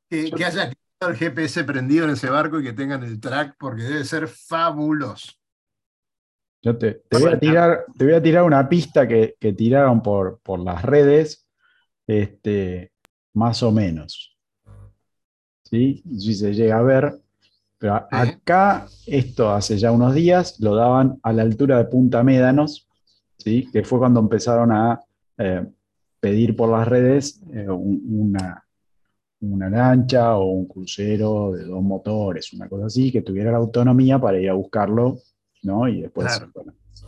que, 0.09 0.31
haya 0.45 0.73
el 1.01 1.17
GPS 1.17 1.65
prendido 1.65 2.05
en 2.05 2.13
ese 2.13 2.29
barco 2.29 2.61
y 2.61 2.65
que 2.65 2.73
tengan 2.73 3.03
el 3.03 3.21
track 3.21 3.57
porque 3.59 3.83
debe 3.83 4.05
ser 4.05 4.29
fabuloso. 4.29 5.33
Yo 6.63 6.77
te, 6.77 7.03
voy, 7.11 7.33
a 7.33 7.39
tirar, 7.39 7.87
te 7.97 8.05
voy 8.05 8.15
a 8.15 8.23
tirar 8.23 8.43
una 8.43 8.69
pista 8.69 9.09
que, 9.09 9.35
tiraron 9.57 10.03
por, 10.03 10.41
por, 10.43 10.61
las 10.61 10.83
redes, 10.83 11.49
este, 12.07 12.93
más 13.33 13.63
o 13.63 13.73
menos. 13.73 14.37
¿Sí? 15.63 16.03
Si 16.19 16.35
se 16.35 16.53
llega 16.53 16.79
a 16.79 16.83
ver. 16.83 17.15
Pero 17.79 18.07
acá, 18.11 18.87
esto 19.07 19.51
hace 19.51 19.79
ya 19.79 19.91
unos 19.91 20.15
días, 20.15 20.61
lo 20.61 20.75
daban 20.75 21.19
a 21.23 21.33
la 21.33 21.41
altura 21.41 21.79
de 21.79 21.87
Punta 21.87 22.23
Médanos, 22.23 22.87
¿sí? 23.39 23.71
que 23.73 23.83
fue 23.85 23.99
cuando 23.99 24.21
empezaron 24.21 24.71
a 24.71 25.01
eh, 25.41 25.67
pedir 26.21 26.55
por 26.55 26.69
las 26.69 26.87
redes 26.87 27.41
eh, 27.55 27.67
una, 27.67 28.63
una 29.41 29.71
lancha 29.71 30.37
o 30.37 30.51
un 30.51 30.69
crucero 30.69 31.53
de 31.53 31.65
dos 31.65 31.83
motores, 31.83 32.53
una 32.53 32.69
cosa 32.69 32.87
así, 32.87 33.11
que 33.11 33.23
tuviera 33.23 33.51
la 33.51 33.57
autonomía 33.57 34.19
para 34.19 34.39
ir 34.39 34.51
a 34.51 34.55
buscarlo, 34.55 35.19
¿no? 35.63 35.89
Y 35.89 36.03
después 36.03 36.43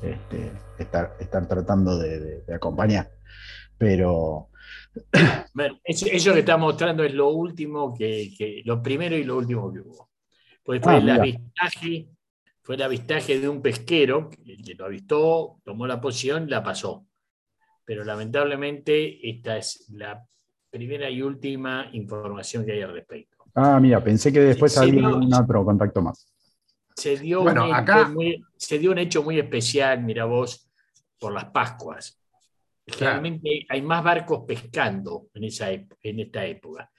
este, 0.02 0.52
estar, 0.78 1.14
estar, 1.20 1.46
tratando 1.46 1.98
de, 1.98 2.42
acompañar. 2.54 3.10
Pero... 3.76 4.48
Bueno, 5.52 5.78
eso, 5.84 6.32
que 6.32 6.38
está 6.38 6.56
mostrando 6.56 7.04
es 7.04 7.12
lo 7.12 7.28
último 7.28 7.94
que, 7.94 8.62
lo 8.64 8.82
primero 8.82 9.14
y 9.14 9.24
lo 9.24 9.36
último 9.36 9.70
que 9.70 9.80
hubo. 9.80 10.08
Pues 10.64 10.80
fue 10.80 10.94
ah, 10.94 10.98
el 10.98 11.10
avistaje, 11.10 12.08
fue 12.62 12.76
el 12.76 12.82
avistaje 12.82 13.38
de 13.38 13.48
un 13.48 13.60
pesquero, 13.60 14.30
que 14.30 14.74
lo 14.74 14.86
avistó, 14.86 15.60
tomó 15.64 15.86
la 15.86 16.00
posición, 16.00 16.48
la 16.48 16.62
pasó 16.62 17.06
pero 17.84 18.04
lamentablemente 18.04 19.28
esta 19.28 19.56
es 19.56 19.88
la 19.90 20.24
primera 20.70 21.10
y 21.10 21.22
última 21.22 21.88
información 21.92 22.64
que 22.64 22.72
hay 22.72 22.82
al 22.82 22.92
respecto. 22.92 23.44
Ah, 23.54 23.78
mira, 23.80 24.02
pensé 24.02 24.32
que 24.32 24.40
después 24.40 24.76
había 24.78 25.08
un 25.08 25.32
otro 25.32 25.64
contacto 25.64 26.00
más. 26.00 26.32
Se 26.96 27.16
dio, 27.16 27.42
bueno, 27.42 27.66
un 27.66 27.74
acá... 27.74 28.08
muy, 28.08 28.42
se 28.56 28.78
dio 28.78 28.92
un 28.92 28.98
hecho 28.98 29.22
muy 29.22 29.38
especial, 29.38 30.02
mira 30.02 30.24
vos, 30.24 30.70
por 31.18 31.32
las 31.32 31.46
Pascuas. 31.46 32.18
Generalmente 32.86 33.66
hay 33.68 33.82
más 33.82 34.02
barcos 34.02 34.44
pescando 34.46 35.28
en, 35.34 35.44
esa, 35.44 35.70
en 35.70 36.20
esta 36.20 36.44
época. 36.46 36.90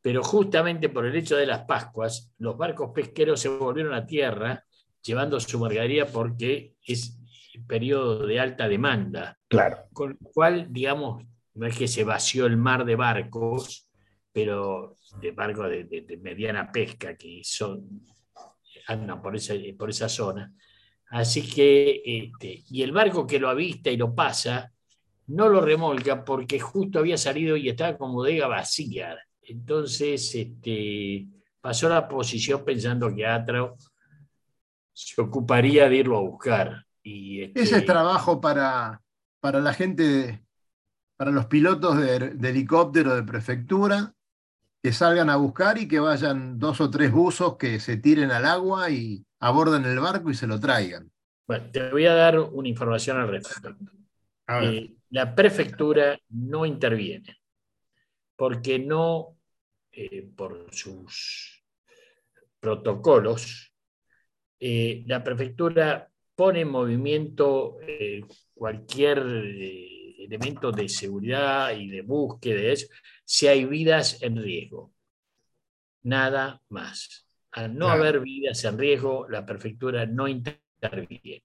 Pero 0.00 0.22
justamente 0.22 0.88
por 0.88 1.06
el 1.06 1.14
hecho 1.14 1.36
de 1.36 1.46
las 1.46 1.62
Pascuas, 1.64 2.32
los 2.38 2.56
barcos 2.56 2.90
pesqueros 2.94 3.40
se 3.40 3.48
volvieron 3.48 3.94
a 3.94 4.06
tierra 4.06 4.64
llevando 5.02 5.38
su 5.40 5.58
mercadería 5.58 6.06
porque 6.06 6.74
es 6.86 7.18
periodo 7.66 8.26
de 8.26 8.40
alta 8.40 8.68
demanda. 8.68 9.38
Claro. 9.52 9.84
Con 9.92 10.16
lo 10.18 10.30
cual, 10.32 10.66
digamos, 10.70 11.22
no 11.54 11.66
es 11.66 11.76
que 11.76 11.86
se 11.86 12.04
vació 12.04 12.46
el 12.46 12.56
mar 12.56 12.86
de 12.86 12.96
barcos, 12.96 13.86
pero 14.32 14.96
de 15.20 15.30
barcos 15.32 15.68
de, 15.68 16.18
mediana 16.22 16.72
pesca 16.72 17.14
que 17.16 17.42
son, 17.44 18.00
andan 18.86 19.20
por 19.20 19.36
esa, 19.36 19.52
por 19.76 19.90
esa 19.90 20.08
zona. 20.08 20.54
Así 21.10 21.46
que, 21.46 22.00
este, 22.02 22.64
y 22.70 22.82
el 22.82 22.92
barco 22.92 23.26
que 23.26 23.38
lo 23.38 23.50
avista 23.50 23.90
y 23.90 23.98
lo 23.98 24.14
pasa, 24.14 24.72
no 25.26 25.50
lo 25.50 25.60
remolca 25.60 26.24
porque 26.24 26.58
justo 26.58 26.98
había 26.98 27.18
salido 27.18 27.54
y 27.54 27.68
estaba 27.68 27.98
con 27.98 28.14
bodega 28.14 28.46
vacía. 28.46 29.18
Entonces, 29.42 30.34
este, 30.34 31.26
pasó 31.60 31.90
la 31.90 32.08
posición 32.08 32.64
pensando 32.64 33.14
que 33.14 33.26
Atro 33.26 33.76
se 34.94 35.20
ocuparía 35.20 35.90
de 35.90 35.96
irlo 35.96 36.16
a 36.16 36.22
buscar. 36.22 36.86
Ese 37.04 37.52
es 37.54 37.72
este, 37.72 37.82
trabajo 37.82 38.40
para, 38.40 39.02
para 39.42 39.58
la 39.58 39.74
gente, 39.74 40.40
para 41.16 41.32
los 41.32 41.46
pilotos 41.46 41.98
de, 41.98 42.48
helicóptero 42.48 43.16
de 43.16 43.24
prefectura, 43.24 44.14
que 44.80 44.92
salgan 44.92 45.30
a 45.30 45.36
buscar 45.36 45.78
y 45.78 45.88
que 45.88 45.98
vayan 45.98 46.60
dos 46.60 46.80
o 46.80 46.88
tres 46.88 47.10
buzos 47.10 47.56
que 47.56 47.80
se 47.80 47.96
tiren 47.96 48.30
al 48.30 48.46
agua 48.46 48.88
y 48.90 49.26
aborden 49.40 49.84
el 49.84 49.98
barco 49.98 50.30
y 50.30 50.34
se 50.34 50.46
lo 50.46 50.60
traigan. 50.60 51.10
Bueno, 51.48 51.70
te 51.72 51.90
voy 51.90 52.06
a 52.06 52.14
dar 52.14 52.38
una 52.38 52.68
información 52.68 53.18
al 53.18 53.28
respecto. 53.28 53.74
Eh, 54.60 54.94
la 55.10 55.34
prefectura 55.34 56.16
no 56.28 56.64
interviene 56.64 57.36
porque 58.36 58.78
no 58.78 59.38
eh, 59.90 60.30
por 60.36 60.72
sus 60.72 61.64
protocolos, 62.60 63.74
eh, 64.60 65.02
la 65.06 65.24
prefectura 65.24 66.11
pone 66.34 66.60
en 66.60 66.68
movimiento 66.68 67.78
cualquier 68.54 69.18
elemento 69.18 70.72
de 70.72 70.88
seguridad 70.88 71.76
y 71.76 71.88
de 71.88 72.02
búsqueda 72.02 72.74
si 73.24 73.48
hay 73.48 73.64
vidas 73.64 74.22
en 74.22 74.36
riesgo. 74.36 74.92
Nada 76.02 76.60
más. 76.68 77.26
Al 77.52 77.76
no 77.76 77.88
haber 77.88 78.20
vidas 78.20 78.64
en 78.64 78.78
riesgo, 78.78 79.28
la 79.28 79.44
prefectura 79.44 80.06
no 80.06 80.26
interviene. 80.26 81.44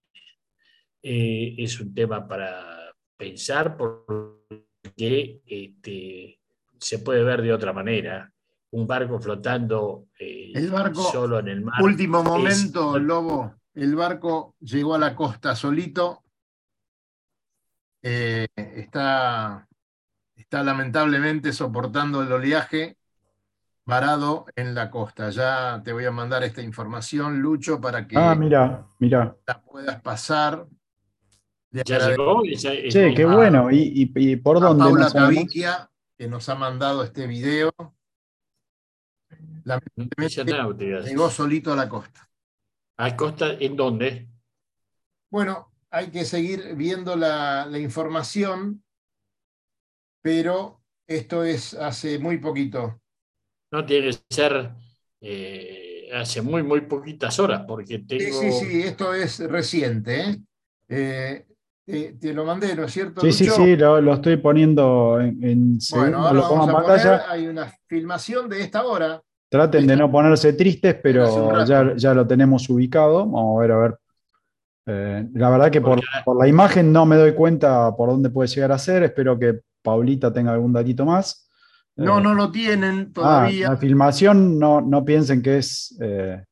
es 1.01 1.79
un 1.79 1.93
tema 1.93 2.27
para 2.27 2.93
pensar 3.17 3.75
porque 3.75 5.41
este, 5.45 6.39
se 6.79 6.99
puede 6.99 7.23
ver 7.23 7.41
de 7.41 7.53
otra 7.53 7.73
manera. 7.73 8.31
Un 8.69 8.85
barco 8.85 9.19
flotando 9.19 10.07
eh, 10.19 10.51
el 10.53 10.69
barco, 10.69 11.01
solo 11.01 11.39
en 11.39 11.47
el 11.47 11.61
mar. 11.61 11.81
Último 11.81 12.23
momento, 12.23 12.99
Lobo, 12.99 13.55
el 13.77 13.95
barco 13.95 14.55
llegó 14.59 14.95
a 14.95 14.99
la 14.99 15.15
costa 15.15 15.55
solito. 15.55 16.23
Eh, 18.01 18.47
está, 18.55 19.67
está 20.35 20.63
lamentablemente 20.63 21.53
soportando 21.53 22.23
el 22.23 22.31
oleaje 22.31 22.97
varado 23.85 24.45
en 24.55 24.73
la 24.73 24.89
costa. 24.89 25.29
Ya 25.29 25.81
te 25.83 25.93
voy 25.93 26.05
a 26.05 26.11
mandar 26.11 26.43
esta 26.43 26.61
información, 26.61 27.39
Lucho, 27.39 27.79
para 27.79 28.07
que 28.07 28.17
ah, 28.17 28.33
mira, 28.33 28.87
mira. 28.97 29.37
la 29.45 29.61
puedas 29.61 30.01
pasar. 30.01 30.65
Ya 31.69 31.83
llegó. 31.83 32.41
sí, 32.45 33.13
qué 33.15 33.25
bueno. 33.25 33.67
¿Y, 33.71 34.35
por 34.37 34.59
dónde? 34.59 34.85
Paula 34.85 35.11
Taviquia, 35.11 35.87
que 36.17 36.27
nos 36.27 36.49
ha 36.49 36.55
mandado 36.55 37.03
este 37.03 37.27
video. 37.27 37.71
llegó 41.03 41.29
solito 41.29 41.73
a 41.73 41.75
la 41.75 41.87
costa. 41.87 42.27
¿A 42.97 43.15
costa 43.15 43.53
en 43.59 43.75
dónde? 43.75 44.27
Bueno, 45.29 45.71
hay 45.91 46.07
que 46.07 46.25
seguir 46.25 46.75
viendo 46.75 47.15
la, 47.15 47.69
información, 47.77 48.83
pero 50.21 50.81
esto 51.07 51.43
es 51.43 51.75
hace 51.75 52.17
muy 52.17 52.39
poquito. 52.39 52.99
No 53.71 53.85
tiene 53.85 54.07
que 54.07 54.17
ser 54.29 54.71
eh, 55.21 56.09
hace 56.13 56.41
muy, 56.41 56.63
muy 56.63 56.81
poquitas 56.81 57.37
horas, 57.39 57.65
porque 57.67 57.99
tengo... 57.99 58.39
Sí, 58.39 58.51
sí, 58.51 58.65
sí, 58.65 58.81
esto 58.81 59.13
es 59.13 59.39
reciente. 59.39 60.41
¿eh? 60.87 61.45
eh 61.85 62.17
te, 62.19 62.33
lo 62.33 62.45
mandé, 62.45 62.75
¿no 62.75 62.85
es 62.85 62.93
cierto? 62.93 63.21
Sí, 63.21 63.31
sí, 63.31 63.45
sí, 63.45 63.75
lo, 63.75 64.13
estoy 64.13 64.37
poniendo 64.37 65.19
en, 65.21 65.77
Bueno, 65.91 66.25
ahora 66.25 66.41
vamos 66.41 66.69
a 66.69 66.81
poner, 66.81 67.21
hay 67.29 67.47
una 67.47 67.71
filmación 67.87 68.49
de 68.49 68.61
esta 68.61 68.85
hora. 68.85 69.21
Traten 69.49 69.87
de 69.87 69.95
no 69.95 70.11
ponerse 70.11 70.53
tristes, 70.53 70.95
pero 71.01 71.63
ya, 71.65 71.95
ya, 71.95 72.13
lo 72.13 72.27
tenemos 72.27 72.69
ubicado. 72.69 73.19
Vamos 73.19 73.57
a 73.57 73.61
ver, 73.61 73.71
a 73.71 73.77
ver. 73.77 73.97
Eh, 74.89 75.27
la 75.33 75.49
verdad 75.49 75.71
que 75.71 75.81
por, 75.81 76.01
por, 76.25 76.37
la 76.37 76.47
imagen 76.47 76.91
no 76.91 77.05
me 77.05 77.15
doy 77.15 77.33
cuenta 77.33 77.95
por 77.95 78.09
dónde 78.09 78.29
puede 78.29 78.49
llegar 78.49 78.73
a 78.73 78.77
ser. 78.77 79.03
Espero 79.03 79.39
que 79.39 79.61
Paulita 79.81 80.33
tenga 80.33 80.51
algún 80.51 80.73
datito 80.73 81.05
más. 81.05 81.49
No, 81.95 82.19
eh, 82.19 82.21
no 82.21 82.33
lo 82.33 82.51
tienen 82.51 83.13
todavía. 83.13 83.67
Ah, 83.67 83.71
la 83.71 83.77
filmación 83.77 84.59
no, 84.59 84.81
no 84.81 85.03
piensen 85.05 85.41
que 85.41 85.57
es 85.59 85.97
eh, 86.01 86.43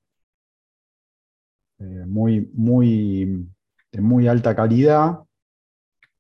muy, 1.80 2.50
muy, 2.54 3.46
de 3.92 4.02
muy 4.02 4.28
alta 4.28 4.56
calidad. 4.56 5.20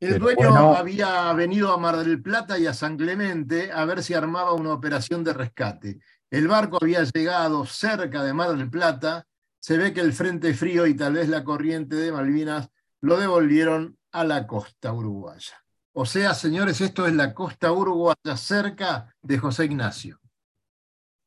El 0.05 0.19
dueño 0.19 0.75
había 0.75 1.33
venido 1.33 1.73
a 1.73 1.77
Mar 1.77 1.97
del 1.97 2.21
Plata 2.21 2.59
y 2.59 2.67
a 2.67 2.73
San 2.73 2.95
Clemente 2.95 3.71
a 3.71 3.85
ver 3.85 4.03
si 4.03 4.13
armaba 4.13 4.53
una 4.53 4.73
operación 4.73 5.23
de 5.23 5.33
rescate. 5.33 5.99
El 6.29 6.47
barco 6.47 6.77
había 6.81 7.03
llegado 7.03 7.65
cerca 7.65 8.23
de 8.23 8.33
Mar 8.33 8.55
del 8.55 8.69
Plata. 8.69 9.25
Se 9.59 9.77
ve 9.77 9.93
que 9.93 10.01
el 10.01 10.13
frente 10.13 10.53
frío 10.53 10.85
y 10.85 10.95
tal 10.95 11.13
vez 11.13 11.27
la 11.27 11.43
corriente 11.43 11.95
de 11.95 12.11
Malvinas 12.11 12.69
lo 13.01 13.17
devolvieron 13.17 13.97
a 14.11 14.23
la 14.23 14.45
costa 14.45 14.93
uruguaya. 14.93 15.63
O 15.93 16.05
sea, 16.05 16.33
señores, 16.33 16.81
esto 16.81 17.07
es 17.07 17.13
la 17.13 17.33
costa 17.33 17.71
uruguaya 17.71 18.35
cerca 18.35 19.13
de 19.21 19.37
José 19.37 19.65
Ignacio. 19.65 20.19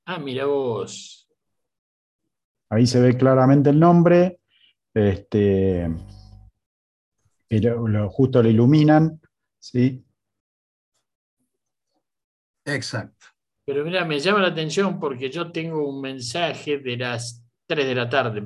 Ah, 0.04 0.18
mira 0.18 0.46
vos. 0.46 1.28
Ahí 2.70 2.86
se 2.86 3.00
ve 3.00 3.16
claramente 3.16 3.70
el 3.70 3.80
nombre. 3.80 4.40
Este, 4.94 5.88
justo 8.10 8.42
lo 8.42 8.48
iluminan, 8.48 9.20
¿sí? 9.58 10.04
Exacto. 12.64 13.26
Pero 13.64 13.84
mira, 13.84 14.04
me 14.04 14.18
llama 14.18 14.40
la 14.40 14.48
atención 14.48 14.98
porque 14.98 15.30
yo 15.30 15.52
tengo 15.52 15.88
un 15.88 16.00
mensaje 16.00 16.78
de 16.78 16.96
las 16.96 17.44
3 17.66 17.86
de 17.86 17.94
la 17.94 18.08
tarde, 18.08 18.42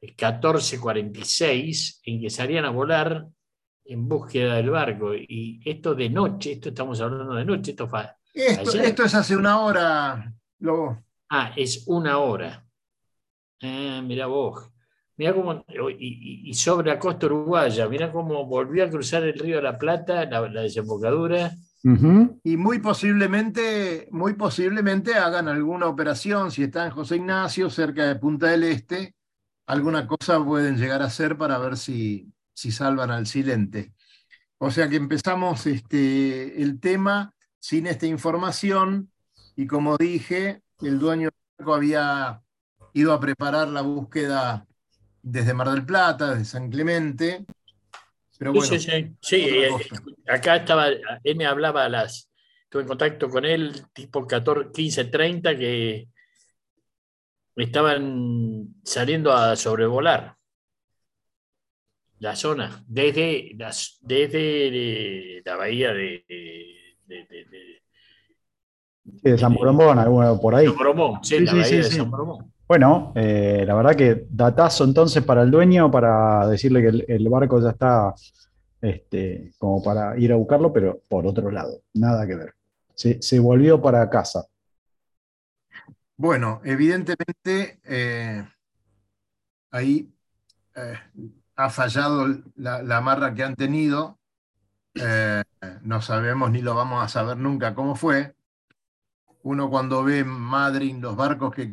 14.46, 0.00 2.00
en 2.04 2.20
que 2.20 2.30
salían 2.30 2.64
a 2.64 2.70
volar 2.70 3.26
en 3.84 4.08
búsqueda 4.08 4.54
del 4.54 4.70
barco. 4.70 5.14
Y 5.14 5.60
esto 5.64 5.94
de 5.94 6.10
noche, 6.10 6.52
esto 6.52 6.68
estamos 6.68 7.00
hablando 7.00 7.34
de 7.34 7.44
noche, 7.44 7.72
esto 7.72 7.88
fue. 7.88 8.08
Esto, 8.32 9.04
es 9.04 9.14
hace 9.14 9.36
una 9.36 9.60
hora, 9.60 10.32
Lobo. 10.60 11.02
Ah, 11.30 11.52
es 11.56 11.84
una 11.88 12.18
hora. 12.18 12.64
Ah, 13.62 14.00
mira 14.04 14.26
vos. 14.26 14.70
Mira 15.18 15.34
cómo, 15.34 15.64
y, 15.98 16.54
sobre 16.54 16.90
la 16.90 16.98
costa 17.00 17.26
uruguaya, 17.26 17.88
mira 17.88 18.12
cómo 18.12 18.46
volvió 18.46 18.84
a 18.84 18.88
cruzar 18.88 19.24
el 19.24 19.36
río 19.36 19.56
de 19.56 19.62
la 19.62 19.76
Plata, 19.76 20.24
la, 20.26 20.62
desembocadura. 20.62 21.50
Y 22.44 22.56
muy 22.56 22.78
posiblemente, 22.78 24.08
muy 24.12 24.34
posiblemente 24.34 25.14
hagan 25.14 25.48
alguna 25.48 25.86
operación, 25.86 26.52
si 26.52 26.62
está 26.62 26.86
en 26.86 26.92
José 26.92 27.16
Ignacio, 27.16 27.68
cerca 27.68 28.06
de 28.06 28.14
Punta 28.14 28.46
del 28.46 28.62
Este, 28.62 29.16
alguna 29.66 30.06
cosa 30.06 30.44
pueden 30.44 30.76
llegar 30.76 31.02
a 31.02 31.06
hacer 31.06 31.36
para 31.36 31.58
ver 31.58 31.76
si, 31.76 32.32
si 32.54 32.70
salvan 32.70 33.10
al 33.10 33.26
silente. 33.26 33.92
O 34.58 34.70
sea 34.70 34.88
que 34.88 34.96
empezamos 34.96 35.66
este, 35.66 36.62
el 36.62 36.78
tema 36.78 37.34
sin 37.58 37.88
esta 37.88 38.06
información 38.06 39.10
y 39.56 39.66
como 39.66 39.96
dije, 39.96 40.62
el 40.80 41.00
dueño 41.00 41.30
había 41.58 42.40
ido 42.92 43.12
a 43.12 43.18
preparar 43.18 43.66
la 43.68 43.82
búsqueda 43.82 44.67
desde 45.30 45.54
Mar 45.54 45.70
del 45.70 45.84
Plata, 45.84 46.30
desde 46.30 46.44
San 46.44 46.70
Clemente. 46.70 47.44
Pero 48.38 48.52
bueno, 48.52 48.66
sí, 48.66 48.78
sí, 48.78 49.16
sí. 49.20 49.36
Eh, 49.36 49.70
acá 50.28 50.56
estaba, 50.56 50.88
él 50.88 51.36
me 51.36 51.46
hablaba 51.46 51.84
a 51.84 51.88
las, 51.88 52.30
estuve 52.62 52.82
en 52.82 52.88
contacto 52.88 53.28
con 53.28 53.44
él 53.44 53.86
tipo 53.92 54.26
14, 54.26 54.70
15, 54.72 55.04
30 55.06 55.56
que 55.56 56.08
estaban 57.56 58.68
saliendo 58.84 59.32
a 59.32 59.56
sobrevolar 59.56 60.36
la 62.20 62.36
zona 62.36 62.84
desde, 62.86 63.52
las, 63.56 63.98
desde 64.00 65.42
la 65.44 65.56
bahía 65.56 65.92
de, 65.92 66.24
de, 67.06 67.26
de, 67.26 67.80
de 69.04 69.38
San 69.38 69.54
Boromón, 69.54 69.98
por 70.40 70.54
ahí. 70.54 70.66
San 70.66 70.76
Boromón, 70.76 71.24
sí, 71.24 71.40
la 71.40 71.52
bahía 71.54 71.76
de 71.76 71.82
San 71.84 72.10
Boromón. 72.10 72.52
Bueno, 72.68 73.14
eh, 73.14 73.64
la 73.66 73.74
verdad 73.74 73.96
que 73.96 74.26
datazo 74.28 74.84
entonces 74.84 75.24
para 75.24 75.40
el 75.40 75.50
dueño 75.50 75.90
para 75.90 76.46
decirle 76.46 76.82
que 76.82 77.14
el, 77.14 77.28
barco 77.30 77.62
ya 77.62 77.70
está 77.70 78.14
este, 78.82 79.54
como 79.56 79.82
para 79.82 80.18
ir 80.18 80.34
a 80.34 80.36
buscarlo, 80.36 80.70
pero 80.70 81.00
por 81.08 81.26
otro 81.26 81.50
lado, 81.50 81.80
nada 81.94 82.26
que 82.26 82.36
ver. 82.36 82.54
Se, 82.94 83.38
volvió 83.38 83.80
para 83.80 84.10
casa. 84.10 84.44
Bueno, 86.18 86.60
evidentemente 86.62 87.80
eh, 87.84 88.46
ahí 89.70 90.12
eh, 90.76 90.98
ha 91.56 91.70
fallado 91.70 92.26
la, 92.56 92.98
amarra 92.98 93.32
que 93.32 93.44
han 93.44 93.56
tenido. 93.56 94.18
no 95.82 96.02
sabemos 96.02 96.50
ni 96.50 96.60
lo 96.60 96.74
vamos 96.74 97.02
a 97.02 97.08
saber 97.08 97.38
nunca 97.38 97.74
cómo 97.74 97.96
fue. 97.96 98.34
Uno 99.42 99.70
cuando 99.70 100.04
ve 100.04 100.18
en 100.18 100.28
Madrid 100.28 100.96
los 100.98 101.16
barcos 101.16 101.54
que 101.54 101.72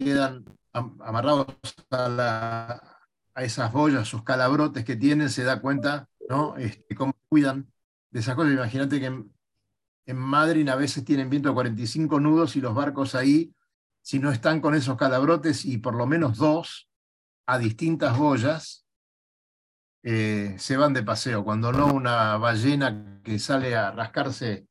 quedan 0.00 0.44
amarrados 0.72 1.46
a, 1.90 2.80
esas 3.36 3.72
boyas, 3.72 4.08
sus 4.08 4.22
calabrotes 4.22 4.84
que 4.84 4.96
tienen, 4.96 5.30
se 5.30 5.44
da 5.44 5.60
cuenta, 5.60 6.08
¿no? 6.28 6.56
Este, 6.56 6.94
cómo 6.94 7.14
cuidan 7.28 7.70
de 8.10 8.20
esas 8.20 8.34
cosas. 8.34 8.52
Imagínate 8.52 9.00
que 9.00 9.06
en, 9.06 9.32
Madrid 10.16 10.68
a 10.68 10.74
veces 10.74 11.04
tienen 11.04 11.30
viento 11.30 11.50
a 11.50 11.54
45 11.54 12.18
nudos 12.18 12.56
y 12.56 12.60
los 12.60 12.74
barcos 12.74 13.14
ahí, 13.14 13.54
si 14.02 14.18
no 14.18 14.32
están 14.32 14.60
con 14.60 14.74
esos 14.74 14.96
calabrotes 14.96 15.64
y 15.64 15.78
por 15.78 15.94
lo 15.94 16.06
menos 16.06 16.36
dos 16.36 16.90
a 17.46 17.58
distintas 17.58 18.18
boyas, 18.18 18.86
eh, 20.02 20.56
se 20.58 20.76
van 20.76 20.94
de 20.94 21.04
paseo. 21.04 21.44
Cuando 21.44 21.72
no 21.72 21.86
una 21.86 22.36
ballena 22.38 23.20
que 23.22 23.38
sale 23.38 23.76
a 23.76 23.92
rascarse 23.92 24.66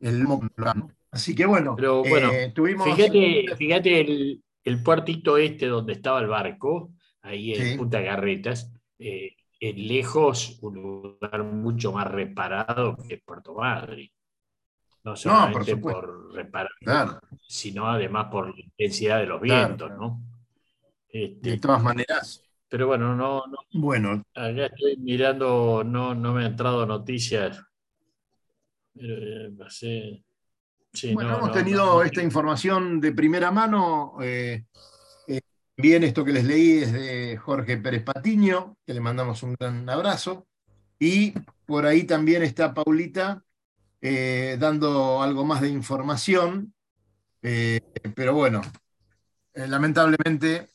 el 0.00 0.26
Así 1.10 1.34
que 1.34 1.46
bueno, 1.46 1.74
Pero, 1.76 2.02
bueno 2.04 2.30
eh, 2.30 2.52
tuvimos... 2.54 2.86
fíjate, 2.94 3.46
fíjate 3.56 4.00
el, 4.64 4.82
puertito 4.82 5.38
este 5.38 5.66
donde 5.66 5.94
estaba 5.94 6.20
el 6.20 6.26
barco, 6.26 6.92
ahí 7.22 7.54
en 7.54 7.78
Punta 7.78 8.00
Garretas, 8.00 8.70
eh, 8.98 9.34
es 9.58 9.76
lejos 9.76 10.58
un 10.60 10.74
lugar 10.74 11.42
mucho 11.44 11.92
más 11.92 12.06
reparado 12.10 12.96
que 13.08 13.18
Puerto 13.18 13.54
Madryn. 13.54 14.10
No 15.04 15.14
solamente 15.14 15.76
por, 15.76 16.34
reparar, 16.34 17.20
sino 17.46 17.86
además 17.88 18.26
por 18.28 18.52
la 18.52 18.60
intensidad 18.60 19.20
de 19.20 19.26
los 19.26 19.40
vientos, 19.40 19.92
¿no? 19.92 20.20
Este, 21.08 21.50
de 21.50 21.58
todas 21.58 21.80
maneras. 21.80 22.42
Pero 22.68 22.88
bueno, 22.88 23.14
no, 23.14 23.44
Bueno. 23.72 24.24
Acá 24.34 24.66
estoy 24.66 24.96
mirando, 24.96 25.84
no, 25.84 26.12
no 26.14 26.34
me 26.34 26.40
han 26.40 26.50
entrado 26.50 26.84
noticias. 26.84 27.62
Eh, 29.00 29.50
bueno, 31.12 31.36
hemos 31.36 31.52
tenido 31.52 32.02
esta 32.02 32.22
información 32.22 33.00
de 33.00 33.12
primera 33.12 33.50
mano. 33.50 34.16
Eh, 34.22 34.64
eh, 35.28 35.40
bien, 35.76 36.04
esto 36.04 36.24
que 36.24 36.32
les 36.32 36.44
leí 36.44 36.78
es 36.78 36.92
de 36.92 37.36
Jorge 37.36 37.76
Pérez 37.76 38.02
Patiño, 38.02 38.76
que 38.86 38.94
le 38.94 39.00
mandamos 39.00 39.42
un 39.42 39.54
gran 39.58 39.88
abrazo. 39.88 40.46
Y 40.98 41.32
por 41.66 41.84
ahí 41.84 42.04
también 42.04 42.42
está 42.42 42.72
Paulita 42.72 43.42
dando 44.00 45.20
algo 45.22 45.44
más 45.44 45.60
de 45.60 45.68
información. 45.68 46.72
pero 47.40 48.34
bueno, 48.34 48.62
lamentablemente 49.54 50.70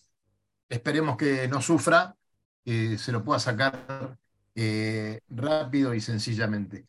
Esperemos 0.72 1.18
que 1.18 1.50
no 1.50 1.62
sufra, 1.62 2.16
que 2.64 2.98
se 2.98 3.12
lo 3.12 3.26
pueda 3.26 3.40
sacar 3.40 4.18
eh, 4.56 5.20
rápido 5.28 5.94
y 5.94 6.00
sencillamente. 6.00 6.88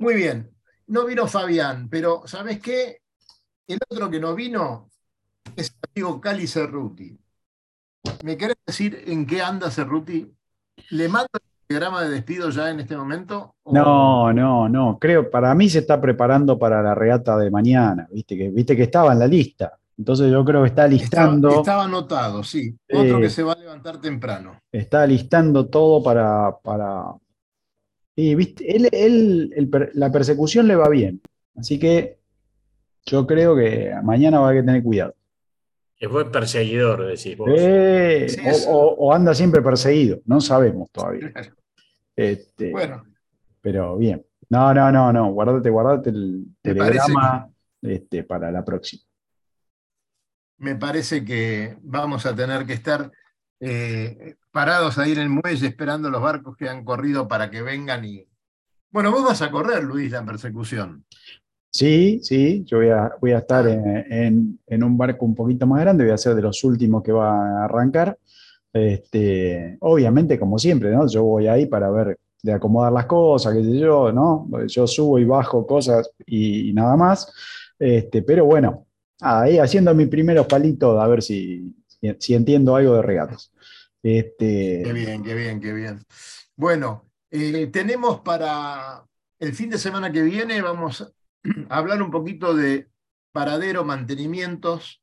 Muy 0.00 0.14
bien, 0.14 0.50
no 0.86 1.04
vino 1.04 1.26
Fabián, 1.26 1.88
pero 1.90 2.22
¿sabes 2.24 2.58
qué? 2.58 3.02
El 3.66 3.78
otro 3.86 4.08
que 4.08 4.18
no 4.18 4.34
vino 4.34 4.88
es 5.54 5.68
el 5.68 5.90
amigo 5.94 6.18
Cali 6.18 6.46
Cerruti. 6.46 7.18
¿Me 8.24 8.38
querés 8.38 8.56
decir 8.66 9.04
en 9.06 9.26
qué 9.26 9.42
anda 9.42 9.70
Cerruti? 9.70 10.26
¿Le 10.88 11.08
mando 11.10 11.28
el 11.34 11.40
programa 11.66 12.02
de 12.02 12.08
despido 12.08 12.48
ya 12.48 12.70
en 12.70 12.80
este 12.80 12.96
momento? 12.96 13.56
No, 13.66 14.32
no, 14.32 14.70
no. 14.70 14.98
Creo, 14.98 15.30
para 15.30 15.54
mí 15.54 15.68
se 15.68 15.80
está 15.80 16.00
preparando 16.00 16.58
para 16.58 16.82
la 16.82 16.94
regata 16.94 17.36
de 17.36 17.50
mañana. 17.50 18.08
Viste 18.10 18.38
que, 18.38 18.48
viste 18.48 18.74
que 18.74 18.84
estaba 18.84 19.12
en 19.12 19.18
la 19.18 19.26
lista. 19.26 19.78
Entonces 19.98 20.32
yo 20.32 20.42
creo 20.46 20.62
que 20.62 20.68
está 20.68 20.88
listando. 20.88 21.50
Estaba, 21.50 21.84
anotado, 21.84 22.42
sí. 22.42 22.74
Otro 22.90 23.20
que 23.20 23.28
se 23.28 23.42
va 23.42 23.52
a 23.52 23.58
levantar 23.58 24.00
temprano. 24.00 24.62
Está 24.72 25.06
listando 25.06 25.66
todo 25.68 26.02
para. 26.02 26.56
para... 26.62 27.04
Y 28.20 28.34
viste, 28.34 28.76
él, 28.76 29.70
la 29.94 30.12
persecución 30.12 30.68
le 30.68 30.76
va 30.76 30.88
bien. 30.88 31.20
Así 31.56 31.78
que 31.78 32.18
yo 33.06 33.26
creo 33.26 33.56
que 33.56 33.92
mañana 34.02 34.40
va 34.40 34.50
a 34.50 34.52
que 34.52 34.62
tener 34.62 34.82
cuidado. 34.82 35.14
Es 35.98 36.08
buen 36.08 36.30
perseguidor, 36.30 37.06
decís 37.06 37.36
vos. 37.36 37.50
Eh, 37.56 38.26
o, 38.68 39.12
anda 39.14 39.34
siempre 39.34 39.62
perseguido, 39.62 40.20
no 40.26 40.40
sabemos 40.40 40.90
todavía. 40.90 41.32
Este, 42.16 42.70
bueno. 42.70 43.04
Pero 43.62 43.96
bien. 43.96 44.24
No, 44.48 44.74
no, 44.74 44.90
no, 44.92 45.12
no. 45.12 45.32
Guardate, 45.32 45.70
guardate 45.70 46.10
el 46.10 46.44
telegrama 46.62 47.50
este, 47.82 48.24
para 48.24 48.50
la 48.50 48.64
próxima 48.64 49.02
me 50.60 50.76
parece 50.76 51.24
que 51.24 51.76
vamos 51.80 52.26
a 52.26 52.36
tener 52.36 52.66
que 52.66 52.74
estar 52.74 53.10
eh, 53.60 54.36
parados 54.50 54.98
ahí 54.98 55.12
en 55.12 55.18
el 55.18 55.28
muelle 55.28 55.66
esperando 55.66 56.10
los 56.10 56.22
barcos 56.22 56.56
que 56.56 56.68
han 56.68 56.84
corrido 56.84 57.28
para 57.28 57.50
que 57.50 57.62
vengan 57.62 58.04
y... 58.04 58.26
Bueno, 58.90 59.12
vos 59.12 59.24
vas 59.24 59.40
a 59.42 59.50
correr, 59.50 59.84
Luis, 59.84 60.10
la 60.10 60.24
persecución. 60.24 61.04
Sí, 61.72 62.18
sí, 62.22 62.64
yo 62.66 62.78
voy 62.78 62.88
a, 62.88 63.12
voy 63.20 63.30
a 63.30 63.38
estar 63.38 63.64
ah. 63.66 64.04
en, 64.08 64.58
un 64.82 64.98
barco 64.98 65.24
un 65.24 65.34
poquito 65.34 65.66
más 65.66 65.80
grande, 65.80 66.04
voy 66.04 66.12
a 66.12 66.18
ser 66.18 66.34
de 66.34 66.42
los 66.42 66.64
últimos 66.64 67.02
que 67.02 67.12
va 67.12 67.60
a 67.60 67.64
arrancar. 67.64 68.18
Este, 68.72 69.76
obviamente, 69.80 70.38
como 70.38 70.58
siempre, 70.58 70.90
¿no? 70.90 71.08
Yo 71.08 71.22
voy 71.24 71.46
ahí 71.46 71.66
para 71.66 71.90
ver 71.90 72.18
de 72.42 72.52
acomodar 72.52 72.92
las 72.92 73.06
cosas, 73.06 73.54
qué 73.54 73.62
sé 73.62 73.78
yo, 73.78 74.12
¿no? 74.12 74.48
Yo 74.66 74.86
subo 74.86 75.18
y 75.18 75.24
bajo 75.24 75.66
cosas 75.66 76.10
y, 76.26 76.72
nada 76.72 76.96
más. 76.96 77.32
Este, 77.78 78.22
pero 78.22 78.44
bueno, 78.44 78.86
ahí 79.20 79.58
haciendo 79.58 79.94
mis 79.94 80.08
primeros 80.08 80.46
palitos, 80.46 81.00
a 81.00 81.06
ver 81.06 81.22
si, 81.22 81.74
si, 82.18 82.34
entiendo 82.34 82.74
algo 82.74 82.94
de 82.94 83.02
regatas. 83.02 83.52
Este... 84.02 84.82
Qué 84.84 84.92
bien, 84.92 85.22
qué 85.22 85.34
bien, 85.34 85.60
qué 85.60 85.72
bien. 85.72 86.00
Bueno, 86.56 87.10
eh, 87.30 87.68
tenemos 87.68 88.20
para 88.20 89.04
el 89.38 89.54
fin 89.54 89.70
de 89.70 89.78
semana 89.78 90.12
que 90.12 90.22
viene, 90.22 90.62
vamos 90.62 91.02
a 91.68 91.76
hablar 91.76 92.02
un 92.02 92.10
poquito 92.10 92.54
de 92.54 92.88
paradero, 93.32 93.84
mantenimientos, 93.84 95.02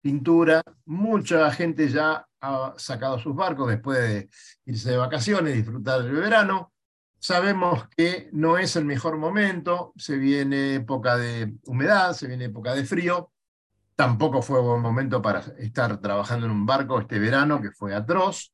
pintura. 0.00 0.62
Mucha 0.84 1.50
gente 1.52 1.88
ya 1.88 2.26
ha 2.40 2.74
sacado 2.76 3.18
sus 3.18 3.34
barcos 3.34 3.68
después 3.68 3.98
de 3.98 4.28
irse 4.66 4.90
de 4.90 4.96
vacaciones, 4.96 5.54
disfrutar 5.54 6.02
del 6.02 6.12
verano. 6.12 6.72
Sabemos 7.18 7.88
que 7.96 8.28
no 8.32 8.58
es 8.58 8.74
el 8.74 8.84
mejor 8.84 9.16
momento, 9.16 9.92
se 9.96 10.16
viene 10.16 10.74
época 10.76 11.16
de 11.16 11.54
humedad, 11.66 12.12
se 12.14 12.26
viene 12.26 12.46
época 12.46 12.74
de 12.74 12.84
frío, 12.84 13.32
Tampoco 13.94 14.42
fue 14.42 14.60
buen 14.60 14.80
momento 14.80 15.20
para 15.20 15.40
estar 15.58 16.00
trabajando 16.00 16.46
en 16.46 16.52
un 16.52 16.66
barco 16.66 17.00
este 17.00 17.18
verano, 17.18 17.60
que 17.60 17.70
fue 17.70 17.94
atroz. 17.94 18.52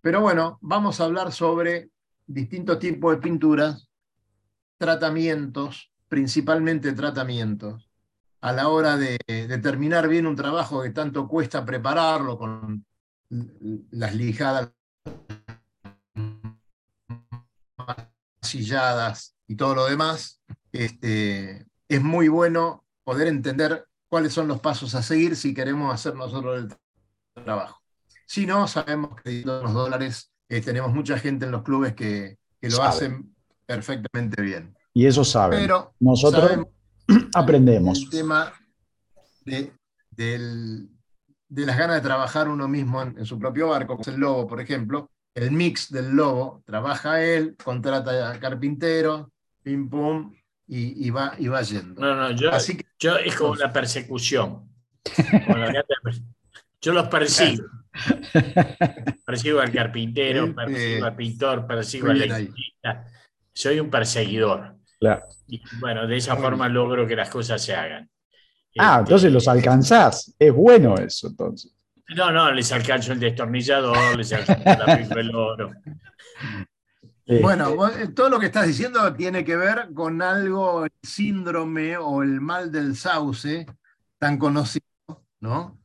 Pero 0.00 0.20
bueno, 0.20 0.58
vamos 0.60 1.00
a 1.00 1.04
hablar 1.04 1.32
sobre 1.32 1.90
distintos 2.26 2.78
tipos 2.78 3.14
de 3.14 3.22
pinturas, 3.22 3.88
tratamientos, 4.78 5.92
principalmente 6.08 6.92
tratamientos, 6.92 7.90
a 8.40 8.52
la 8.52 8.68
hora 8.68 8.96
de, 8.96 9.18
terminar 9.62 10.08
bien 10.08 10.26
un 10.26 10.36
trabajo 10.36 10.82
que 10.82 10.90
tanto 10.90 11.26
cuesta 11.26 11.64
prepararlo 11.64 12.36
con 12.38 12.84
las 13.90 14.14
lijadas 14.14 14.70
silladas 18.42 19.34
y 19.46 19.56
todo 19.56 19.74
lo 19.74 19.86
demás, 19.86 20.42
este, 20.72 21.66
es 21.88 22.02
muy 22.02 22.28
bueno 22.28 22.84
poder 23.02 23.28
entender 23.28 23.86
cuáles 24.14 24.32
son 24.32 24.46
los 24.46 24.60
pasos 24.60 24.94
a 24.94 25.02
seguir 25.02 25.34
si 25.34 25.52
queremos 25.52 25.92
hacer 25.92 26.14
nosotros 26.14 26.70
el 27.36 27.42
trabajo. 27.42 27.82
Si 28.28 28.46
no, 28.46 28.68
sabemos 28.68 29.20
que 29.20 29.42
los 29.44 29.72
dólares 29.72 30.32
eh, 30.48 30.60
tenemos 30.60 30.94
mucha 30.94 31.18
gente 31.18 31.46
en 31.46 31.50
los 31.50 31.64
clubes 31.64 31.94
que, 31.94 32.38
lo 32.60 32.80
hacen 32.84 33.34
perfectamente 33.66 34.40
bien. 34.40 34.72
Y 34.92 35.06
eso 35.06 35.24
saben. 35.24 35.58
Pero 35.58 35.94
nosotros 35.98 36.64
aprendemos. 37.34 38.02
El 38.04 38.10
tema 38.10 38.52
de, 39.44 39.72
las 41.48 41.76
ganas 41.76 41.96
de 41.96 42.00
trabajar 42.00 42.48
uno 42.48 42.68
mismo 42.68 43.02
en, 43.02 43.26
su 43.26 43.36
propio 43.36 43.70
barco, 43.70 43.94
como 43.94 44.02
es 44.02 44.06
el 44.06 44.20
lobo, 44.20 44.46
por 44.46 44.60
ejemplo, 44.60 45.10
el 45.34 45.50
mix 45.50 45.90
del 45.90 46.12
lobo, 46.12 46.62
trabaja 46.64 47.20
él, 47.20 47.56
contrata 47.64 48.30
a 48.30 48.38
carpintero, 48.38 49.32
pim 49.64 49.90
pum, 49.90 50.32
y, 50.66 51.10
va, 51.10 51.34
y 51.38 51.48
va 51.48 51.62
yendo. 51.62 52.00
No, 52.00 52.14
no, 52.14 52.30
yo, 52.30 52.50
Así 52.50 52.76
que, 52.76 52.86
yo 52.98 53.16
es 53.16 53.36
como 53.36 53.54
la 53.56 53.72
persecución. 53.72 54.68
yo 56.80 56.92
los 56.92 57.08
persigo. 57.08 57.64
persigo 59.26 59.60
al 59.60 59.70
carpintero, 59.70 60.54
persigo 60.54 61.04
al 61.04 61.16
pintor, 61.16 61.66
persigo 61.66 62.10
al 62.10 62.22
electricista. 62.22 63.06
Soy 63.52 63.78
un 63.80 63.90
perseguidor. 63.90 64.76
Y 65.48 65.62
bueno, 65.80 66.06
de 66.06 66.16
esa 66.16 66.36
forma 66.36 66.68
logro 66.68 67.06
que 67.06 67.16
las 67.16 67.28
cosas 67.28 67.62
se 67.62 67.74
hagan. 67.74 68.08
Ah, 68.78 68.94
este, 68.94 69.00
entonces 69.00 69.32
los 69.32 69.48
alcanzás. 69.48 70.34
Es 70.38 70.52
bueno 70.52 70.96
eso, 70.96 71.28
entonces. 71.28 71.72
No, 72.16 72.30
no, 72.30 72.52
les 72.52 72.70
alcanzo 72.72 73.12
el 73.12 73.20
destornillador, 73.20 74.16
les 74.16 74.32
alcanzo 74.32 74.64
la 74.64 74.96
del 75.14 75.34
oro. 75.34 75.70
Bueno, 77.26 77.88
eh, 77.88 78.08
todo 78.08 78.28
lo 78.28 78.38
que 78.38 78.46
estás 78.46 78.66
diciendo 78.66 79.14
tiene 79.14 79.44
que 79.44 79.56
ver 79.56 79.88
con 79.94 80.20
algo, 80.20 80.84
el 80.84 80.92
síndrome 81.02 81.96
o 81.96 82.22
el 82.22 82.40
mal 82.40 82.70
del 82.70 82.96
sauce, 82.96 83.64
tan 84.18 84.36
conocido, 84.36 84.84
¿no? 85.40 85.80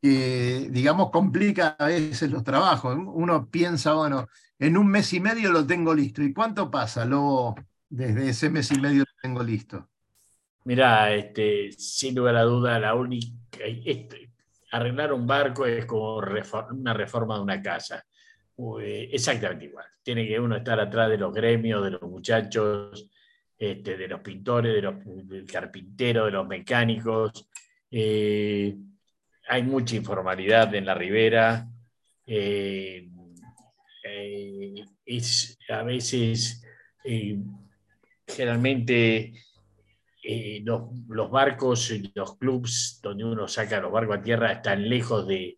Que, 0.00 0.68
digamos, 0.70 1.10
complica 1.10 1.76
a 1.78 1.86
veces 1.86 2.30
los 2.30 2.42
trabajos. 2.42 2.96
Uno 2.96 3.50
piensa, 3.50 3.92
bueno, 3.94 4.28
en 4.58 4.78
un 4.78 4.86
mes 4.86 5.12
y 5.12 5.20
medio 5.20 5.52
lo 5.52 5.66
tengo 5.66 5.94
listo. 5.94 6.22
¿Y 6.22 6.32
cuánto 6.32 6.70
pasa 6.70 7.04
luego 7.04 7.54
desde 7.90 8.30
ese 8.30 8.48
mes 8.48 8.70
y 8.72 8.80
medio 8.80 9.00
lo 9.00 9.12
tengo 9.20 9.42
listo? 9.42 9.88
Mira, 10.64 11.12
este, 11.14 11.70
sin 11.72 12.14
lugar 12.14 12.36
a 12.36 12.42
duda, 12.42 12.78
la 12.78 12.94
única. 12.94 13.28
Este, 13.58 14.30
arreglar 14.70 15.12
un 15.12 15.26
barco 15.26 15.66
es 15.66 15.84
como 15.84 16.16
una 16.16 16.94
reforma 16.94 17.36
de 17.36 17.42
una 17.42 17.60
casa 17.60 18.04
exactamente 18.80 19.66
igual. 19.66 19.86
Tiene 20.02 20.26
que 20.26 20.40
uno 20.40 20.56
estar 20.56 20.78
atrás 20.80 21.08
de 21.10 21.18
los 21.18 21.32
gremios, 21.32 21.84
de 21.84 21.92
los 21.92 22.02
muchachos, 22.02 23.08
este, 23.56 23.96
de 23.96 24.08
los 24.08 24.20
pintores, 24.20 24.74
de 24.74 24.82
los, 24.82 24.94
del 25.04 25.46
carpintero, 25.46 26.24
de 26.26 26.30
los 26.32 26.46
mecánicos. 26.46 27.48
Eh, 27.90 28.76
hay 29.48 29.62
mucha 29.62 29.96
informalidad 29.96 30.74
en 30.74 30.86
la 30.86 30.94
ribera. 30.94 31.68
Eh, 32.26 33.08
eh, 34.04 34.84
a 35.70 35.82
veces, 35.82 36.62
generalmente, 38.26 39.32
los, 40.62 40.82
los, 41.08 41.30
barcos, 41.30 41.92
los 42.14 42.36
clubs 42.36 43.00
donde 43.02 43.24
uno 43.24 43.48
saca 43.48 43.80
los 43.80 43.92
barcos 43.92 44.18
a 44.18 44.22
tierra 44.22 44.52
están 44.52 44.88
lejos 44.88 45.26
de, 45.26 45.56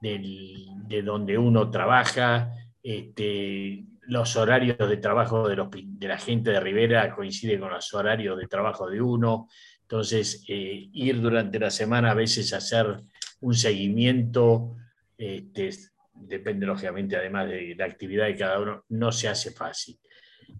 de 0.00 1.02
donde 1.04 1.36
uno 1.36 1.70
trabaja, 1.70 2.52
este, 2.82 3.84
los 4.02 4.36
horarios 4.36 4.76
de 4.78 4.96
trabajo 4.96 5.48
de, 5.48 5.56
de, 5.84 6.08
la 6.08 6.18
gente 6.18 6.50
de 6.50 6.60
Rivera 6.60 7.14
coinciden 7.14 7.60
con 7.60 7.70
los 7.70 7.92
horarios 7.94 8.38
de 8.38 8.46
trabajo 8.46 8.88
de 8.88 9.00
uno. 9.00 9.48
Entonces, 9.82 10.44
eh, 10.48 10.88
ir 10.92 11.20
durante 11.20 11.58
la 11.58 11.70
semana 11.70 12.12
a 12.12 12.14
veces 12.14 12.52
a 12.52 12.58
hacer 12.58 13.02
un 13.40 13.54
seguimiento, 13.54 14.76
este, 15.16 15.70
depende 16.14 16.66
lógicamente 16.66 17.16
además 17.16 17.48
de 17.48 17.74
la 17.76 17.84
actividad 17.84 18.26
de 18.26 18.36
cada 18.36 18.60
uno, 18.60 18.84
no 18.88 19.12
se 19.12 19.28
hace 19.28 19.52
fácil. 19.52 19.98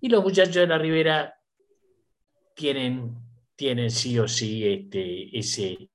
Y 0.00 0.08
los 0.08 0.22
muchachos 0.22 0.54
de 0.54 0.66
la 0.66 0.78
Ribera 0.78 1.34
tienen, 2.54 3.16
tienen 3.56 3.90
sí 3.90 4.18
o 4.18 4.28
sí 4.28 4.66
este, 4.66 5.36
ese, 5.38 5.90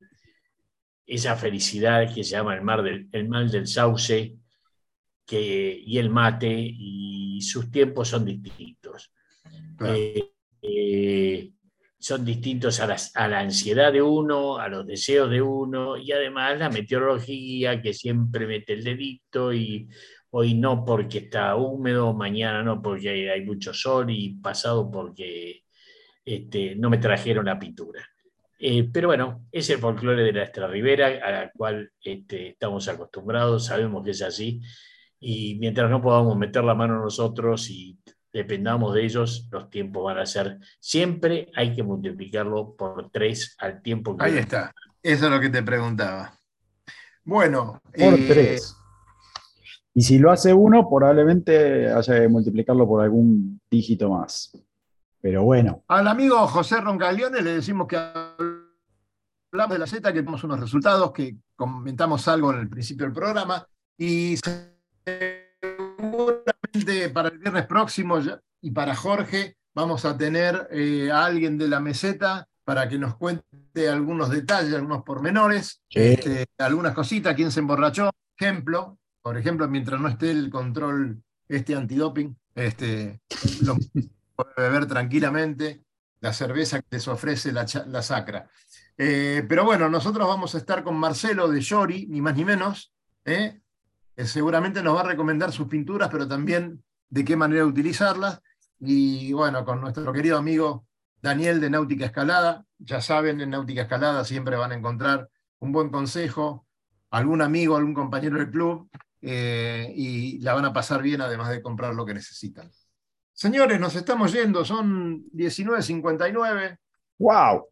esa 1.06 1.36
felicidad 1.36 2.14
que 2.14 2.24
se 2.24 2.32
llama 2.32 2.56
el, 2.56 2.62
mar 2.62 2.84
del, 2.84 3.08
el 3.12 3.28
mal 3.28 3.50
del 3.50 3.68
sauce 3.68 4.36
que, 5.26 5.82
y 5.86 5.98
el 5.98 6.10
mate, 6.10 6.52
y 6.52 7.42
sus 7.42 7.72
tiempos 7.72 8.10
son 8.10 8.26
distintos. 8.26 9.12
Eh, 9.86 10.32
eh, 10.62 11.52
son 12.00 12.24
distintos 12.24 12.80
a, 12.80 12.96
a, 13.16 13.28
la 13.28 13.40
ansiedad 13.40 13.92
de 13.92 14.02
uno, 14.02 14.58
a 14.58 14.68
los 14.68 14.86
deseos 14.86 15.30
de 15.30 15.42
uno 15.42 15.98
y 15.98 16.12
además 16.12 16.60
la 16.60 16.70
meteorología 16.70 17.82
que 17.82 17.94
siempre 17.94 18.46
mete 18.46 18.74
el 18.74 18.84
dedito 18.84 19.52
y 19.52 19.90
hoy 20.30 20.54
no 20.54 20.86
porque 20.86 21.20
está 21.20 21.56
húmedo, 21.56 22.14
mañana 22.14 22.62
no 22.62 22.82
porque 22.82 23.32
hay 23.32 23.44
mucho 23.44 23.74
sol 23.74 24.12
y 24.12 24.36
pasado 24.36 24.92
porque 24.92 25.64
este, 26.24 26.76
no 26.76 26.90
me 26.90 26.98
trajeron 26.98 27.46
la 27.46 27.58
pintura. 27.58 28.06
Eh, 28.58 28.90
pero 28.92 29.10
bueno, 29.10 29.46
es 29.52 29.70
el 29.70 29.80
folclore 29.80 30.24
de 30.24 30.34
nuestra 30.34 30.68
ribera 30.68 31.08
a 31.08 31.32
la 31.32 31.52
cual 31.52 31.92
este, 32.02 32.50
estamos 32.50 32.88
acostumbrados, 32.88 33.66
sabemos 33.66 34.04
que 34.04 34.12
es 34.12 34.22
así 34.22 34.62
y 35.20 35.58
mientras 35.60 35.90
no 35.90 36.02
podamos 36.02 36.38
meter 36.38 36.64
la 36.64 36.76
mano 36.76 37.02
nosotros 37.02 37.70
y 37.70 37.98
dependamos 38.32 38.94
de 38.94 39.06
ellos, 39.06 39.48
los 39.52 39.70
tiempos 39.70 40.04
van 40.04 40.20
a 40.20 40.26
ser. 40.26 40.60
Siempre 40.80 41.50
hay 41.56 41.74
que 41.74 41.84
multiplicarlo 41.84 42.76
por 42.76 43.10
tres 43.10 43.56
al 43.60 43.82
tiempo 43.82 44.16
que. 44.16 44.26
Ahí 44.26 44.38
está. 44.38 44.74
Eso 45.02 45.26
es 45.26 45.32
lo 45.32 45.40
que 45.40 45.50
te 45.50 45.64
preguntaba. 45.64 46.38
Bueno. 47.24 47.82
Por 47.98 48.14
eh, 48.14 48.26
tres. 48.28 48.76
Y 49.94 50.02
si 50.02 50.20
lo 50.20 50.32
hace 50.32 50.54
uno, 50.54 50.88
probablemente 50.90 51.92
haya 51.92 52.20
que 52.20 52.28
multiplicarlo 52.28 52.86
por 52.86 53.02
algún 53.02 53.62
dígito 53.72 54.10
más. 54.10 54.52
Pero 55.22 55.44
bueno. 55.44 55.84
Al 55.88 56.08
amigo 56.08 56.46
José 56.48 56.82
Roncalione 56.82 57.42
le 57.42 57.54
decimos 57.54 57.88
que 57.88 57.96
hablamos 59.52 59.76
de 59.76 59.80
la 59.80 59.88
Z, 59.88 60.14
que 60.14 60.20
tenemos 60.20 60.44
unos 60.44 60.60
resultados, 60.60 61.12
que 61.12 61.38
comentamos 61.56 62.28
algo 62.28 62.54
en 62.54 62.60
el 62.60 62.70
principio 62.70 63.06
del 63.06 63.14
programa. 63.14 63.66
Y 63.98 64.38
seguramente 65.06 66.46
para 67.14 67.30
el 67.30 67.40
viernes 67.40 67.66
próximo 67.66 68.20
y 68.62 68.72
para 68.72 68.96
Jorge 68.96 69.58
vamos 69.74 70.06
a 70.06 70.18
tener 70.18 70.68
eh, 70.72 71.12
a 71.12 71.26
alguien 71.26 71.58
de 71.58 71.68
la 71.68 71.80
meseta 71.80 72.48
para 72.64 72.90
que 72.90 72.98
nos 72.98 73.16
cuente 73.16 73.90
algunos 73.90 74.30
detalles, 74.30 74.74
algunos 74.74 75.04
pormenores, 75.04 75.82
este, 75.90 76.48
algunas 76.58 76.94
cositas, 76.94 77.36
quién 77.36 77.52
se 77.52 77.60
emborrachó, 77.60 78.10
ejemplo, 78.38 78.98
por 79.22 79.38
ejemplo, 79.38 79.68
mientras 79.68 80.00
no 80.00 80.08
esté 80.08 80.32
el 80.32 80.50
control 80.50 81.22
este 81.48 81.76
antidoping, 81.76 82.36
este, 82.56 83.22
lo 83.62 83.78
puede 84.36 84.54
beber 84.58 84.88
tranquilamente, 84.88 85.84
la 86.22 86.34
cerveza 86.34 86.82
que 86.82 86.88
les 86.92 87.08
ofrece 87.08 87.52
la, 87.52 87.68
sacra. 87.68 88.50
Eh, 88.98 89.46
pero 89.48 89.66
bueno, 89.66 89.90
nosotros 89.90 90.28
vamos 90.28 90.56
a 90.56 90.58
estar 90.58 90.84
con 90.84 90.96
Marcelo 90.96 91.48
de 91.50 91.62
Yori, 91.62 92.08
ni 92.08 92.22
más 92.22 92.36
ni 92.36 92.46
menos, 92.46 92.94
¿eh? 93.26 93.60
seguramente 94.18 94.82
nos 94.82 94.96
va 94.96 95.02
a 95.02 95.06
recomendar 95.06 95.52
sus 95.52 95.68
pinturas, 95.68 96.10
pero 96.10 96.28
también 96.28 96.84
de 97.10 97.26
qué 97.26 97.36
manera 97.36 97.66
utilizarlas. 97.66 98.42
Y 98.80 99.34
bueno, 99.34 99.66
con 99.66 99.82
nuestro 99.82 100.12
querido 100.14 100.38
amigo 100.38 100.86
Daniel 101.22 101.60
de 101.60 101.70
Náutica 101.70 102.06
Escalada, 102.06 102.66
ya 102.78 103.02
saben, 103.02 103.42
en 103.42 103.50
Náutica 103.50 103.84
Escalada 103.84 104.24
siempre 104.24 104.56
van 104.56 104.72
a 104.72 104.76
encontrar 104.76 105.30
un 105.60 105.72
buen 105.72 105.90
consejo, 105.90 106.66
algún 107.10 107.42
amigo, 107.42 107.76
algún 107.76 107.94
compañero 107.94 108.38
del 108.38 108.52
club, 108.52 108.90
eh, 109.22 109.92
y 109.96 110.40
la 110.40 110.54
van 110.54 110.66
a 110.66 110.74
pasar 110.74 111.02
bien 111.02 111.22
además 111.22 111.50
de 111.50 111.62
comprar 111.62 111.96
lo 111.96 112.06
que 112.06 112.14
necesitan. 112.14 112.70
Señores, 113.34 113.80
nos 113.80 113.96
estamos 113.96 114.32
yendo, 114.32 114.64
son 114.64 115.26
19.59. 115.32 116.78
¡Wow! 117.18 117.68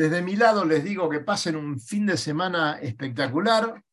Desde 0.00 0.22
mi 0.22 0.34
lado 0.34 0.64
les 0.64 0.82
digo 0.82 1.10
que 1.10 1.20
pasen 1.20 1.56
un 1.56 1.78
fin 1.78 2.06
de 2.06 2.16
semana 2.16 2.78
espectacular. 2.80 3.84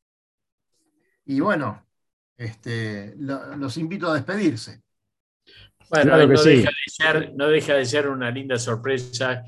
Y 1.25 1.41
bueno, 1.41 1.85
este, 2.37 3.13
los 3.17 3.75
invito 3.75 4.09
a 4.09 4.13
despedirse. 4.13 4.81
Bueno, 5.89 6.15
no, 6.15 6.25
deja 6.25 6.69
de 6.69 6.75
ser, 6.87 7.33
no 7.35 7.49
deja 7.49 7.73
de 7.73 7.85
ser 7.85 8.07
una 8.07 8.31
linda 8.31 8.57
sorpresa 8.57 9.43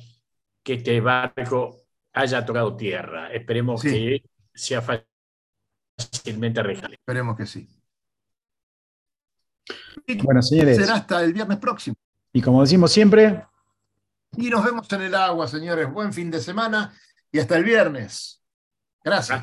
que 0.62 0.74
este 0.74 1.00
barco 1.00 1.78
haya 2.12 2.46
tocado 2.46 2.76
tierra. 2.76 3.32
Esperemos 3.32 3.82
que 3.82 4.22
sea 4.54 4.82
fácilmente 4.82 6.60
arreglable. 6.60 6.96
Esperemos 6.96 7.38
que 7.38 7.46
sí. 7.46 7.70
Bueno, 10.24 10.42
señores. 10.42 10.76
Será 10.76 10.96
hasta 10.96 11.24
el 11.24 11.32
viernes 11.32 11.58
próximo. 11.58 11.96
Y 12.34 12.42
como 12.42 12.62
decimos 12.64 12.92
siempre. 12.92 13.46
Y 14.38 14.50
nos 14.50 14.64
vemos 14.64 14.92
en 14.92 15.02
el 15.02 15.16
agua, 15.16 15.48
señores. 15.48 15.92
Buen 15.92 16.14
fin 16.14 16.32
de 16.32 16.40
semana 16.40 16.94
y 17.32 17.40
hasta 17.40 17.58
el 17.58 17.64
viernes. 17.64 18.42
Gracias. 19.04 19.42